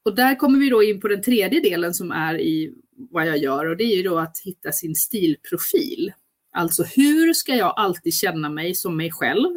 Och 0.04 0.14
där 0.14 0.34
kommer 0.34 0.58
vi 0.58 0.68
då 0.68 0.82
in 0.82 1.00
på 1.00 1.08
den 1.08 1.22
tredje 1.22 1.60
delen 1.60 1.94
som 1.94 2.12
är 2.12 2.40
i 2.40 2.72
vad 3.10 3.26
jag 3.26 3.38
gör 3.38 3.66
och 3.66 3.76
det 3.76 3.84
är 3.84 3.96
ju 3.96 4.02
då 4.02 4.18
att 4.18 4.38
hitta 4.44 4.72
sin 4.72 4.94
stilprofil. 4.94 6.12
Alltså 6.52 6.82
hur 6.82 7.32
ska 7.32 7.54
jag 7.54 7.74
alltid 7.76 8.14
känna 8.14 8.48
mig 8.48 8.74
som 8.74 8.96
mig 8.96 9.10
själv 9.12 9.48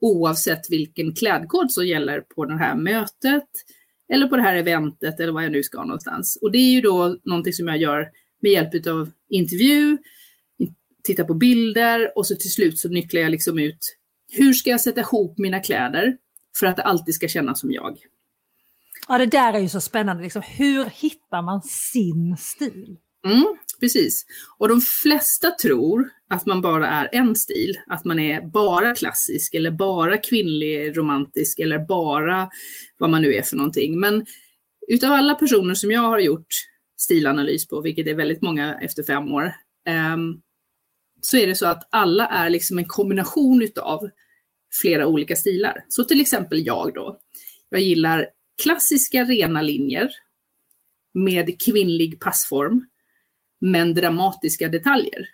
oavsett 0.00 0.70
vilken 0.70 1.14
klädkod 1.14 1.72
som 1.72 1.86
gäller 1.86 2.20
på 2.20 2.44
det 2.44 2.58
här 2.58 2.74
mötet, 2.74 3.48
eller 4.08 4.26
på 4.26 4.36
det 4.36 4.42
här 4.42 4.56
eventet 4.56 5.20
eller 5.20 5.32
vad 5.32 5.44
jag 5.44 5.52
nu 5.52 5.62
ska 5.62 5.84
någonstans. 5.84 6.38
Och 6.42 6.52
det 6.52 6.58
är 6.58 6.70
ju 6.70 6.80
då 6.80 7.16
någonting 7.24 7.52
som 7.52 7.68
jag 7.68 7.78
gör 7.78 8.10
med 8.40 8.52
hjälp 8.52 8.86
av 8.86 9.10
intervju, 9.28 9.98
titta 11.04 11.24
på 11.24 11.34
bilder 11.34 12.18
och 12.18 12.26
så 12.26 12.36
till 12.36 12.52
slut 12.52 12.78
så 12.78 12.88
nycklar 12.88 13.20
jag 13.20 13.30
liksom 13.30 13.58
ut 13.58 13.96
hur 14.32 14.52
ska 14.52 14.70
jag 14.70 14.80
sätta 14.80 15.00
ihop 15.00 15.38
mina 15.38 15.60
kläder 15.60 16.16
för 16.58 16.66
att 16.66 16.76
det 16.76 16.82
alltid 16.82 17.14
ska 17.14 17.28
kännas 17.28 17.60
som 17.60 17.72
jag. 17.72 17.98
Ja, 19.08 19.18
det 19.18 19.26
där 19.26 19.52
är 19.52 19.58
ju 19.58 19.68
så 19.68 19.80
spännande. 19.80 20.22
Liksom. 20.22 20.42
Hur 20.42 20.84
hittar 20.84 21.42
man 21.42 21.62
sin 21.62 22.36
stil? 22.36 22.96
Mm, 23.24 23.56
precis. 23.80 24.26
Och 24.58 24.68
de 24.68 24.80
flesta 24.80 25.50
tror 25.50 26.10
att 26.30 26.46
man 26.46 26.60
bara 26.60 26.88
är 26.88 27.08
en 27.12 27.36
stil, 27.36 27.78
att 27.86 28.04
man 28.04 28.18
är 28.18 28.40
bara 28.40 28.94
klassisk 28.94 29.54
eller 29.54 29.70
bara 29.70 30.18
kvinnlig 30.18 30.96
romantisk 30.96 31.58
eller 31.58 31.78
bara 31.78 32.48
vad 32.98 33.10
man 33.10 33.22
nu 33.22 33.34
är 33.34 33.42
för 33.42 33.56
någonting. 33.56 34.00
Men 34.00 34.26
utav 34.88 35.12
alla 35.12 35.34
personer 35.34 35.74
som 35.74 35.90
jag 35.90 36.00
har 36.00 36.18
gjort 36.18 36.46
stilanalys 36.96 37.68
på, 37.68 37.80
vilket 37.80 38.06
är 38.06 38.14
väldigt 38.14 38.42
många 38.42 38.78
efter 38.80 39.02
fem 39.02 39.32
år, 39.32 39.52
um, 40.14 40.40
så 41.20 41.36
är 41.36 41.46
det 41.46 41.54
så 41.54 41.66
att 41.66 41.88
alla 41.90 42.26
är 42.26 42.50
liksom 42.50 42.78
en 42.78 42.84
kombination 42.84 43.62
utav 43.62 44.10
flera 44.82 45.06
olika 45.06 45.36
stilar. 45.36 45.84
Så 45.88 46.04
till 46.04 46.20
exempel 46.20 46.66
jag 46.66 46.94
då. 46.94 47.18
Jag 47.68 47.80
gillar 47.80 48.26
klassiska 48.62 49.24
rena 49.24 49.62
linjer 49.62 50.10
med 51.14 51.62
kvinnlig 51.62 52.20
passform 52.20 52.86
men 53.58 53.94
dramatiska 53.94 54.68
detaljer. 54.68 55.28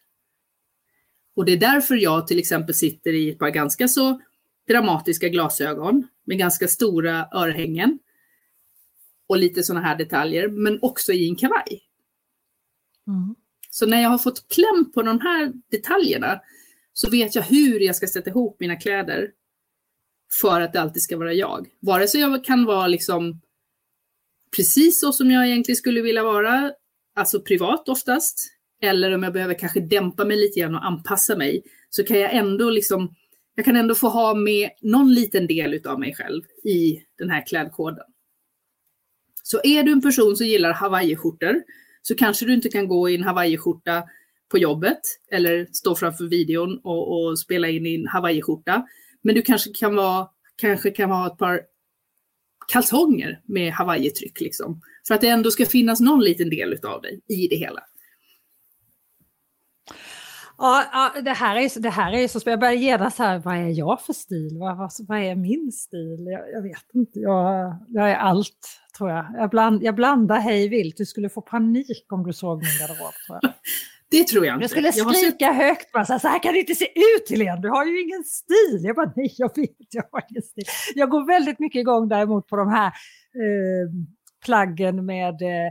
Och 1.37 1.45
det 1.45 1.53
är 1.53 1.57
därför 1.57 1.95
jag 1.95 2.27
till 2.27 2.39
exempel 2.39 2.75
sitter 2.75 3.13
i 3.13 3.31
ett 3.31 3.39
par 3.39 3.51
ganska 3.51 3.89
så 3.89 4.21
dramatiska 4.69 5.29
glasögon 5.29 6.09
med 6.25 6.39
ganska 6.39 6.69
stora 6.69 7.29
örhängen. 7.33 7.99
och 9.27 9.39
lite 9.39 9.63
sådana 9.63 9.87
här 9.87 9.97
detaljer, 9.97 10.49
men 10.49 10.79
också 10.83 11.13
i 11.13 11.29
en 11.29 11.37
kavaj. 11.37 11.83
Mm. 13.07 13.35
Så 13.71 13.87
när 13.87 14.03
jag 14.03 14.09
har 14.09 14.19
fått 14.19 14.49
kläm 14.49 14.93
på 14.93 15.03
de 15.03 15.21
här 15.21 15.53
detaljerna 15.71 16.41
så 16.93 17.11
vet 17.11 17.35
jag 17.35 17.43
hur 17.43 17.81
jag 17.81 17.97
ska 17.97 18.07
sätta 18.07 18.31
ihop 18.31 18.61
mina 18.61 18.77
kläder 18.77 19.31
för 20.41 20.61
att 20.61 20.73
det 20.73 20.81
alltid 20.81 21.03
ska 21.03 21.17
vara 21.17 21.33
jag. 21.33 21.69
Vare 21.81 22.09
sig 22.09 22.21
jag 22.21 22.45
kan 22.45 22.65
vara 22.65 22.87
liksom 22.87 23.41
precis 24.57 25.01
så 25.01 25.13
som 25.13 25.31
jag 25.31 25.47
egentligen 25.47 25.77
skulle 25.77 26.03
vilja 26.03 26.23
vara, 26.23 26.73
alltså 27.15 27.41
privat 27.41 27.89
oftast, 27.89 28.39
eller 28.83 29.15
om 29.15 29.23
jag 29.23 29.33
behöver 29.33 29.55
kanske 29.55 29.81
dämpa 29.81 30.25
mig 30.25 30.37
lite 30.37 30.61
grann 30.61 30.75
och 30.75 30.87
anpassa 30.87 31.37
mig, 31.37 31.63
så 31.91 32.05
kan 32.05 32.21
jag 32.21 32.35
ändå 32.35 32.71
liksom, 32.71 33.15
jag 33.55 33.65
kan 33.65 33.77
ändå 33.77 33.95
få 33.95 34.09
ha 34.09 34.35
med 34.35 34.71
någon 34.81 35.15
liten 35.15 35.47
del 35.47 35.75
utav 35.75 36.01
mig 36.01 36.15
själv 36.15 36.43
i 36.65 37.03
den 37.19 37.31
här 37.31 37.47
klädkoden. 37.47 38.05
Så 39.43 39.61
är 39.65 39.83
du 39.83 39.93
en 39.93 40.03
person 40.03 40.37
som 40.37 40.47
gillar 40.47 40.73
hawaiiskjortor 40.73 41.63
så 42.03 42.15
kanske 42.15 42.47
du 42.47 42.55
inte 42.55 42.69
kan 42.69 42.89
gå 42.89 43.09
i 43.09 43.15
en 43.15 43.25
hawaiiskjorta 43.25 44.03
på 44.51 44.59
jobbet 44.59 45.01
eller 45.31 45.67
stå 45.73 45.95
framför 45.95 46.25
videon 46.25 46.79
och, 46.85 47.25
och 47.25 47.39
spela 47.39 47.69
in 47.69 47.87
i 47.87 47.95
en 47.95 48.09
hawaiiskjorta. 48.09 48.87
Men 49.23 49.35
du 49.35 49.43
kanske 49.43 49.71
kan 49.71 49.97
vara, 49.97 50.29
kanske 50.57 50.91
kan 50.91 51.11
ha 51.11 51.27
ett 51.27 51.39
par 51.39 51.61
kalsonger 52.69 53.41
med 53.45 53.73
hawaiitryck 53.73 54.41
liksom. 54.41 54.81
För 55.09 55.15
att 55.15 55.21
det 55.21 55.29
ändå 55.29 55.51
ska 55.51 55.67
finnas 55.67 56.01
någon 56.01 56.21
liten 56.21 56.51
del 56.51 56.79
av 56.87 57.03
dig 57.03 57.21
i 57.29 57.49
det 57.49 57.57
hela. 57.57 57.81
Ja, 60.59 60.85
ja, 60.93 61.21
det 61.21 61.31
här 61.31 61.57
är, 61.57 61.81
det 61.81 61.91
här 61.91 62.13
är 62.13 62.29
så 62.29 62.41
spännande. 62.41 62.67
Jag 62.67 62.73
börjar 62.75 62.83
genast 62.83 63.19
här, 63.19 63.39
vad 63.39 63.57
är 63.57 63.69
jag 63.69 64.01
för 64.01 64.13
stil? 64.13 64.59
Vad, 64.59 64.77
vad, 64.77 64.91
vad 65.09 65.19
är 65.19 65.35
min 65.35 65.73
stil? 65.73 66.27
Jag, 66.27 66.51
jag 66.53 66.63
vet 66.63 66.95
inte, 66.95 67.21
jag, 67.21 67.77
jag, 67.89 68.11
är 68.11 68.17
allt 68.17 68.81
tror 68.99 69.11
jag. 69.11 69.27
Jag, 69.35 69.51
bland, 69.51 69.83
jag 69.83 69.95
blandar 69.95 70.39
hej 70.39 70.69
vilt. 70.69 70.97
Du 70.97 71.07
skulle 71.07 71.29
få 71.29 71.41
panik 71.41 72.13
om 72.13 72.27
du 72.27 72.33
såg 72.33 72.59
min 72.63 72.79
garderob 72.81 73.13
tror 73.27 73.39
jag. 73.43 73.53
Det 74.13 74.29
tror 74.29 74.47
jag 74.47 74.55
inte. 74.55 74.63
Jag 74.63 74.71
skulle 74.71 74.93
skrika 74.93 75.45
jag 75.45 75.55
högt 75.55 75.93
bara 75.93 76.05
så 76.05 76.13
här, 76.13 76.21
så 76.21 76.29
här 76.29 76.43
kan 76.43 76.53
det 76.53 76.59
inte 76.59 76.75
se 76.75 76.85
ut 76.85 77.31
Helene, 77.31 77.61
du 77.61 77.69
har 77.69 77.85
ju 77.85 78.03
ingen 78.03 78.25
stil. 78.25 78.81
Jag 78.83 78.97
bara 78.97 79.13
nej, 79.17 79.35
jag 79.37 79.57
vet, 79.57 79.71
jag 79.91 80.05
har 80.13 80.23
ingen 80.31 80.43
stil. 80.43 80.65
Jag 80.95 81.11
går 81.11 81.27
väldigt 81.27 81.59
mycket 81.59 81.81
igång 81.81 82.09
däremot 82.09 82.47
på 82.47 82.57
de 82.57 82.69
här 82.69 82.87
eh, 82.87 83.89
plaggen 84.45 85.07
med 85.07 85.43
eh, 85.43 85.67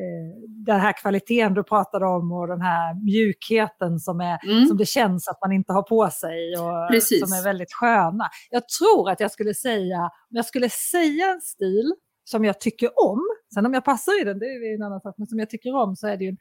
eh, 0.00 0.32
den 0.66 0.80
här 0.80 0.92
kvaliteten 0.92 1.54
du 1.54 1.64
pratade 1.64 2.06
om 2.06 2.32
och 2.32 2.48
den 2.48 2.60
här 2.60 3.04
mjukheten 3.04 3.98
som, 3.98 4.20
är, 4.20 4.38
mm. 4.46 4.66
som 4.66 4.76
det 4.76 4.86
känns 4.86 5.28
att 5.28 5.38
man 5.40 5.52
inte 5.52 5.72
har 5.72 5.82
på 5.82 6.10
sig 6.10 6.56
och 6.58 6.90
Precis. 6.90 7.20
som 7.20 7.38
är 7.38 7.44
väldigt 7.44 7.72
sköna. 7.72 8.28
Jag 8.50 8.62
tror 8.68 9.10
att 9.10 9.20
jag 9.20 9.30
skulle 9.30 9.54
säga, 9.54 9.98
om 10.00 10.36
jag 10.36 10.46
skulle 10.46 10.70
säga 10.70 11.32
en 11.34 11.40
stil 11.40 11.92
som 12.24 12.44
jag 12.44 12.60
tycker 12.60 12.90
om, 13.10 13.20
sen 13.54 13.66
om 13.66 13.74
jag 13.74 13.84
passar 13.84 14.20
i 14.22 14.24
den, 14.24 14.38
det 14.38 14.46
är 14.46 14.74
en 14.74 14.82
annan 14.82 15.00
sak, 15.00 15.14
men 15.18 15.26
som 15.26 15.38
jag 15.38 15.50
tycker 15.50 15.74
om 15.76 15.96
så 15.96 16.06
är 16.06 16.16
det 16.16 16.24
ju 16.24 16.30
en 16.30 16.38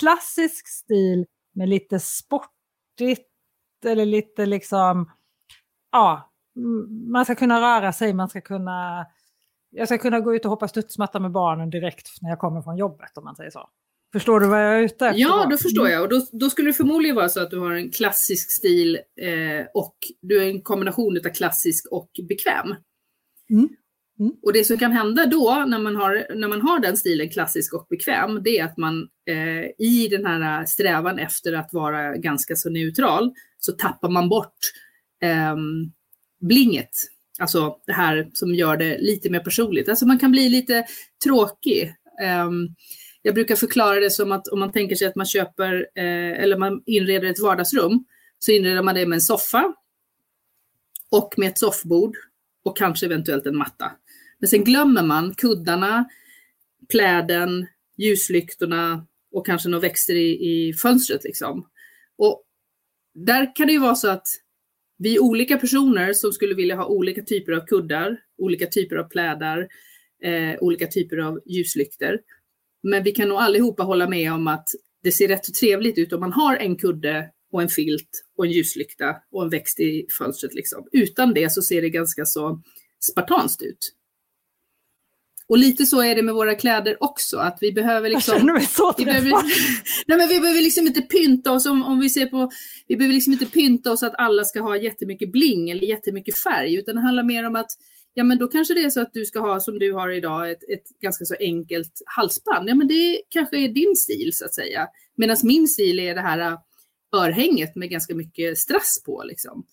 klassisk 0.00 0.68
stil 0.68 1.26
med 1.54 1.68
lite 1.68 2.00
sportigt 2.00 3.28
eller 3.84 4.06
lite 4.06 4.46
liksom, 4.46 5.10
ja, 5.92 6.32
man 7.12 7.24
ska 7.24 7.34
kunna 7.34 7.60
röra 7.60 7.92
sig, 7.92 8.14
man 8.14 8.28
ska 8.28 8.40
kunna, 8.40 9.06
jag 9.70 9.88
ska 9.88 9.98
kunna 9.98 10.20
gå 10.20 10.34
ut 10.34 10.44
och 10.44 10.50
hoppa 10.50 10.68
studsmatta 10.68 11.20
med 11.20 11.32
barnen 11.32 11.70
direkt 11.70 12.08
när 12.22 12.30
jag 12.30 12.38
kommer 12.38 12.62
från 12.62 12.76
jobbet 12.76 13.18
om 13.18 13.24
man 13.24 13.36
säger 13.36 13.50
så. 13.50 13.68
Förstår 14.12 14.40
du 14.40 14.46
vad 14.48 14.64
jag 14.64 14.78
är 14.78 14.82
ute 14.82 15.06
efter? 15.06 15.20
Ja, 15.20 15.46
då 15.50 15.56
förstår 15.56 15.88
jag. 15.88 16.02
Och 16.02 16.08
då, 16.08 16.26
då 16.32 16.50
skulle 16.50 16.68
det 16.68 16.74
förmodligen 16.74 17.16
vara 17.16 17.28
så 17.28 17.40
att 17.40 17.50
du 17.50 17.58
har 17.58 17.72
en 17.72 17.90
klassisk 17.90 18.50
stil 18.50 18.96
eh, 18.96 19.66
och 19.74 19.96
du 20.20 20.42
är 20.42 20.48
en 20.48 20.62
kombination 20.62 21.16
av 21.26 21.30
klassisk 21.30 21.86
och 21.90 22.10
bekväm. 22.28 22.74
Mm. 23.50 23.68
Mm. 24.20 24.32
Och 24.42 24.52
det 24.52 24.64
som 24.64 24.78
kan 24.78 24.92
hända 24.92 25.26
då 25.26 25.64
när 25.68 25.78
man, 25.78 25.96
har, 25.96 26.34
när 26.34 26.48
man 26.48 26.60
har 26.60 26.80
den 26.80 26.96
stilen 26.96 27.28
klassisk 27.28 27.74
och 27.74 27.86
bekväm, 27.90 28.42
det 28.42 28.58
är 28.58 28.64
att 28.64 28.76
man 28.76 29.08
eh, 29.26 29.86
i 29.86 30.08
den 30.10 30.26
här 30.26 30.64
strävan 30.64 31.18
efter 31.18 31.52
att 31.52 31.72
vara 31.72 32.16
ganska 32.16 32.56
så 32.56 32.70
neutral 32.70 33.32
så 33.58 33.72
tappar 33.72 34.08
man 34.08 34.28
bort 34.28 34.56
eh, 35.22 35.56
blinget. 36.40 36.90
Alltså 37.38 37.76
det 37.86 37.92
här 37.92 38.30
som 38.32 38.54
gör 38.54 38.76
det 38.76 38.98
lite 38.98 39.30
mer 39.30 39.40
personligt. 39.40 39.88
Alltså 39.88 40.06
man 40.06 40.18
kan 40.18 40.30
bli 40.30 40.48
lite 40.48 40.84
tråkig. 41.24 41.94
Eh, 42.22 42.50
jag 43.22 43.34
brukar 43.34 43.56
förklara 43.56 44.00
det 44.00 44.10
som 44.10 44.32
att 44.32 44.48
om 44.48 44.60
man 44.60 44.72
tänker 44.72 44.96
sig 44.96 45.08
att 45.08 45.16
man 45.16 45.26
köper 45.26 45.86
eh, 45.94 46.42
eller 46.42 46.56
man 46.56 46.82
inreder 46.86 47.30
ett 47.30 47.40
vardagsrum 47.40 48.04
så 48.38 48.52
inreder 48.52 48.82
man 48.82 48.94
det 48.94 49.06
med 49.06 49.16
en 49.16 49.20
soffa 49.20 49.74
och 51.10 51.34
med 51.36 51.48
ett 51.48 51.58
soffbord 51.58 52.16
och 52.64 52.76
kanske 52.76 53.06
eventuellt 53.06 53.46
en 53.46 53.56
matta. 53.56 53.92
Men 54.38 54.48
sen 54.48 54.64
glömmer 54.64 55.02
man 55.02 55.34
kuddarna, 55.34 56.08
pläden, 56.88 57.66
ljuslyktorna 57.96 59.06
och 59.32 59.46
kanske 59.46 59.68
några 59.68 59.82
växter 59.82 60.14
i, 60.14 60.30
i 60.50 60.74
fönstret. 60.74 61.24
Liksom. 61.24 61.68
Och 62.18 62.44
där 63.14 63.56
kan 63.56 63.66
det 63.66 63.72
ju 63.72 63.78
vara 63.78 63.94
så 63.94 64.08
att 64.08 64.26
vi 64.98 65.14
är 65.14 65.22
olika 65.22 65.56
personer 65.56 66.12
som 66.12 66.32
skulle 66.32 66.54
vilja 66.54 66.76
ha 66.76 66.86
olika 66.86 67.22
typer 67.22 67.52
av 67.52 67.66
kuddar, 67.66 68.20
olika 68.38 68.66
typer 68.66 68.96
av 68.96 69.04
plädar, 69.04 69.68
eh, 70.22 70.58
olika 70.60 70.86
typer 70.86 71.16
av 71.16 71.40
ljuslyktor. 71.46 72.18
Men 72.82 73.02
vi 73.02 73.12
kan 73.12 73.28
nog 73.28 73.38
allihopa 73.38 73.82
hålla 73.82 74.08
med 74.08 74.32
om 74.32 74.46
att 74.46 74.68
det 75.02 75.12
ser 75.12 75.28
rätt 75.28 75.44
så 75.44 75.52
trevligt 75.52 75.98
ut 75.98 76.12
om 76.12 76.20
man 76.20 76.32
har 76.32 76.56
en 76.56 76.76
kudde 76.76 77.30
och 77.52 77.62
en 77.62 77.68
filt 77.68 78.24
och 78.36 78.46
en 78.46 78.52
ljuslykta 78.52 79.16
och 79.30 79.42
en 79.42 79.50
växt 79.50 79.80
i 79.80 80.06
fönstret. 80.18 80.54
Liksom. 80.54 80.88
Utan 80.92 81.34
det 81.34 81.52
så 81.52 81.62
ser 81.62 81.82
det 81.82 81.90
ganska 81.90 82.24
så 82.24 82.62
spartanskt 83.10 83.62
ut. 83.62 83.94
Och 85.48 85.58
lite 85.58 85.86
så 85.86 86.02
är 86.02 86.14
det 86.14 86.22
med 86.22 86.34
våra 86.34 86.54
kläder 86.54 86.96
också, 87.00 87.38
att 87.38 87.58
vi 87.60 87.72
behöver 87.72 88.08
liksom... 88.08 88.32
Jag 88.32 88.40
känner 88.40 88.52
mig 88.52 88.66
så 88.66 88.94
vi 88.98 89.04
behöver, 89.04 89.30
nej, 90.06 90.18
men 90.18 90.28
vi 90.28 90.40
behöver 90.40 90.62
liksom 90.62 90.86
inte 90.86 91.02
pynta 91.02 91.52
oss, 91.52 91.66
om, 91.66 91.82
om 91.82 92.00
vi 92.00 92.10
ser 92.10 92.26
på... 92.26 92.50
Vi 92.86 92.96
behöver 92.96 93.14
liksom 93.14 93.32
inte 93.32 93.46
pynta 93.46 93.92
oss 93.92 94.02
att 94.02 94.14
alla 94.18 94.44
ska 94.44 94.60
ha 94.60 94.76
jättemycket 94.76 95.32
bling 95.32 95.70
eller 95.70 95.82
jättemycket 95.82 96.38
färg, 96.38 96.74
utan 96.74 96.94
det 96.94 97.00
handlar 97.00 97.22
mer 97.22 97.46
om 97.46 97.56
att 97.56 97.70
ja 98.14 98.24
men 98.24 98.38
då 98.38 98.48
kanske 98.48 98.74
det 98.74 98.80
är 98.80 98.90
så 98.90 99.00
att 99.00 99.12
du 99.12 99.24
ska 99.24 99.40
ha 99.40 99.60
som 99.60 99.78
du 99.78 99.92
har 99.92 100.10
idag 100.10 100.50
ett, 100.50 100.62
ett 100.62 101.00
ganska 101.02 101.24
så 101.24 101.34
enkelt 101.40 102.02
halsband. 102.16 102.68
Ja 102.68 102.74
men 102.74 102.88
det 102.88 103.22
kanske 103.28 103.58
är 103.58 103.68
din 103.68 103.96
stil 103.96 104.30
så 104.32 104.44
att 104.44 104.54
säga. 104.54 104.88
Medan 105.16 105.36
min 105.42 105.68
stil 105.68 106.00
är 106.00 106.14
det 106.14 106.20
här 106.20 106.38
äh, 106.38 106.58
örhänget 107.14 107.76
med 107.76 107.90
ganska 107.90 108.14
mycket 108.14 108.58
strass 108.58 109.02
på 109.06 109.22
liksom. 109.26 109.66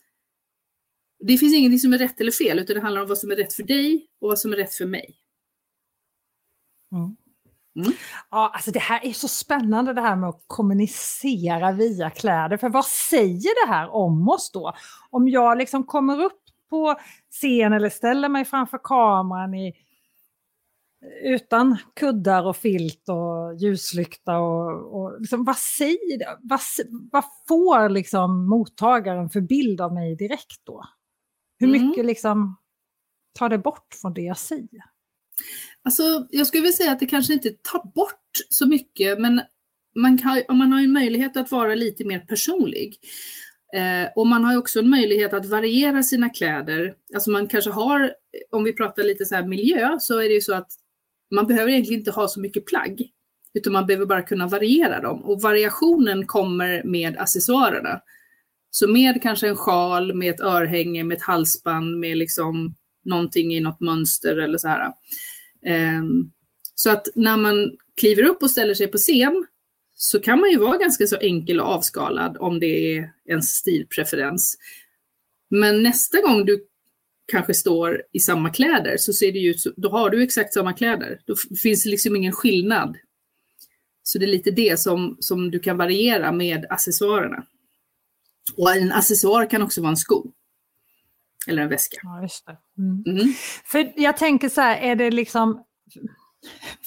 Det 1.19 1.38
finns 1.38 1.55
ingenting 1.55 1.80
som 1.80 1.93
är 1.93 1.97
rätt 1.97 2.21
eller 2.21 2.32
fel 2.32 2.59
utan 2.59 2.76
det 2.76 2.82
handlar 2.82 3.01
om 3.01 3.07
vad 3.07 3.17
som 3.17 3.32
är 3.32 3.36
rätt 3.36 3.53
för 3.53 3.63
dig 3.63 4.07
och 4.21 4.30
vad 4.30 4.39
som 4.39 4.53
är 4.53 4.57
rätt 4.57 4.73
för 4.73 4.86
mig. 4.86 5.15
Mm. 6.96 7.16
Mm. 7.80 7.91
Ja, 8.32 8.52
alltså 8.54 8.72
det 8.72 8.80
här 8.80 9.06
är 9.06 9.14
så 9.14 9.28
spännande 9.28 9.93
det 9.93 10.02
här 10.02 10.16
med 10.16 10.30
att 10.30 10.43
kommunicera 10.48 11.72
via 11.72 12.10
kläder. 12.10 12.58
För 12.58 12.70
vad 12.70 12.86
säger 12.86 13.66
det 13.66 13.74
här 13.74 13.89
om 13.89 14.30
oss 14.30 14.52
då? 14.52 14.74
Om 15.10 15.28
jag 15.28 15.58
liksom 15.58 15.84
kommer 15.84 16.24
upp 16.24 16.41
på 16.70 16.96
scen 17.32 17.74
eller 17.74 17.89
ställer 17.89 18.30
mig 18.30 18.46
framför 18.46 18.80
kameran 18.84 19.54
i, 19.54 19.74
utan 21.24 21.78
kuddar 21.96 22.43
och 22.48 22.58
filt 22.58 23.10
och 23.10 23.56
ljuslykta 23.56 24.38
och, 24.38 24.96
och 24.96 25.22
liksom, 25.22 25.43
vad 25.43 25.58
säger 25.58 26.20
det? 26.20 26.38
Vad, 26.41 26.60
vad 27.12 27.24
får 27.48 27.89
liksom 27.89 28.50
mottagaren 28.50 29.30
för 29.30 29.41
bild 29.41 29.82
av 29.82 29.93
mig 29.93 30.16
direkt 30.16 30.62
då? 30.64 30.84
Hur 31.60 31.68
mm. 31.68 31.88
mycket 31.88 32.06
liksom 32.06 32.58
tar 33.34 33.50
det 33.50 33.58
bort 33.58 33.93
från 34.02 34.14
det 34.14 34.22
jag 34.22 34.38
säger? 34.38 34.95
Alltså, 35.84 36.28
jag 36.30 36.48
skulle 36.48 36.62
vilja 36.64 36.78
säga 36.78 36.92
att 36.92 37.00
det 37.00 37.06
kanske 37.06 37.34
inte 37.34 37.50
tar 37.50 37.92
bort 37.94 38.32
så 38.50 38.68
mycket, 38.68 39.20
men 39.20 39.42
man, 39.96 40.18
kan, 40.18 40.58
man 40.58 40.72
har 40.72 40.82
en 40.82 40.94
möjlighet 40.94 41.38
att 41.38 41.52
vara 41.52 41.76
lite 41.76 42.06
mer 42.06 42.20
personlig. 42.20 42.98
Eh, 43.76 44.10
och 44.16 44.28
man 44.28 44.44
har 44.44 44.58
också 44.58 44.80
en 44.80 44.90
möjlighet 44.90 45.34
att 45.34 45.46
variera 45.46 46.04
sina 46.04 46.30
kläder. 46.30 46.94
Alltså 47.14 47.32
man 47.32 47.48
kanske 47.48 47.72
har, 47.72 48.14
om 48.52 48.64
vi 48.64 48.74
pratar 48.74 49.04
lite 49.04 49.26
så 49.26 49.36
här 49.36 49.48
miljö, 49.48 49.98
så 50.00 50.20
är 50.20 50.24
det 50.24 50.34
ju 50.34 50.42
så 50.42 50.54
att 50.54 50.72
man 51.36 51.48
behöver 51.48 51.72
egentligen 51.72 52.00
inte 52.00 52.12
ha 52.12 52.28
så 52.28 52.40
mycket 52.40 52.66
plagg, 52.66 53.10
utan 53.54 53.74
man 53.74 53.86
behöver 53.86 54.06
bara 54.06 54.22
kunna 54.22 54.48
variera 54.48 55.02
dem. 55.02 55.24
Och 55.24 55.42
variationen 55.42 56.26
kommer 56.26 56.84
med 56.84 57.18
accessoarerna. 57.18 58.02
Så 58.72 58.88
med 58.88 59.22
kanske 59.22 59.48
en 59.48 59.56
sjal, 59.56 60.14
med 60.14 60.34
ett 60.34 60.42
örhänge, 60.42 61.04
med 61.04 61.18
ett 61.18 61.24
halsband, 61.24 62.00
med 62.00 62.18
liksom 62.18 62.76
någonting 63.06 63.56
i 63.56 63.60
något 63.60 63.80
mönster 63.80 64.38
eller 64.38 64.58
så 64.58 64.68
här. 64.68 64.93
Ehm, 65.66 66.32
så 66.76 66.89
att 66.89 67.08
när 67.16 67.38
man 67.38 67.78
kliver 67.97 68.24
upp 68.24 68.43
och 68.43 68.51
ställer 68.51 68.74
sig 68.74 68.88
på 68.88 68.97
scen 68.97 69.45
så 69.95 70.20
kan 70.20 70.39
man 70.39 70.49
ju 70.49 70.58
vara 70.58 70.78
ganska 70.78 71.08
så 71.08 71.16
enkel 71.16 71.60
och 71.60 71.68
avskalad 71.68 72.38
om 72.39 72.60
det 72.60 72.97
är 72.97 73.12
en 73.26 73.43
stilpreferens. 73.43 74.58
Men 75.49 75.84
nästa 75.84 76.22
gång 76.22 76.45
du 76.45 76.68
kanske 77.32 77.53
står 77.53 78.01
i 78.12 78.20
samma 78.20 78.49
kläder 78.49 78.97
så 78.97 79.14
ser 79.14 79.32
det 79.32 79.43
ut 79.43 79.60
så, 79.60 79.72
då 79.78 79.89
har 79.89 80.10
du 80.10 80.24
exakt 80.24 80.53
samma 80.53 80.74
kläder. 80.74 81.20
Då 81.26 81.36
finns 81.64 81.84
det 81.84 81.89
liksom 81.89 82.16
ingen 82.16 82.32
skillnad. 82.32 82.97
Så 84.03 84.20
det 84.20 84.26
är 84.26 84.28
lite 84.28 84.51
det 84.51 84.80
som, 84.80 85.18
som 85.20 85.51
du 85.51 85.60
kan 85.60 85.78
variera 85.78 86.32
med 86.32 86.66
accessoarerna. 86.70 87.45
Och 88.58 88.76
en 88.76 88.91
accessoar 88.91 89.49
kan 89.49 89.62
också 89.62 89.82
vara 89.82 89.89
en 89.89 89.97
sko. 89.97 90.32
Eller 91.48 91.64
en 91.64 91.70
väska. 91.70 91.98
Ja. 92.04 92.28
Mm. 92.78 93.04
Mm. 93.20 93.34
För 93.66 93.93
jag 93.96 94.18
tänker 94.18 94.50
så 94.50 94.62
här, 94.62 94.78
är 94.78 94.96
det 94.96 95.12
liksom... 95.12 95.64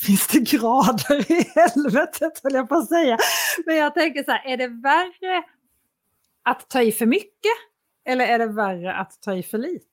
finns 0.07 0.27
det 0.27 0.41
grader 0.41 1.33
i 1.33 1.47
helvetet 1.55 2.41
höll 2.43 2.55
jag 2.55 2.69
på 2.69 2.75
att 2.75 2.89
säga. 2.89 3.19
Men 3.67 3.77
jag 3.77 3.95
tänker 3.95 4.25
så 4.25 4.31
här, 4.31 4.47
är 4.47 4.57
det 4.57 4.69
värre 4.69 5.43
att 6.45 6.71
ta 6.71 6.83
i 6.83 6.93
för 6.93 7.07
mycket 7.07 7.57
eller 8.09 8.25
är 8.25 8.39
det 8.39 8.47
värre 8.47 8.95
att 8.95 9.23
ta 9.23 9.35
i 9.35 9.43
för 9.43 9.59
lite? 9.59 9.85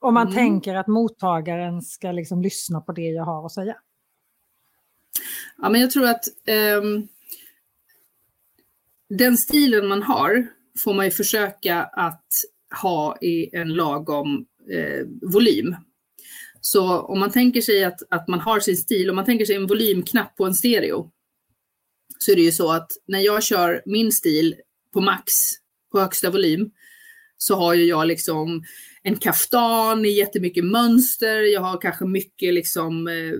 Om 0.00 0.14
man 0.14 0.26
mm. 0.26 0.34
tänker 0.34 0.74
att 0.74 0.86
mottagaren 0.86 1.82
ska 1.82 2.12
liksom 2.12 2.42
lyssna 2.42 2.80
på 2.80 2.92
det 2.92 3.02
jag 3.02 3.24
har 3.24 3.46
att 3.46 3.52
säga. 3.52 3.76
Ja, 5.56 5.68
men 5.68 5.80
jag 5.80 5.90
tror 5.90 6.08
att 6.08 6.24
um, 6.82 7.08
den 9.08 9.36
stilen 9.36 9.88
man 9.88 10.02
har 10.02 10.46
får 10.84 10.94
man 10.94 11.04
ju 11.04 11.10
försöka 11.10 11.82
att 11.82 12.26
ha 12.82 13.18
i 13.20 13.56
en 13.56 13.74
lagom 13.74 14.46
eh, 14.72 15.06
volym. 15.32 15.76
Så 16.60 16.98
om 17.00 17.20
man 17.20 17.30
tänker 17.30 17.60
sig 17.60 17.84
att, 17.84 18.02
att 18.10 18.28
man 18.28 18.40
har 18.40 18.60
sin 18.60 18.76
stil, 18.76 19.10
om 19.10 19.16
man 19.16 19.24
tänker 19.24 19.44
sig 19.44 19.56
en 19.56 19.66
volymknapp 19.66 20.36
på 20.36 20.44
en 20.44 20.54
stereo, 20.54 21.10
så 22.18 22.32
är 22.32 22.36
det 22.36 22.42
ju 22.42 22.52
så 22.52 22.72
att 22.72 22.90
när 23.06 23.20
jag 23.20 23.42
kör 23.42 23.82
min 23.86 24.12
stil 24.12 24.54
på 24.92 25.00
max, 25.00 25.32
på 25.92 26.00
högsta 26.00 26.30
volym, 26.30 26.70
så 27.36 27.54
har 27.54 27.74
ju 27.74 27.84
jag 27.84 28.06
liksom 28.06 28.62
en 29.02 29.16
kaftan 29.16 30.04
i 30.04 30.08
jättemycket 30.08 30.64
mönster, 30.64 31.40
jag 31.40 31.60
har 31.60 31.80
kanske 31.80 32.04
mycket 32.04 32.54
liksom 32.54 33.08
eh, 33.08 33.32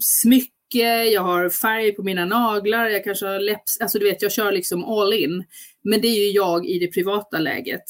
smycke, 0.00 1.04
jag 1.04 1.22
har 1.22 1.48
färg 1.48 1.92
på 1.92 2.02
mina 2.02 2.24
naglar, 2.24 2.88
jag 2.88 3.04
kanske 3.04 3.26
har 3.26 3.40
läpps, 3.40 3.80
alltså 3.80 3.98
du 3.98 4.04
vet 4.04 4.22
jag 4.22 4.32
kör 4.32 4.52
liksom 4.52 4.84
all 4.84 5.12
in. 5.12 5.44
Men 5.84 6.00
det 6.00 6.08
är 6.08 6.26
ju 6.26 6.30
jag 6.30 6.66
i 6.66 6.78
det 6.78 6.86
privata 6.86 7.38
läget. 7.38 7.84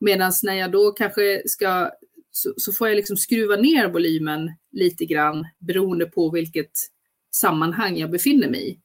Medan 0.00 0.32
när 0.42 0.54
jag 0.54 0.72
då 0.72 0.92
kanske 0.92 1.42
ska, 1.46 1.90
så, 2.30 2.54
så, 2.56 2.72
får 2.72 2.88
jag 2.88 2.96
liksom 2.96 3.16
skruva 3.16 3.56
ner 3.56 3.88
volymen 3.88 4.50
lite 4.72 5.04
grann 5.04 5.46
beroende 5.58 6.06
på 6.06 6.30
vilket 6.30 6.72
sammanhang 7.30 7.96
jag 7.96 8.10
befinner 8.10 8.48
mig 8.48 8.70
i. 8.70 8.78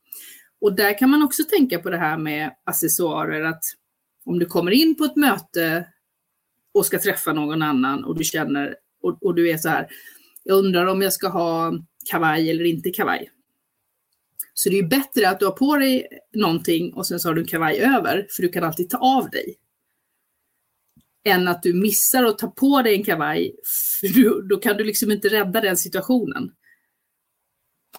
Och 0.61 0.74
där 0.76 0.97
kan 0.97 1.09
man 1.09 1.24
också 1.24 1.43
tänka 1.43 1.80
på 1.80 1.89
det 1.89 1.97
här 1.97 2.18
med 2.18 2.51
accessoarer, 2.64 3.43
att 3.43 3.64
om 4.26 4.39
du 4.39 4.45
kommer 4.45 4.72
in 4.72 4.95
på 4.95 5.03
ett 5.03 5.16
möte 5.16 5.88
och 6.74 6.86
ska 6.86 6.99
träffa 6.99 7.34
någon 7.34 7.61
annan 7.61 8.03
och 8.03 8.18
du 8.18 8.24
känner, 8.24 8.76
och, 9.01 9.24
och 9.24 9.36
du 9.36 9.49
är 9.49 9.57
så 9.57 9.70
här, 9.70 9.88
jag 10.43 10.57
undrar 10.57 10.86
om 10.86 11.01
jag 11.01 11.14
ska 11.14 11.28
ha 11.28 11.74
kavaj 12.11 12.49
eller 12.49 12.66
inte 12.66 12.89
kavaj. 12.89 13.30
Så 14.53 14.70
det 14.70 14.80
är 14.80 14.84
bättre 14.84 15.30
att 15.30 15.39
du 15.39 15.45
har 15.45 15.51
på 15.51 15.78
dig 15.78 16.07
någonting 16.34 16.93
och 16.93 17.07
sen 17.07 17.20
så 17.20 17.30
har 17.30 17.36
du 17.36 17.41
en 17.41 17.47
kavaj 17.47 17.80
över, 17.80 18.28
för 18.30 18.41
du 18.41 18.49
kan 18.49 18.64
alltid 18.64 18.89
ta 18.89 18.97
av 18.97 19.30
dig. 19.30 19.55
Än 21.26 21.47
att 21.47 21.63
du 21.63 21.74
missar 21.74 22.24
att 22.24 22.38
ta 22.38 22.47
på 22.47 22.82
dig 22.82 22.95
en 22.95 23.03
kavaj, 23.03 23.55
för 24.01 24.41
då 24.49 24.57
kan 24.57 24.78
du 24.78 24.84
liksom 24.84 25.11
inte 25.11 25.30
rädda 25.30 25.61
den 25.61 25.78
situationen. 25.78 26.51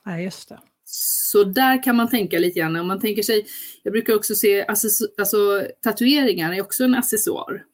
Nej, 0.05 0.25
just 0.25 0.49
det. 0.49 0.61
Så 0.85 1.45
där 1.45 1.83
kan 1.83 1.97
man 1.97 2.11
tänka 2.11 2.39
lite 2.39 2.59
grann. 2.59 2.77
Om 2.77 2.87
man 2.87 3.01
tänker 3.01 3.22
sig, 3.22 3.47
jag 3.83 3.93
brukar 3.93 4.14
också 4.14 4.35
se, 4.35 4.66
alltså, 4.66 4.89
alltså 5.18 5.68
tatueringar 5.83 6.53
är 6.53 6.61
också 6.61 6.85
en 6.85 6.95
accessoar. 6.95 7.64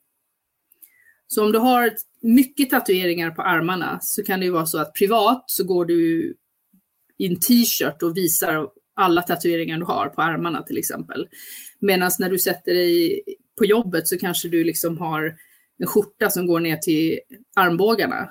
Så 1.26 1.44
om 1.44 1.52
du 1.52 1.58
har 1.58 1.92
mycket 2.22 2.70
tatueringar 2.70 3.30
på 3.30 3.42
armarna 3.42 3.98
så 4.02 4.22
kan 4.22 4.40
det 4.40 4.46
ju 4.46 4.52
vara 4.52 4.66
så 4.66 4.78
att 4.78 4.94
privat 4.94 5.44
så 5.46 5.64
går 5.64 5.84
du 5.84 6.34
i 7.18 7.26
en 7.26 7.40
t-shirt 7.40 8.02
och 8.02 8.16
visar 8.16 8.68
alla 8.96 9.22
tatueringar 9.22 9.78
du 9.78 9.84
har 9.84 10.08
på 10.08 10.22
armarna 10.22 10.62
till 10.62 10.78
exempel. 10.78 11.28
Medan 11.78 12.10
när 12.18 12.30
du 12.30 12.38
sätter 12.38 12.74
dig 12.74 13.22
på 13.60 13.64
jobbet 13.64 14.08
så 14.08 14.18
kanske 14.18 14.48
du 14.48 14.64
liksom 14.64 14.98
har 14.98 15.36
en 15.78 15.86
skjorta 15.86 16.30
som 16.30 16.46
går 16.46 16.60
ner 16.60 16.76
till 16.76 17.20
armbågarna. 17.56 18.30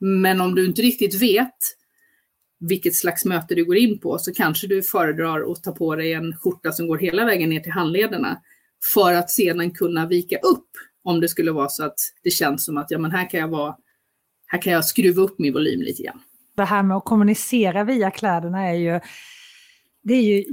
Men 0.00 0.40
om 0.40 0.54
du 0.54 0.66
inte 0.66 0.82
riktigt 0.82 1.22
vet 1.22 1.56
vilket 2.60 2.96
slags 2.96 3.24
möte 3.24 3.54
du 3.54 3.64
går 3.64 3.76
in 3.76 3.98
på 3.98 4.18
så 4.18 4.32
kanske 4.32 4.66
du 4.66 4.82
föredrar 4.82 5.52
att 5.52 5.62
ta 5.62 5.72
på 5.72 5.96
dig 5.96 6.12
en 6.12 6.36
skjorta 6.36 6.72
som 6.72 6.86
går 6.88 6.98
hela 6.98 7.24
vägen 7.24 7.50
ner 7.50 7.60
till 7.60 7.72
handlederna 7.72 8.40
för 8.94 9.14
att 9.14 9.30
sedan 9.30 9.70
kunna 9.70 10.06
vika 10.06 10.36
upp 10.38 10.70
om 11.02 11.20
det 11.20 11.28
skulle 11.28 11.52
vara 11.52 11.68
så 11.68 11.84
att 11.84 11.98
det 12.22 12.30
känns 12.30 12.64
som 12.64 12.76
att 12.76 12.90
ja, 12.90 12.98
men 12.98 13.10
här 13.10 13.30
kan 13.30 13.40
jag 13.40 13.48
vara, 13.48 13.76
här 14.46 14.62
kan 14.62 14.72
jag 14.72 14.84
skruva 14.84 15.22
upp 15.22 15.38
min 15.38 15.52
volym 15.52 15.80
lite 15.80 16.02
grann. 16.02 16.20
Det 16.56 16.64
här 16.64 16.82
med 16.82 16.96
att 16.96 17.04
kommunicera 17.04 17.84
via 17.84 18.10
kläderna 18.10 18.68
är 18.68 18.74
ju, 18.74 19.00
det 20.02 20.14
är 20.14 20.22
ju 20.22 20.44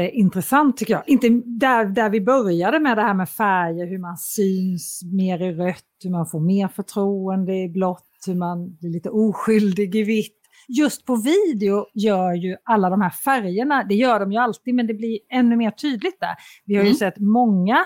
jätteintressant 0.00 0.76
tycker 0.76 0.94
jag. 0.94 1.08
Inte 1.08 1.28
där, 1.44 1.84
där 1.84 2.10
vi 2.10 2.20
började 2.20 2.80
med 2.80 2.96
det 2.96 3.02
här 3.02 3.14
med 3.14 3.28
färger, 3.28 3.86
hur 3.86 3.98
man 3.98 4.16
syns 4.16 5.00
mer 5.12 5.42
i 5.42 5.52
rött, 5.52 5.84
hur 6.04 6.10
man 6.10 6.26
får 6.26 6.40
mer 6.40 6.68
förtroende 6.68 7.54
i 7.54 7.68
blått, 7.68 8.08
hur 8.26 8.34
man 8.34 8.76
blir 8.76 8.90
lite 8.90 9.10
oskyldig 9.10 9.96
i 9.96 10.02
vitt. 10.02 10.40
Just 10.68 11.06
på 11.06 11.16
video 11.16 11.86
gör 11.94 12.32
ju 12.32 12.56
alla 12.64 12.90
de 12.90 13.00
här 13.00 13.10
färgerna, 13.10 13.84
det 13.84 13.94
gör 13.94 14.20
de 14.20 14.32
ju 14.32 14.38
alltid, 14.38 14.74
men 14.74 14.86
det 14.86 14.94
blir 14.94 15.18
ännu 15.32 15.56
mer 15.56 15.70
tydligt 15.70 16.20
där. 16.20 16.34
Vi 16.64 16.74
har 16.74 16.82
ju 16.82 16.88
mm. 16.88 16.98
sett 16.98 17.18
många 17.18 17.78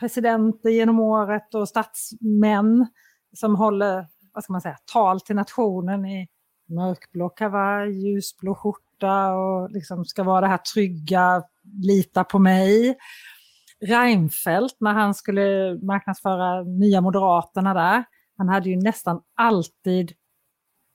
presidenter 0.00 0.70
genom 0.70 1.00
året 1.00 1.54
och 1.54 1.68
statsmän 1.68 2.86
som 3.32 3.56
håller 3.56 4.06
vad 4.32 4.44
ska 4.44 4.52
man 4.52 4.60
säga, 4.60 4.76
tal 4.92 5.20
till 5.20 5.36
nationen 5.36 6.06
i 6.06 6.28
mörkblå 6.68 7.28
kavaj, 7.28 7.90
ljusblå 7.90 8.54
skjorta 8.54 8.87
och 9.06 9.70
liksom 9.70 10.04
ska 10.04 10.22
vara 10.22 10.40
det 10.40 10.46
här 10.46 10.58
trygga, 10.74 11.42
lita 11.82 12.24
på 12.24 12.38
mig. 12.38 12.96
Reinfeldt 13.86 14.76
när 14.80 14.92
han 14.92 15.14
skulle 15.14 15.78
marknadsföra 15.82 16.62
Nya 16.62 17.00
Moderaterna 17.00 17.74
där, 17.74 18.04
han 18.36 18.48
hade 18.48 18.68
ju 18.68 18.76
nästan 18.76 19.20
alltid 19.36 20.10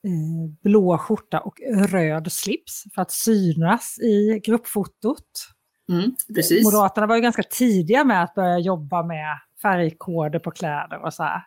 eh, 0.07 0.51
blå 0.63 0.97
skjorta 0.97 1.39
och 1.39 1.59
röd 1.89 2.31
slips 2.31 2.83
för 2.95 3.01
att 3.01 3.11
synas 3.11 3.99
i 3.99 4.41
gruppfotot. 4.45 5.49
Mm. 5.89 6.15
Moderaterna 6.63 7.07
var 7.07 7.15
ju 7.15 7.21
ganska 7.21 7.43
tidiga 7.43 8.03
med 8.03 8.23
att 8.23 8.35
börja 8.35 8.59
jobba 8.59 9.03
med 9.03 9.37
färgkoder 9.61 10.39
på 10.39 10.51
kläder 10.51 11.05
och 11.05 11.13
så 11.13 11.23
här. 11.23 11.41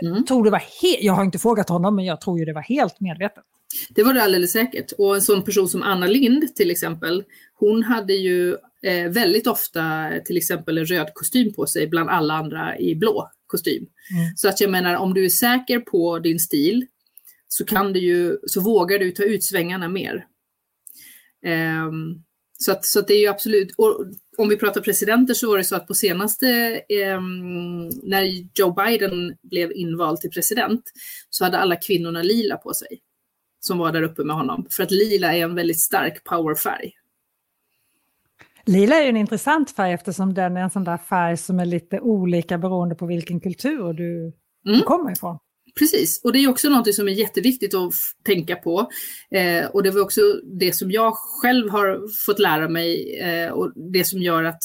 Mm. 0.00 0.24
Tror 0.24 0.44
det 0.44 0.50
var 0.50 0.62
jag 1.00 1.12
har 1.12 1.24
inte 1.24 1.38
frågat 1.38 1.68
honom, 1.68 1.96
men 1.96 2.04
jag 2.04 2.20
tror 2.20 2.38
ju 2.38 2.44
det 2.44 2.52
var 2.52 2.62
helt 2.62 3.00
medvetet. 3.00 3.44
Det 3.90 4.02
var 4.02 4.14
det 4.14 4.22
alldeles 4.22 4.52
säkert. 4.52 4.92
Och 4.98 5.14
en 5.14 5.22
sån 5.22 5.42
person 5.42 5.68
som 5.68 5.82
Anna 5.82 6.06
Lind 6.06 6.56
till 6.56 6.70
exempel, 6.70 7.24
hon 7.54 7.82
hade 7.82 8.12
ju 8.12 8.56
eh, 8.82 9.10
väldigt 9.10 9.46
ofta 9.46 10.10
till 10.24 10.36
exempel 10.36 10.78
en 10.78 10.86
röd 10.86 11.10
kostym 11.14 11.54
på 11.54 11.66
sig 11.66 11.88
bland 11.88 12.10
alla 12.10 12.34
andra 12.34 12.78
i 12.78 12.94
blå 12.94 13.30
kostym. 13.46 13.86
Mm. 14.14 14.36
Så 14.36 14.48
att 14.48 14.60
jag 14.60 14.70
menar, 14.70 14.96
om 14.96 15.14
du 15.14 15.24
är 15.24 15.28
säker 15.28 15.80
på 15.80 16.18
din 16.18 16.38
stil 16.38 16.86
så 17.48 17.64
kan 17.64 17.92
du 17.92 18.00
ju, 18.00 18.36
så 18.46 18.60
vågar 18.60 18.98
du 18.98 19.10
ta 19.10 19.22
ut 19.22 19.44
svängarna 19.44 19.88
mer. 19.88 20.26
Um, 21.86 22.24
så, 22.62 22.72
att, 22.72 22.84
så 22.84 22.98
att 22.98 23.08
det 23.08 23.14
är 23.14 23.20
ju 23.20 23.28
absolut, 23.28 23.74
och 23.76 24.06
om 24.38 24.48
vi 24.48 24.56
pratar 24.56 24.80
presidenter 24.80 25.34
så 25.34 25.50
var 25.50 25.58
det 25.58 25.64
så 25.64 25.76
att 25.76 25.86
på 25.86 25.94
senaste, 25.94 26.46
eh, 26.88 27.20
när 28.02 28.48
Joe 28.58 28.72
Biden 28.72 29.36
blev 29.42 29.72
invald 29.72 30.20
till 30.20 30.30
president, 30.30 30.82
så 31.30 31.44
hade 31.44 31.58
alla 31.58 31.76
kvinnorna 31.76 32.22
lila 32.22 32.56
på 32.56 32.74
sig 32.74 33.00
som 33.60 33.78
var 33.78 33.92
där 33.92 34.02
uppe 34.02 34.24
med 34.24 34.36
honom. 34.36 34.66
För 34.70 34.82
att 34.82 34.90
lila 34.90 35.34
är 35.34 35.42
en 35.42 35.54
väldigt 35.54 35.80
stark 35.80 36.24
powerfärg. 36.24 36.92
Lila 38.66 38.96
är 38.96 39.02
ju 39.02 39.08
en 39.08 39.16
intressant 39.16 39.70
färg 39.70 39.92
eftersom 39.92 40.34
den 40.34 40.56
är 40.56 40.60
en 40.60 40.70
sån 40.70 40.84
där 40.84 40.98
färg 40.98 41.36
som 41.36 41.60
är 41.60 41.64
lite 41.64 42.00
olika 42.00 42.58
beroende 42.58 42.94
på 42.94 43.06
vilken 43.06 43.40
kultur 43.40 43.92
du 43.92 44.32
mm. 44.68 44.80
kommer 44.80 45.12
ifrån. 45.12 45.38
Precis, 45.78 46.20
och 46.24 46.32
det 46.32 46.38
är 46.38 46.48
också 46.48 46.68
något 46.68 46.94
som 46.94 47.08
är 47.08 47.12
jätteviktigt 47.12 47.74
att 47.74 47.92
tänka 48.26 48.56
på. 48.56 48.90
Eh, 49.34 49.66
och 49.66 49.82
det 49.82 49.90
var 49.90 50.00
också 50.00 50.20
det 50.60 50.72
som 50.72 50.90
jag 50.90 51.14
själv 51.14 51.70
har 51.70 52.24
fått 52.26 52.38
lära 52.38 52.68
mig 52.68 53.18
eh, 53.20 53.52
och 53.52 53.72
det 53.92 54.04
som 54.04 54.22
gör 54.22 54.44
att 54.44 54.62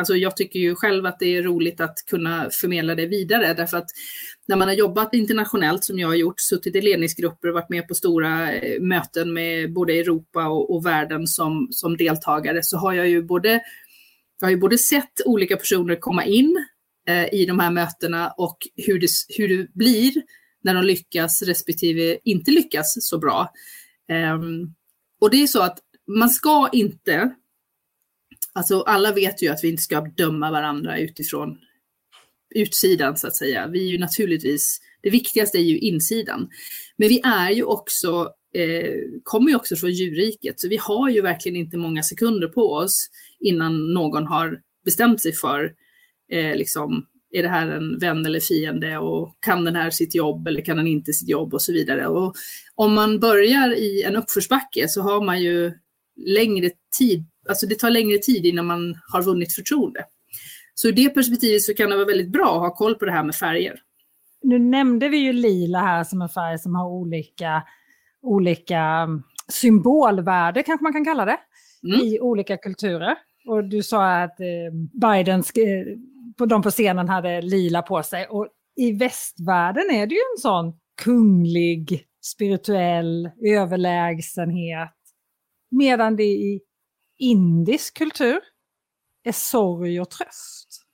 Alltså 0.00 0.16
jag 0.16 0.36
tycker 0.36 0.58
ju 0.58 0.74
själv 0.74 1.06
att 1.06 1.18
det 1.18 1.36
är 1.36 1.42
roligt 1.42 1.80
att 1.80 1.94
kunna 2.06 2.50
förmedla 2.50 2.94
det 2.94 3.06
vidare 3.06 3.54
därför 3.54 3.76
att 3.76 3.90
när 4.48 4.56
man 4.56 4.68
har 4.68 4.74
jobbat 4.74 5.14
internationellt 5.14 5.84
som 5.84 5.98
jag 5.98 6.08
har 6.08 6.14
gjort, 6.14 6.40
suttit 6.40 6.76
i 6.76 6.80
ledningsgrupper 6.80 7.48
och 7.48 7.54
varit 7.54 7.68
med 7.68 7.88
på 7.88 7.94
stora 7.94 8.52
eh, 8.52 8.80
möten 8.80 9.32
med 9.32 9.72
både 9.72 9.92
Europa 9.92 10.48
och, 10.48 10.74
och 10.74 10.86
världen 10.86 11.26
som, 11.26 11.68
som 11.70 11.96
deltagare 11.96 12.62
så 12.62 12.76
har 12.76 12.92
jag 12.92 13.08
ju 13.08 13.22
både, 13.22 13.60
jag 14.40 14.46
har 14.46 14.50
ju 14.50 14.56
både 14.56 14.78
sett 14.78 15.26
olika 15.26 15.56
personer 15.56 15.96
komma 15.96 16.24
in 16.24 16.64
eh, 17.08 17.34
i 17.34 17.46
de 17.46 17.58
här 17.58 17.70
mötena 17.70 18.34
och 18.36 18.58
hur 18.76 19.00
det, 19.00 19.08
hur 19.38 19.48
det 19.48 19.72
blir 19.74 20.12
när 20.68 20.74
de 20.74 20.86
lyckas 20.86 21.42
respektive 21.42 22.18
inte 22.24 22.50
lyckas 22.50 22.96
så 23.00 23.18
bra. 23.18 23.52
Um, 24.34 24.74
och 25.20 25.30
det 25.30 25.42
är 25.42 25.46
så 25.46 25.62
att 25.62 25.78
man 26.18 26.30
ska 26.30 26.68
inte, 26.72 27.34
alltså 28.52 28.80
alla 28.80 29.12
vet 29.12 29.42
ju 29.42 29.48
att 29.48 29.64
vi 29.64 29.68
inte 29.68 29.82
ska 29.82 30.00
döma 30.00 30.50
varandra 30.50 30.98
utifrån 30.98 31.58
utsidan 32.54 33.16
så 33.16 33.26
att 33.26 33.36
säga. 33.36 33.66
Vi 33.66 33.86
är 33.88 33.92
ju 33.92 33.98
naturligtvis, 33.98 34.80
det 35.02 35.10
viktigaste 35.10 35.58
är 35.58 35.62
ju 35.62 35.78
insidan. 35.78 36.48
Men 36.96 37.08
vi 37.08 37.20
är 37.24 37.50
ju 37.50 37.62
också, 37.62 38.32
eh, 38.54 38.94
kommer 39.22 39.50
ju 39.50 39.56
också 39.56 39.76
från 39.76 39.90
djurriket, 39.90 40.60
så 40.60 40.68
vi 40.68 40.76
har 40.76 41.08
ju 41.10 41.20
verkligen 41.20 41.56
inte 41.56 41.76
många 41.76 42.02
sekunder 42.02 42.48
på 42.48 42.72
oss 42.72 43.08
innan 43.40 43.92
någon 43.94 44.26
har 44.26 44.60
bestämt 44.84 45.22
sig 45.22 45.32
för 45.32 45.72
eh, 46.32 46.56
liksom, 46.56 47.06
är 47.30 47.42
det 47.42 47.48
här 47.48 47.66
en 47.68 47.98
vän 47.98 48.26
eller 48.26 48.40
fiende 48.40 48.98
och 48.98 49.36
kan 49.40 49.64
den 49.64 49.76
här 49.76 49.90
sitt 49.90 50.14
jobb 50.14 50.46
eller 50.46 50.60
kan 50.60 50.76
den 50.76 50.86
inte 50.86 51.12
sitt 51.12 51.28
jobb 51.28 51.54
och 51.54 51.62
så 51.62 51.72
vidare. 51.72 52.06
Och 52.06 52.34
om 52.74 52.94
man 52.94 53.20
börjar 53.20 53.74
i 53.74 54.02
en 54.02 54.16
uppförsbacke 54.16 54.88
så 54.88 55.02
har 55.02 55.24
man 55.24 55.42
ju 55.42 55.72
längre 56.16 56.70
tid, 56.98 57.24
alltså 57.48 57.66
det 57.66 57.78
tar 57.78 57.90
längre 57.90 58.18
tid 58.18 58.46
innan 58.46 58.66
man 58.66 58.94
har 59.12 59.22
vunnit 59.22 59.54
förtroende. 59.54 60.04
Så 60.74 60.88
i 60.88 60.92
det 60.92 61.10
perspektivet 61.10 61.62
så 61.62 61.74
kan 61.74 61.90
det 61.90 61.96
vara 61.96 62.06
väldigt 62.06 62.32
bra 62.32 62.54
att 62.54 62.60
ha 62.60 62.74
koll 62.74 62.94
på 62.94 63.04
det 63.04 63.12
här 63.12 63.24
med 63.24 63.34
färger. 63.34 63.80
Nu 64.42 64.58
nämnde 64.58 65.08
vi 65.08 65.16
ju 65.16 65.32
lila 65.32 65.78
här 65.78 66.04
som 66.04 66.22
en 66.22 66.28
färg 66.28 66.58
som 66.58 66.74
har 66.74 66.88
olika, 66.88 67.62
olika 68.22 68.78
mm, 68.78 69.22
symbolvärde, 69.48 70.62
kanske 70.62 70.82
man 70.82 70.92
kan 70.92 71.04
kalla 71.04 71.24
det, 71.24 71.38
mm. 71.84 72.00
i 72.00 72.20
olika 72.20 72.56
kulturer. 72.56 73.14
Och 73.46 73.64
du 73.64 73.82
sa 73.82 74.22
att 74.22 74.40
eh, 74.40 74.72
Biden, 75.00 75.42
på 76.38 76.46
de 76.46 76.62
på 76.62 76.70
scenen 76.70 77.08
hade 77.08 77.40
lila 77.40 77.82
på 77.82 78.02
sig. 78.02 78.26
Och 78.26 78.48
i 78.76 78.92
västvärlden 78.92 79.90
är 79.90 80.06
det 80.06 80.14
ju 80.14 80.20
en 80.34 80.40
sån 80.40 80.72
kunglig, 81.02 82.04
spirituell 82.20 83.30
överlägsenhet. 83.46 84.94
Medan 85.70 86.16
det 86.16 86.24
i 86.24 86.60
indisk 87.18 87.98
kultur 87.98 88.40
är 89.24 89.32
sorg 89.32 90.00
och 90.00 90.10
tröst. 90.10 90.84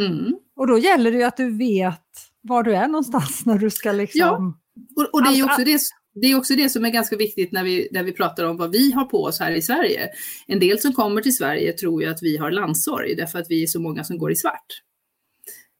Mm. 0.00 0.38
Och 0.56 0.66
då 0.66 0.78
gäller 0.78 1.12
det 1.12 1.18
ju 1.18 1.24
att 1.24 1.36
du 1.36 1.58
vet 1.58 2.00
var 2.40 2.62
du 2.62 2.76
är 2.76 2.88
någonstans 2.88 3.46
när 3.46 3.58
du 3.58 3.70
ska 3.70 3.92
liksom... 3.92 4.20
Ja, 4.96 5.02
och, 5.02 5.14
och 5.14 5.22
det 5.22 5.38
är 5.38 5.44
också 5.44 5.64
det 5.64 5.78
det 6.14 6.26
är 6.26 6.36
också 6.36 6.54
det 6.54 6.68
som 6.68 6.84
är 6.84 6.90
ganska 6.90 7.16
viktigt 7.16 7.52
när 7.52 7.64
vi, 7.64 7.88
när 7.90 8.02
vi 8.02 8.12
pratar 8.12 8.44
om 8.44 8.56
vad 8.56 8.72
vi 8.72 8.92
har 8.92 9.04
på 9.04 9.24
oss 9.24 9.40
här 9.40 9.52
i 9.52 9.62
Sverige. 9.62 10.08
En 10.46 10.60
del 10.60 10.78
som 10.78 10.92
kommer 10.92 11.20
till 11.20 11.36
Sverige 11.36 11.72
tror 11.72 12.02
ju 12.02 12.08
att 12.08 12.22
vi 12.22 12.36
har 12.36 12.50
landsorg 12.50 13.14
därför 13.14 13.38
att 13.38 13.50
vi 13.50 13.62
är 13.62 13.66
så 13.66 13.80
många 13.80 14.04
som 14.04 14.18
går 14.18 14.32
i 14.32 14.36
svart. 14.36 14.66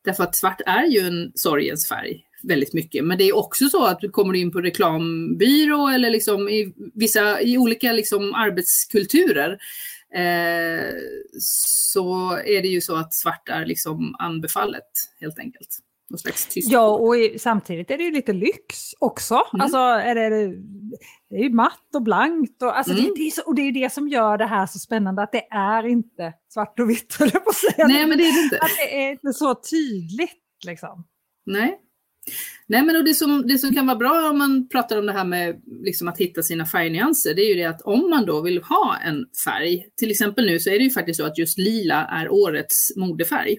Därför 0.05 0.25
att 0.25 0.37
svart 0.37 0.61
är 0.67 0.87
ju 0.87 1.01
en 1.01 1.33
sorgens 1.35 1.89
färg 1.89 2.25
väldigt 2.43 2.73
mycket. 2.73 3.05
Men 3.05 3.19
det 3.19 3.25
är 3.25 3.37
också 3.37 3.69
så 3.69 3.87
att 3.87 4.01
du 4.01 4.11
kommer 4.11 4.35
in 4.35 4.53
på 4.53 4.61
reklambyrå 4.61 5.89
eller 5.89 6.11
liksom 6.11 6.49
i, 6.49 6.75
vissa, 6.95 7.41
i 7.41 7.59
olika 7.59 7.93
liksom 7.93 8.35
arbetskulturer 8.35 9.59
eh, 10.15 10.95
så 11.39 12.33
är 12.33 12.63
det 12.63 12.69
ju 12.69 12.81
så 12.81 12.97
att 12.97 13.15
svart 13.15 13.49
är 13.49 13.67
liksom 13.67 14.15
anbefallet 14.19 14.91
helt 15.21 15.39
enkelt 15.39 15.84
någon 16.11 16.19
slags 16.19 16.47
tyst 16.47 16.73
Ja, 16.73 16.89
och 16.89 17.17
i, 17.17 17.39
samtidigt 17.39 17.91
är 17.91 17.99
det 17.99 18.05
ju 18.05 18.11
lite 18.11 18.33
lyx 18.33 18.95
också. 18.99 19.35
Mm. 19.35 19.61
Alltså, 19.61 19.79
är 19.79 20.15
det, 20.15 20.31
det 21.31 21.37
är 21.37 21.43
ju 21.43 21.51
matt 21.51 21.95
och 21.95 22.03
blankt. 22.03 22.63
Och, 22.63 22.79
alltså, 22.79 22.93
mm. 22.93 23.05
det, 23.05 23.13
det, 23.17 23.27
är 23.27 23.31
så, 23.31 23.43
och 23.43 23.55
det 23.55 23.63
är 23.63 23.73
det 23.73 23.93
som 23.93 24.09
gör 24.09 24.39
det 24.39 24.47
här 24.47 24.67
så 24.67 24.79
spännande, 24.79 25.23
att 25.23 25.33
det 25.33 25.47
är 25.51 25.87
inte 25.87 26.33
svart 26.49 26.81
och 26.81 26.91
vitt, 26.91 27.19
på 27.19 27.25
att 27.25 27.57
säga. 27.57 27.87
Nej, 27.87 28.07
men 28.07 28.19
det 28.19 28.25
är 28.25 28.33
det 28.33 28.45
inte. 28.45 28.59
Att 28.59 28.77
det 28.79 29.05
är 29.05 29.11
inte 29.11 29.33
så 29.33 29.55
tydligt. 29.55 30.41
Liksom. 30.67 31.05
Nej. 31.47 31.81
Nej, 32.67 32.83
men 32.83 33.05
det, 33.05 33.15
som, 33.15 33.47
det 33.47 33.59
som 33.59 33.75
kan 33.75 33.87
vara 33.87 33.97
bra 33.97 34.31
om 34.31 34.39
man 34.39 34.69
pratar 34.69 34.99
om 34.99 35.07
det 35.07 35.13
här 35.13 35.25
med 35.25 35.63
liksom 35.67 36.09
att 36.09 36.19
hitta 36.19 36.43
sina 36.43 36.67
färgnyanser, 36.67 37.35
det 37.35 37.43
är 37.43 37.49
ju 37.49 37.55
det 37.55 37.65
att 37.65 37.83
om 37.83 38.11
man 38.11 38.27
då 38.27 38.41
vill 38.41 38.63
ha 38.63 38.97
en 39.05 39.27
färg, 39.45 39.87
till 39.97 40.11
exempel 40.11 40.47
nu 40.47 40.61
så 40.61 40.71
är 40.71 40.79
det 40.79 40.85
ju 40.85 40.91
faktiskt 40.91 41.21
så 41.21 41.27
att 41.27 41.39
just 41.39 41.59
lila 41.59 42.07
är 42.07 42.33
årets 42.33 42.97
modefärg 42.97 43.59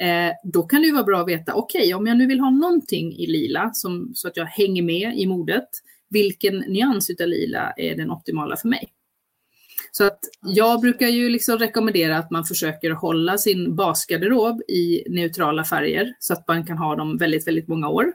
Eh, 0.00 0.32
då 0.44 0.62
kan 0.62 0.80
det 0.80 0.86
ju 0.86 0.92
vara 0.92 1.04
bra 1.04 1.20
att 1.20 1.28
veta, 1.28 1.54
okej, 1.54 1.80
okay, 1.80 1.94
om 1.94 2.06
jag 2.06 2.16
nu 2.16 2.26
vill 2.26 2.40
ha 2.40 2.50
någonting 2.50 3.12
i 3.12 3.26
lila 3.26 3.70
som, 3.72 4.12
så 4.14 4.28
att 4.28 4.36
jag 4.36 4.44
hänger 4.46 4.82
med 4.82 5.18
i 5.18 5.26
modet, 5.26 5.68
vilken 6.10 6.58
nyans 6.58 7.10
utav 7.10 7.28
lila 7.28 7.72
är 7.76 7.96
den 7.96 8.10
optimala 8.10 8.56
för 8.56 8.68
mig? 8.68 8.92
Så 9.92 10.04
att 10.04 10.20
jag 10.42 10.80
brukar 10.80 11.08
ju 11.08 11.28
liksom 11.28 11.58
rekommendera 11.58 12.18
att 12.18 12.30
man 12.30 12.44
försöker 12.44 12.90
hålla 12.90 13.38
sin 13.38 13.76
basgarderob 13.76 14.62
i 14.68 15.04
neutrala 15.08 15.64
färger 15.64 16.14
så 16.18 16.32
att 16.32 16.48
man 16.48 16.66
kan 16.66 16.78
ha 16.78 16.96
dem 16.96 17.16
väldigt, 17.18 17.46
väldigt 17.46 17.68
många 17.68 17.88
år. 17.88 18.12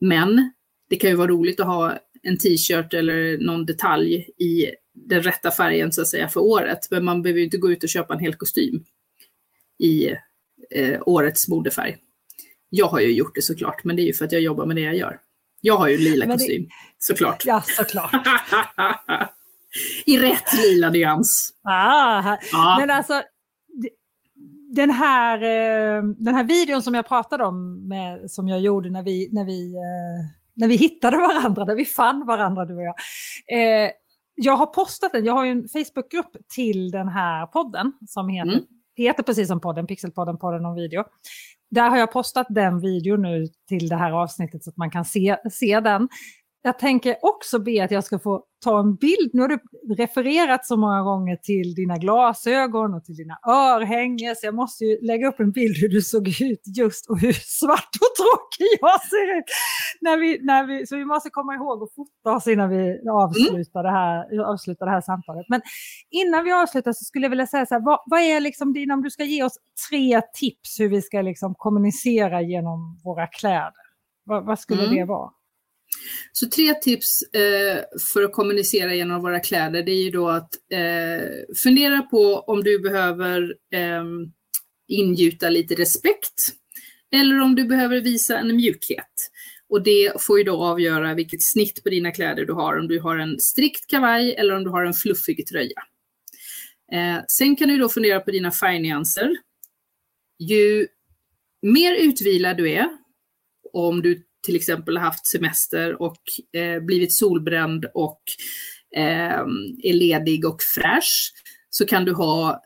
Men 0.00 0.52
det 0.90 0.96
kan 0.96 1.10
ju 1.10 1.16
vara 1.16 1.28
roligt 1.28 1.60
att 1.60 1.66
ha 1.66 1.98
en 2.22 2.38
t-shirt 2.38 2.94
eller 2.94 3.38
någon 3.38 3.66
detalj 3.66 4.16
i 4.38 4.66
den 4.94 5.22
rätta 5.22 5.50
färgen 5.50 5.92
så 5.92 6.00
att 6.00 6.08
säga 6.08 6.28
för 6.28 6.40
året. 6.40 6.78
Men 6.90 7.04
man 7.04 7.22
behöver 7.22 7.38
ju 7.38 7.44
inte 7.44 7.58
gå 7.58 7.72
ut 7.72 7.82
och 7.82 7.88
köpa 7.88 8.14
en 8.14 8.20
hel 8.20 8.34
kostym 8.34 8.84
i 9.78 10.10
eh, 10.74 11.00
årets 11.06 11.48
modefärg. 11.48 11.96
Jag 12.68 12.86
har 12.86 13.00
ju 13.00 13.12
gjort 13.12 13.34
det 13.34 13.42
såklart, 13.42 13.84
men 13.84 13.96
det 13.96 14.02
är 14.02 14.06
ju 14.06 14.12
för 14.12 14.24
att 14.24 14.32
jag 14.32 14.42
jobbar 14.42 14.66
med 14.66 14.76
det 14.76 14.82
jag 14.82 14.96
gör. 14.96 15.20
Jag 15.60 15.76
har 15.76 15.88
ju 15.88 15.98
lila 15.98 16.26
men 16.26 16.38
kostym, 16.38 16.68
såklart. 16.98 17.44
Ja, 17.46 17.62
såklart. 17.66 18.12
I 20.06 20.18
rätt 20.18 20.54
lila 20.62 20.90
nyans. 20.90 21.54
Ah, 21.62 22.36
ja. 22.52 22.76
Men 22.80 22.90
alltså, 22.90 23.22
den 24.74 24.90
här, 24.90 25.42
eh, 25.42 26.02
den 26.02 26.34
här 26.34 26.44
videon 26.44 26.82
som 26.82 26.94
jag 26.94 27.08
pratade 27.08 27.44
om, 27.44 27.88
med, 27.88 28.30
som 28.30 28.48
jag 28.48 28.60
gjorde 28.60 28.90
när 28.90 29.02
vi, 29.02 29.28
när, 29.32 29.44
vi, 29.44 29.74
eh, 29.74 30.26
när 30.54 30.68
vi 30.68 30.76
hittade 30.76 31.16
varandra, 31.16 31.64
när 31.64 31.74
vi 31.74 31.84
fann 31.84 32.26
varandra 32.26 32.64
du 32.64 32.76
och 32.76 32.82
jag. 32.82 32.94
Eh, 33.52 33.90
jag 34.34 34.56
har 34.56 34.66
postat 34.66 35.12
den, 35.12 35.24
jag 35.24 35.32
har 35.32 35.44
ju 35.44 35.50
en 35.50 35.68
Facebookgrupp 35.68 36.36
till 36.54 36.90
den 36.90 37.08
här 37.08 37.46
podden 37.46 37.92
som 38.06 38.28
heter 38.28 38.52
mm 38.52 38.64
heter 38.96 39.22
precis 39.22 39.48
som 39.48 39.60
podden, 39.60 39.86
Pixelpodden, 39.86 40.38
podden 40.38 40.64
om 40.64 40.74
video. 40.74 41.04
Där 41.70 41.90
har 41.90 41.98
jag 41.98 42.12
postat 42.12 42.46
den 42.50 42.80
videon 42.80 43.22
nu 43.22 43.46
till 43.68 43.88
det 43.88 43.96
här 43.96 44.12
avsnittet 44.12 44.64
så 44.64 44.70
att 44.70 44.76
man 44.76 44.90
kan 44.90 45.04
se, 45.04 45.36
se 45.52 45.80
den. 45.80 46.08
Jag 46.66 46.78
tänker 46.78 47.16
också 47.22 47.58
be 47.58 47.84
att 47.84 47.90
jag 47.90 48.04
ska 48.04 48.18
få 48.18 48.44
ta 48.64 48.80
en 48.80 48.94
bild. 48.96 49.30
Nu 49.32 49.42
har 49.42 49.48
du 49.48 49.58
refererat 49.96 50.66
så 50.66 50.76
många 50.76 51.02
gånger 51.02 51.36
till 51.36 51.74
dina 51.74 51.96
glasögon 51.96 52.94
och 52.94 53.04
till 53.04 53.16
dina 53.16 53.38
örhängen 53.46 54.36
så 54.36 54.46
jag 54.46 54.54
måste 54.54 54.84
ju 54.84 55.06
lägga 55.06 55.28
upp 55.28 55.40
en 55.40 55.52
bild 55.52 55.76
hur 55.76 55.88
du 55.88 56.02
såg 56.02 56.28
ut 56.28 56.62
just 56.78 57.10
och 57.10 57.20
hur 57.20 57.32
svart 57.32 57.92
och 58.00 58.12
tråkig 58.20 58.78
jag 58.80 59.00
ser 59.00 59.38
ut. 59.38 59.44
När 60.00 60.16
vi, 60.16 60.38
när 60.42 60.66
vi, 60.66 60.86
så 60.86 60.96
vi 60.96 61.04
måste 61.04 61.30
komma 61.30 61.54
ihåg 61.54 61.82
att 61.82 61.94
fota 61.94 62.36
oss 62.36 62.46
innan 62.46 62.68
vi 62.70 63.08
avslutar, 63.10 63.82
det 63.82 63.90
här, 63.90 64.44
avslutar 64.52 64.86
det 64.86 64.92
här 64.92 65.00
samtalet. 65.00 65.46
Men 65.48 65.60
innan 66.10 66.44
vi 66.44 66.52
avslutar 66.52 66.92
så 66.92 67.04
skulle 67.04 67.24
jag 67.24 67.30
vilja 67.30 67.46
säga 67.46 67.66
så 67.66 67.74
här, 67.74 67.82
vad, 67.84 67.98
vad 68.06 68.20
är 68.20 68.40
liksom 68.40 68.72
dina, 68.72 68.94
om 68.94 69.02
du 69.02 69.10
ska 69.10 69.24
ge 69.24 69.42
oss 69.42 69.58
tre 69.90 70.20
tips 70.34 70.80
hur 70.80 70.88
vi 70.88 71.02
ska 71.02 71.22
liksom 71.22 71.54
kommunicera 71.54 72.42
genom 72.42 73.00
våra 73.04 73.26
kläder, 73.26 73.72
vad, 74.24 74.46
vad 74.46 74.58
skulle 74.58 74.84
mm. 74.84 74.96
det 74.96 75.04
vara? 75.04 75.30
Så 76.32 76.48
tre 76.48 76.74
tips 76.74 77.22
eh, 77.22 77.84
för 78.12 78.22
att 78.22 78.32
kommunicera 78.32 78.94
genom 78.94 79.22
våra 79.22 79.40
kläder, 79.40 79.82
det 79.82 79.92
är 79.92 80.02
ju 80.02 80.10
då 80.10 80.28
att 80.28 80.54
eh, 80.72 81.28
fundera 81.56 82.02
på 82.02 82.40
om 82.40 82.64
du 82.64 82.78
behöver 82.78 83.54
eh, 83.72 84.04
ingjuta 84.88 85.50
lite 85.50 85.74
respekt 85.74 86.34
eller 87.12 87.40
om 87.40 87.54
du 87.54 87.64
behöver 87.64 88.00
visa 88.00 88.38
en 88.38 88.56
mjukhet. 88.56 89.30
Och 89.68 89.82
det 89.82 90.12
får 90.20 90.38
ju 90.38 90.44
då 90.44 90.64
avgöra 90.64 91.14
vilket 91.14 91.42
snitt 91.42 91.82
på 91.82 91.90
dina 91.90 92.10
kläder 92.10 92.44
du 92.44 92.52
har, 92.52 92.78
om 92.78 92.88
du 92.88 93.00
har 93.00 93.18
en 93.18 93.40
strikt 93.40 93.86
kavaj 93.86 94.34
eller 94.34 94.56
om 94.56 94.64
du 94.64 94.70
har 94.70 94.84
en 94.84 94.94
fluffig 94.94 95.46
tröja. 95.46 95.82
Eh, 96.92 97.24
sen 97.28 97.56
kan 97.56 97.68
du 97.68 97.78
då 97.78 97.88
fundera 97.88 98.20
på 98.20 98.30
dina 98.30 98.52
färgnyanser. 98.52 99.36
Ju 100.38 100.86
mer 101.62 101.94
utvilad 101.94 102.56
du 102.56 102.70
är, 102.70 102.88
om 103.72 104.02
du 104.02 104.25
till 104.46 104.56
exempel 104.56 104.96
haft 104.96 105.26
semester 105.26 106.02
och 106.02 106.22
eh, 106.60 106.82
blivit 106.82 107.14
solbränd 107.14 107.86
och 107.94 108.20
eh, 108.96 109.40
är 109.82 109.92
ledig 109.92 110.46
och 110.46 110.62
fräsch 110.74 111.32
så 111.70 111.86
kan 111.86 112.04
du 112.04 112.12
ha 112.12 112.62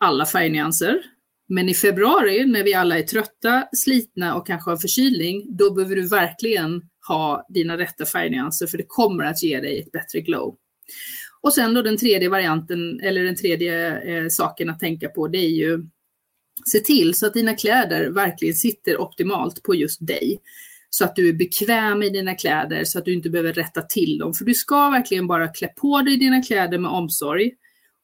alla 0.00 0.26
färgnyanser. 0.26 1.02
Men 1.48 1.68
i 1.68 1.74
februari 1.74 2.46
när 2.46 2.64
vi 2.64 2.74
alla 2.74 2.98
är 2.98 3.02
trötta, 3.02 3.68
slitna 3.72 4.34
och 4.34 4.46
kanske 4.46 4.70
har 4.70 4.76
förkylning, 4.76 5.56
då 5.56 5.74
behöver 5.74 5.96
du 5.96 6.08
verkligen 6.08 6.82
ha 7.08 7.46
dina 7.48 7.78
rätta 7.78 8.06
färgnyanser 8.06 8.66
för 8.66 8.78
det 8.78 8.84
kommer 8.88 9.24
att 9.24 9.42
ge 9.42 9.60
dig 9.60 9.80
ett 9.80 9.92
bättre 9.92 10.20
glow. 10.20 10.56
Och 11.40 11.54
sen 11.54 11.74
då 11.74 11.82
den 11.82 11.96
tredje 11.96 12.28
varianten, 12.28 13.00
eller 13.00 13.24
den 13.24 13.36
tredje 13.36 14.00
eh, 14.00 14.28
saken 14.30 14.70
att 14.70 14.80
tänka 14.80 15.08
på, 15.08 15.28
det 15.28 15.38
är 15.38 15.50
ju 15.50 15.84
se 16.72 16.80
till 16.80 17.14
så 17.14 17.26
att 17.26 17.34
dina 17.34 17.54
kläder 17.54 18.10
verkligen 18.10 18.54
sitter 18.54 19.00
optimalt 19.00 19.62
på 19.62 19.74
just 19.74 20.06
dig 20.06 20.40
så 20.90 21.04
att 21.04 21.16
du 21.16 21.28
är 21.28 21.32
bekväm 21.32 22.02
i 22.02 22.10
dina 22.10 22.34
kläder 22.34 22.84
så 22.84 22.98
att 22.98 23.04
du 23.04 23.14
inte 23.14 23.30
behöver 23.30 23.52
rätta 23.52 23.82
till 23.82 24.18
dem. 24.18 24.34
För 24.34 24.44
du 24.44 24.54
ska 24.54 24.90
verkligen 24.90 25.26
bara 25.26 25.48
klä 25.48 25.68
på 25.68 26.00
dig 26.00 26.16
dina 26.16 26.42
kläder 26.42 26.78
med 26.78 26.90
omsorg 26.90 27.52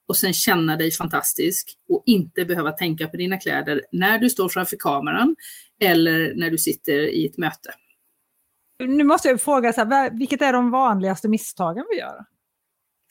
och 0.09 0.17
sen 0.17 0.33
känna 0.33 0.77
dig 0.77 0.91
fantastisk 0.91 1.77
och 1.89 2.03
inte 2.07 2.45
behöva 2.45 2.73
tänka 2.73 3.09
på 3.09 3.17
dina 3.17 3.39
kläder 3.39 3.83
när 3.93 4.19
du 4.19 4.31
står 4.31 4.49
framför 4.49 4.77
kameran 4.77 5.37
eller 5.81 6.35
när 6.35 6.51
du 6.51 6.59
sitter 6.59 6.99
i 6.99 7.27
ett 7.27 7.39
möte. 7.39 7.71
Nu 8.79 9.05
måste 9.05 9.29
jag 9.29 9.41
fråga, 9.41 9.73
så 9.73 9.85
här, 9.85 10.11
vilket 10.11 10.43
är 10.43 10.53
de 10.53 10.71
vanligaste 10.71 11.29
misstagen 11.29 11.85
vi 11.91 11.99
gör? 11.99 12.25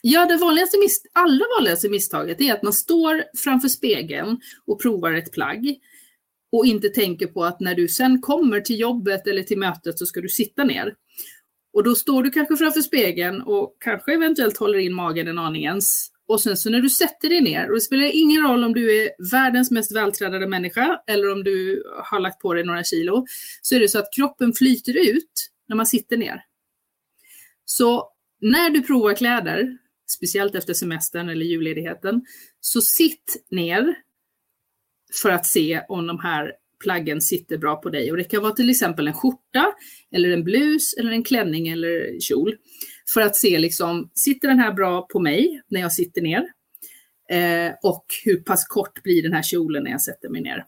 Ja, 0.01 0.25
det 0.25 0.37
vanligaste 0.37 0.77
allra 1.13 1.45
vanligaste 1.57 1.89
misstaget 1.89 2.41
är 2.41 2.53
att 2.53 2.63
man 2.63 2.73
står 2.73 3.23
framför 3.43 3.67
spegeln 3.67 4.39
och 4.65 4.81
provar 4.81 5.13
ett 5.13 5.31
plagg 5.31 5.75
och 6.55 6.65
inte 6.65 6.89
tänker 6.89 7.27
på 7.27 7.43
att 7.43 7.59
när 7.59 7.75
du 7.75 7.87
sen 7.87 8.21
kommer 8.21 8.61
till 8.61 8.79
jobbet 8.79 9.27
eller 9.27 9.43
till 9.43 9.57
mötet 9.57 9.99
så 9.99 10.05
ska 10.05 10.21
du 10.21 10.29
sitta 10.29 10.63
ner. 10.63 10.95
Och 11.73 11.83
då 11.83 11.95
står 11.95 12.23
du 12.23 12.29
kanske 12.29 12.55
framför 12.57 12.81
spegeln 12.81 13.41
och 13.41 13.77
kanske 13.79 14.13
eventuellt 14.13 14.57
håller 14.57 14.79
in 14.79 14.93
magen 14.93 15.27
en 15.27 15.37
aning 15.37 15.63
ens 15.63 16.11
Och 16.27 16.41
sen 16.41 16.57
så 16.57 16.69
när 16.69 16.81
du 16.81 16.89
sätter 16.89 17.29
dig 17.29 17.41
ner, 17.41 17.69
och 17.69 17.75
det 17.75 17.81
spelar 17.81 18.15
ingen 18.15 18.41
roll 18.41 18.63
om 18.63 18.73
du 18.73 19.01
är 19.01 19.31
världens 19.31 19.71
mest 19.71 19.95
vältränade 19.95 20.47
människa 20.47 21.01
eller 21.07 21.31
om 21.31 21.43
du 21.43 21.83
har 22.03 22.19
lagt 22.19 22.41
på 22.41 22.53
dig 22.53 22.63
några 22.63 22.83
kilo, 22.83 23.25
så 23.61 23.75
är 23.75 23.79
det 23.79 23.89
så 23.89 23.99
att 23.99 24.13
kroppen 24.15 24.53
flyter 24.53 25.09
ut 25.15 25.51
när 25.67 25.75
man 25.75 25.85
sitter 25.85 26.17
ner. 26.17 26.41
Så 27.65 28.09
när 28.41 28.69
du 28.69 28.81
provar 28.81 29.13
kläder, 29.13 29.77
speciellt 30.07 30.55
efter 30.55 30.73
semestern 30.73 31.29
eller 31.29 31.45
julledigheten, 31.45 32.25
så 32.59 32.81
sitt 32.81 33.45
ner 33.51 33.95
för 35.21 35.29
att 35.29 35.45
se 35.45 35.81
om 35.87 36.07
de 36.07 36.19
här 36.19 36.53
plaggen 36.83 37.21
sitter 37.21 37.57
bra 37.57 37.75
på 37.75 37.89
dig. 37.89 38.11
Och 38.11 38.17
det 38.17 38.23
kan 38.23 38.41
vara 38.41 38.53
till 38.53 38.69
exempel 38.69 39.07
en 39.07 39.13
skjorta, 39.13 39.65
eller 40.11 40.29
en 40.29 40.43
blus, 40.43 40.93
eller 40.99 41.11
en 41.11 41.23
klänning 41.23 41.67
eller 41.67 42.19
kjol. 42.19 42.55
För 43.13 43.21
att 43.21 43.35
se 43.35 43.59
liksom, 43.59 44.09
sitter 44.13 44.47
den 44.47 44.59
här 44.59 44.73
bra 44.73 45.07
på 45.07 45.19
mig 45.19 45.61
när 45.67 45.81
jag 45.81 45.91
sitter 45.91 46.21
ner? 46.21 46.43
Eh, 47.29 47.73
och 47.83 48.05
hur 48.25 48.37
pass 48.37 48.67
kort 48.67 49.03
blir 49.03 49.23
den 49.23 49.33
här 49.33 49.43
kjolen 49.43 49.83
när 49.83 49.91
jag 49.91 50.01
sätter 50.01 50.29
mig 50.29 50.41
ner? 50.41 50.65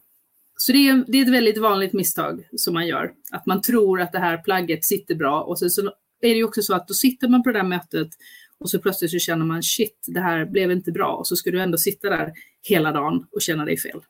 Så 0.58 0.72
det 0.72 0.90
är, 0.90 1.06
det 1.08 1.18
är 1.18 1.22
ett 1.22 1.34
väldigt 1.34 1.58
vanligt 1.58 1.94
misstag 1.94 2.48
som 2.56 2.74
man 2.74 2.88
gör. 2.88 3.12
Att 3.32 3.46
man 3.46 3.62
tror 3.62 4.02
att 4.02 4.12
det 4.12 4.20
här 4.20 4.38
plagget 4.38 4.86
sitter 4.86 5.16
bra 5.16 5.42
och 5.42 5.60
så, 5.60 5.70
så 5.70 5.82
är 6.22 6.30
det 6.30 6.36
ju 6.36 6.44
också 6.44 6.62
så 6.62 6.74
att 6.74 6.88
då 6.88 6.94
sitter 6.94 7.28
man 7.28 7.44
på 7.44 7.52
det 7.52 7.60
där 7.60 7.68
mötet 7.68 8.08
och 8.60 8.70
så 8.70 8.80
plötsligt 8.80 9.12
så 9.12 9.20
känner 9.20 9.46
man 9.46 9.64
shit, 9.64 10.06
det 10.08 10.20
här 10.20 10.46
blev 10.46 10.72
inte 10.72 10.92
bra. 10.92 11.16
Och 11.16 11.28
så 11.28 11.36
ska 11.36 11.52
du 11.52 11.62
ändå 11.62 11.78
sitta 11.78 12.10
där 12.10 12.34
hela 12.62 12.92
dagen 12.92 13.26
och 13.32 13.42
känna 13.42 13.66
dig 13.66 13.78
fel. 13.78 14.02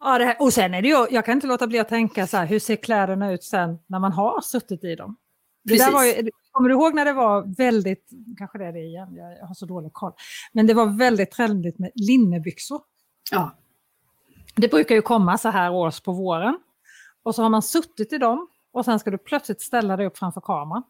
Ja, 0.00 0.18
det 0.18 0.24
här, 0.24 0.36
och 0.40 0.52
sen 0.52 0.74
är 0.74 0.82
det 0.82 0.88
ju, 0.88 1.06
jag 1.10 1.24
kan 1.24 1.34
inte 1.34 1.46
låta 1.46 1.66
bli 1.66 1.78
att 1.78 1.88
tänka 1.88 2.26
så 2.26 2.36
här, 2.36 2.46
hur 2.46 2.58
ser 2.58 2.76
kläderna 2.76 3.32
ut 3.32 3.44
sen 3.44 3.78
när 3.86 3.98
man 3.98 4.12
har 4.12 4.40
suttit 4.40 4.84
i 4.84 4.94
dem? 4.94 5.16
Det 5.64 5.78
där 5.78 5.92
var 5.92 6.04
ju, 6.04 6.30
kommer 6.50 6.68
du 6.68 6.74
ihåg 6.74 6.94
när 6.94 7.04
det 7.04 7.12
var 7.12 7.56
väldigt, 7.56 8.10
kanske 8.38 8.58
det 8.58 8.64
är 8.64 8.72
det 8.72 8.80
igen, 8.80 9.08
jag 9.14 9.46
har 9.46 9.54
så 9.54 9.66
dålig 9.66 9.92
koll, 9.92 10.12
men 10.52 10.66
det 10.66 10.74
var 10.74 10.86
väldigt 10.98 11.30
trendigt 11.30 11.78
med 11.78 11.90
linnebyxor. 11.94 12.80
Ja. 13.30 13.50
Det 14.56 14.68
brukar 14.68 14.94
ju 14.94 15.02
komma 15.02 15.38
så 15.38 15.48
här 15.48 15.72
års 15.72 16.00
på 16.00 16.12
våren. 16.12 16.58
Och 17.22 17.34
så 17.34 17.42
har 17.42 17.50
man 17.50 17.62
suttit 17.62 18.12
i 18.12 18.18
dem 18.18 18.48
och 18.72 18.84
sen 18.84 18.98
ska 18.98 19.10
du 19.10 19.18
plötsligt 19.18 19.60
ställa 19.60 19.96
dig 19.96 20.06
upp 20.06 20.18
framför 20.18 20.40
kameran. 20.40 20.82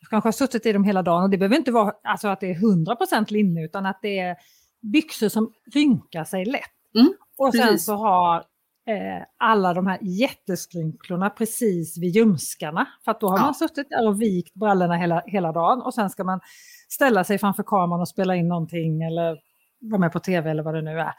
Du 0.00 0.06
kanske 0.06 0.26
har 0.26 0.32
suttit 0.32 0.66
i 0.66 0.72
dem 0.72 0.84
hela 0.84 1.02
dagen 1.02 1.22
och 1.22 1.30
det 1.30 1.38
behöver 1.38 1.56
inte 1.56 1.72
vara 1.72 1.92
alltså 2.02 2.28
att 2.28 2.40
det 2.40 2.50
är 2.50 2.54
100% 2.54 3.32
linne 3.32 3.64
utan 3.64 3.86
att 3.86 3.98
det 4.02 4.18
är 4.18 4.36
byxor 4.80 5.28
som 5.28 5.52
rynkar 5.72 6.24
sig 6.24 6.44
lätt. 6.44 6.94
Mm, 6.94 7.14
och 7.36 7.52
sen 7.54 7.66
precis. 7.66 7.84
så 7.84 7.94
har 7.94 8.44
eh, 8.88 9.24
alla 9.38 9.74
de 9.74 9.86
här 9.86 9.98
jätteskrynklorna 10.02 11.30
precis 11.30 11.98
vid 11.98 12.16
ljumskarna. 12.16 12.86
För 13.04 13.10
att 13.10 13.20
då 13.20 13.28
har 13.28 13.38
Ja. 13.38 13.44
man 13.44 13.54
suttit 13.54 13.90
där 13.90 14.08
och 14.08 14.22
vikt 14.22 14.54
brallorna 14.54 14.96
hela, 14.96 15.22
hela 15.26 15.52
dagen 15.52 15.82
och 15.82 15.94
sen 15.94 16.10
ska 16.10 16.24
man 16.24 16.40
ställa 16.88 17.24
sig 17.24 17.38
framför 17.38 17.62
kameran 17.62 18.00
och 18.00 18.08
spela 18.08 18.36
in 18.36 18.48
någonting 18.48 19.02
eller 19.02 19.38
vara 19.80 20.00
med 20.00 20.12
på 20.12 20.20
tv 20.20 20.50
eller 20.50 20.62
vad 20.62 20.74
det 20.74 20.82
nu 20.82 21.00
är. 21.00 21.12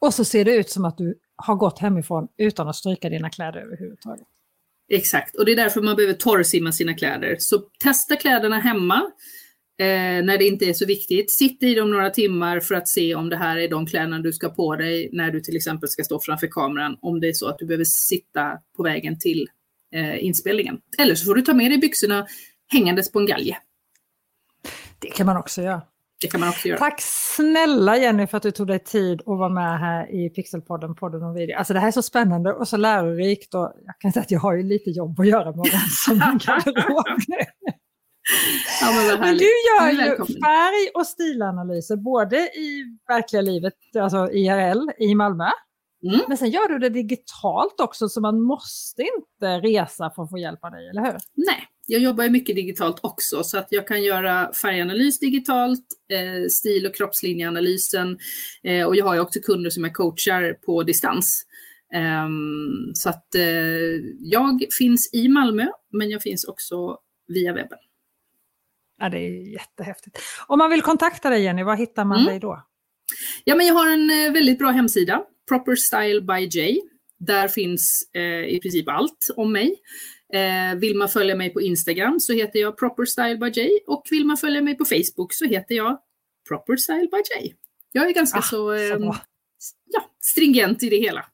Och 0.00 0.14
så 0.14 0.24
ser 0.24 0.44
det 0.44 0.54
ut 0.56 0.70
som 0.70 0.84
att 0.84 0.98
du 0.98 1.14
har 1.36 1.54
gått 1.54 1.78
hemifrån 1.78 2.28
utan 2.36 2.68
att 2.68 2.76
stryka 2.76 3.08
dina 3.08 3.30
kläder 3.30 3.60
överhuvudtaget. 3.60 4.26
Exakt, 4.92 5.34
och 5.36 5.44
det 5.44 5.52
är 5.52 5.56
därför 5.56 5.82
man 5.82 5.96
behöver 5.96 6.14
torrsimma 6.14 6.72
sina 6.72 6.94
kläder. 6.94 7.36
Så 7.38 7.58
testa 7.84 8.16
kläderna 8.16 8.58
hemma 8.58 9.10
eh, 9.78 10.24
när 10.24 10.38
det 10.38 10.44
inte 10.44 10.64
är 10.64 10.72
så 10.72 10.86
viktigt. 10.86 11.30
Sitt 11.30 11.62
i 11.62 11.74
dem 11.74 11.90
några 11.90 12.10
timmar 12.10 12.60
för 12.60 12.74
att 12.74 12.88
se 12.88 13.14
om 13.14 13.28
det 13.28 13.36
här 13.36 13.56
är 13.56 13.68
de 13.68 13.86
kläderna 13.86 14.18
du 14.18 14.32
ska 14.32 14.48
på 14.48 14.76
dig 14.76 15.10
när 15.12 15.30
du 15.30 15.40
till 15.40 15.56
exempel 15.56 15.88
ska 15.88 16.04
stå 16.04 16.20
framför 16.20 16.46
kameran. 16.46 16.96
Om 17.00 17.20
det 17.20 17.28
är 17.28 17.32
så 17.32 17.48
att 17.48 17.58
du 17.58 17.66
behöver 17.66 17.84
sitta 17.84 18.58
på 18.76 18.82
vägen 18.82 19.18
till 19.18 19.48
eh, 19.94 20.24
inspelningen. 20.24 20.78
Eller 20.98 21.14
så 21.14 21.24
får 21.24 21.34
du 21.34 21.42
ta 21.42 21.54
med 21.54 21.70
dig 21.70 21.78
byxorna 21.78 22.26
hängandes 22.72 23.12
på 23.12 23.18
en 23.18 23.26
galge. 23.26 23.58
Det 24.98 25.08
kan 25.08 25.26
man 25.26 25.36
också 25.36 25.62
göra. 25.62 25.82
Det 26.20 26.28
kan 26.28 26.40
man 26.40 26.48
också 26.48 26.68
göra. 26.68 26.78
Tack 26.78 27.00
snälla 27.36 27.96
Jenny 27.96 28.26
för 28.26 28.36
att 28.36 28.42
du 28.42 28.50
tog 28.50 28.66
dig 28.66 28.78
tid 28.78 29.20
att 29.20 29.26
vara 29.26 29.48
med 29.48 29.78
här 29.78 30.14
i 30.14 30.30
Pixelpodden, 30.30 30.94
podden 30.94 31.22
om 31.22 31.34
video. 31.34 31.56
Alltså 31.56 31.74
det 31.74 31.80
här 31.80 31.86
är 31.88 31.92
så 31.92 32.02
spännande 32.02 32.52
och 32.52 32.68
så 32.68 32.76
lärorikt 32.76 33.54
och 33.54 33.72
jag 33.86 33.98
kan 33.98 34.12
säga 34.12 34.22
att 34.22 34.30
jag 34.30 34.40
har 34.40 34.54
ju 34.54 34.62
lite 34.62 34.90
jobb 34.90 35.20
att 35.20 35.26
göra 35.26 35.50
med 35.50 35.60
att 35.60 35.72
rensa 35.72 36.10
min 36.10 36.38
garderob. 36.38 37.04
Ja, 38.80 38.92
men 38.92 39.20
Men 39.20 39.36
du 39.36 39.44
gör 39.44 39.90
ju 39.90 39.96
välkommen. 39.96 40.26
färg 40.42 40.88
och 40.94 41.06
stilanalyser 41.06 41.96
både 41.96 42.36
i 42.36 42.84
verkliga 43.08 43.42
livet, 43.42 43.74
alltså 44.00 44.30
IRL 44.32 44.90
i 44.98 45.14
Malmö, 45.14 45.48
Mm. 46.04 46.20
men 46.28 46.36
sen 46.38 46.50
gör 46.50 46.68
du 46.68 46.78
det 46.78 46.88
digitalt 46.88 47.80
också 47.80 48.08
så 48.08 48.20
man 48.20 48.40
måste 48.42 49.02
inte 49.02 49.68
resa 49.68 50.10
för 50.16 50.22
att 50.22 50.30
få 50.30 50.38
hjälp 50.38 50.64
av 50.64 50.70
dig, 50.70 50.88
eller 50.88 51.02
hur? 51.02 51.16
Nej, 51.34 51.64
jag 51.86 52.00
jobbar 52.00 52.24
ju 52.24 52.30
mycket 52.30 52.56
digitalt 52.56 52.98
också 53.02 53.42
så 53.44 53.58
att 53.58 53.66
jag 53.70 53.86
kan 53.88 54.02
göra 54.02 54.52
färganalys 54.52 55.18
digitalt, 55.18 55.84
eh, 56.12 56.46
stil 56.50 56.86
och 56.86 56.94
kroppslinjeanalysen 56.94 58.18
eh, 58.64 58.86
och 58.86 58.96
jag 58.96 59.04
har 59.04 59.14
ju 59.14 59.20
också 59.20 59.40
kunder 59.40 59.70
som 59.70 59.84
jag 59.84 59.94
coachar 59.94 60.52
på 60.66 60.82
distans. 60.82 61.44
Ehm, 61.94 62.94
så 62.94 63.08
att 63.08 63.34
eh, 63.34 63.42
jag 64.20 64.64
finns 64.78 65.10
i 65.14 65.28
Malmö 65.28 65.66
men 65.92 66.10
jag 66.10 66.22
finns 66.22 66.44
också 66.44 66.98
via 67.28 67.52
webben. 67.52 67.78
Ja, 68.98 69.08
det 69.08 69.18
är 69.18 69.52
jättehäftigt. 69.52 70.18
Om 70.46 70.58
man 70.58 70.70
vill 70.70 70.82
kontakta 70.82 71.30
dig 71.30 71.42
Jenny, 71.42 71.62
var 71.62 71.76
hittar 71.76 72.04
man 72.04 72.18
Mm. 72.18 72.30
dig 72.30 72.40
då? 72.40 72.62
Ja, 73.44 73.54
men 73.56 73.66
jag 73.66 73.74
har 73.74 73.92
en 73.92 74.10
eh, 74.10 74.32
väldigt 74.32 74.58
bra 74.58 74.70
hemsida, 74.70 75.22
Proper 75.48 75.74
Style 75.74 76.20
by 76.20 76.48
Jay. 76.58 76.80
Där 77.18 77.48
finns 77.48 78.10
eh, 78.14 78.22
i 78.44 78.58
princip 78.62 78.88
allt 78.88 79.26
om 79.36 79.52
mig. 79.52 79.74
Eh, 80.32 80.78
vill 80.78 80.96
man 80.96 81.08
följa 81.08 81.34
mig 81.36 81.50
på 81.52 81.60
Instagram 81.60 82.20
så 82.20 82.32
heter 82.32 82.58
jag 82.60 82.76
Proper 82.78 83.04
Style 83.04 83.36
by 83.36 83.50
Jay 83.60 83.70
och 83.86 84.02
vill 84.10 84.24
man 84.26 84.36
följa 84.36 84.62
mig 84.62 84.74
på 84.74 84.84
Facebook 84.84 85.32
så 85.32 85.44
heter 85.44 85.74
jag 85.74 85.98
Proper 86.48 86.76
Style 86.76 87.08
by 87.12 87.22
Jay. 87.34 87.52
Jag 87.92 88.06
är 88.08 88.12
ganska 88.12 88.38
Ah, 88.38 88.42
så, 88.42 88.48
så 88.50 88.74
eh, 88.74 88.98
bra. 88.98 89.16
ja, 89.86 90.00
stringent 90.20 90.82
i 90.82 90.88
det 90.88 90.96
hela. 90.96 91.24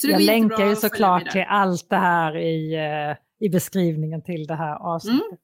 Så 0.00 0.06
det 0.06 0.12
Jag 0.12 0.22
länkar 0.22 0.66
ju 0.68 0.76
såklart 0.76 1.30
till 1.30 1.44
allt 1.48 1.90
det 1.90 1.96
här 1.96 2.36
i, 2.36 2.74
eh, 2.74 3.46
i 3.46 3.48
beskrivningen 3.48 4.22
till 4.22 4.46
det 4.46 4.54
här 4.54 4.76
avsnittet. 4.94 5.20
Mm. 5.26 5.36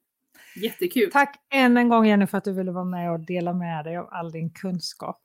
Jättekul. 0.55 1.11
Tack 1.11 1.35
än 1.53 1.77
en 1.77 1.89
gång 1.89 2.05
Jenny 2.05 2.27
för 2.27 2.37
att 2.37 2.43
du 2.43 2.53
ville 2.53 2.71
vara 2.71 2.85
med 2.85 3.11
och 3.11 3.19
dela 3.19 3.53
med 3.53 3.85
dig 3.85 3.97
av 3.97 4.07
all 4.11 4.31
din 4.31 4.49
kunskap. 4.49 5.17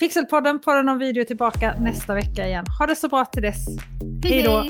Pixelpodden, 0.00 0.60
podden 0.60 0.88
om 0.88 0.98
video 0.98 1.24
tillbaka 1.24 1.74
nästa 1.80 2.14
vecka 2.14 2.46
igen. 2.46 2.64
Ha 2.78 2.86
det 2.86 2.96
så 2.96 3.08
bra 3.08 3.24
till 3.24 3.42
dess. 3.42 3.66
Hej 4.24 4.42
då! 4.42 4.64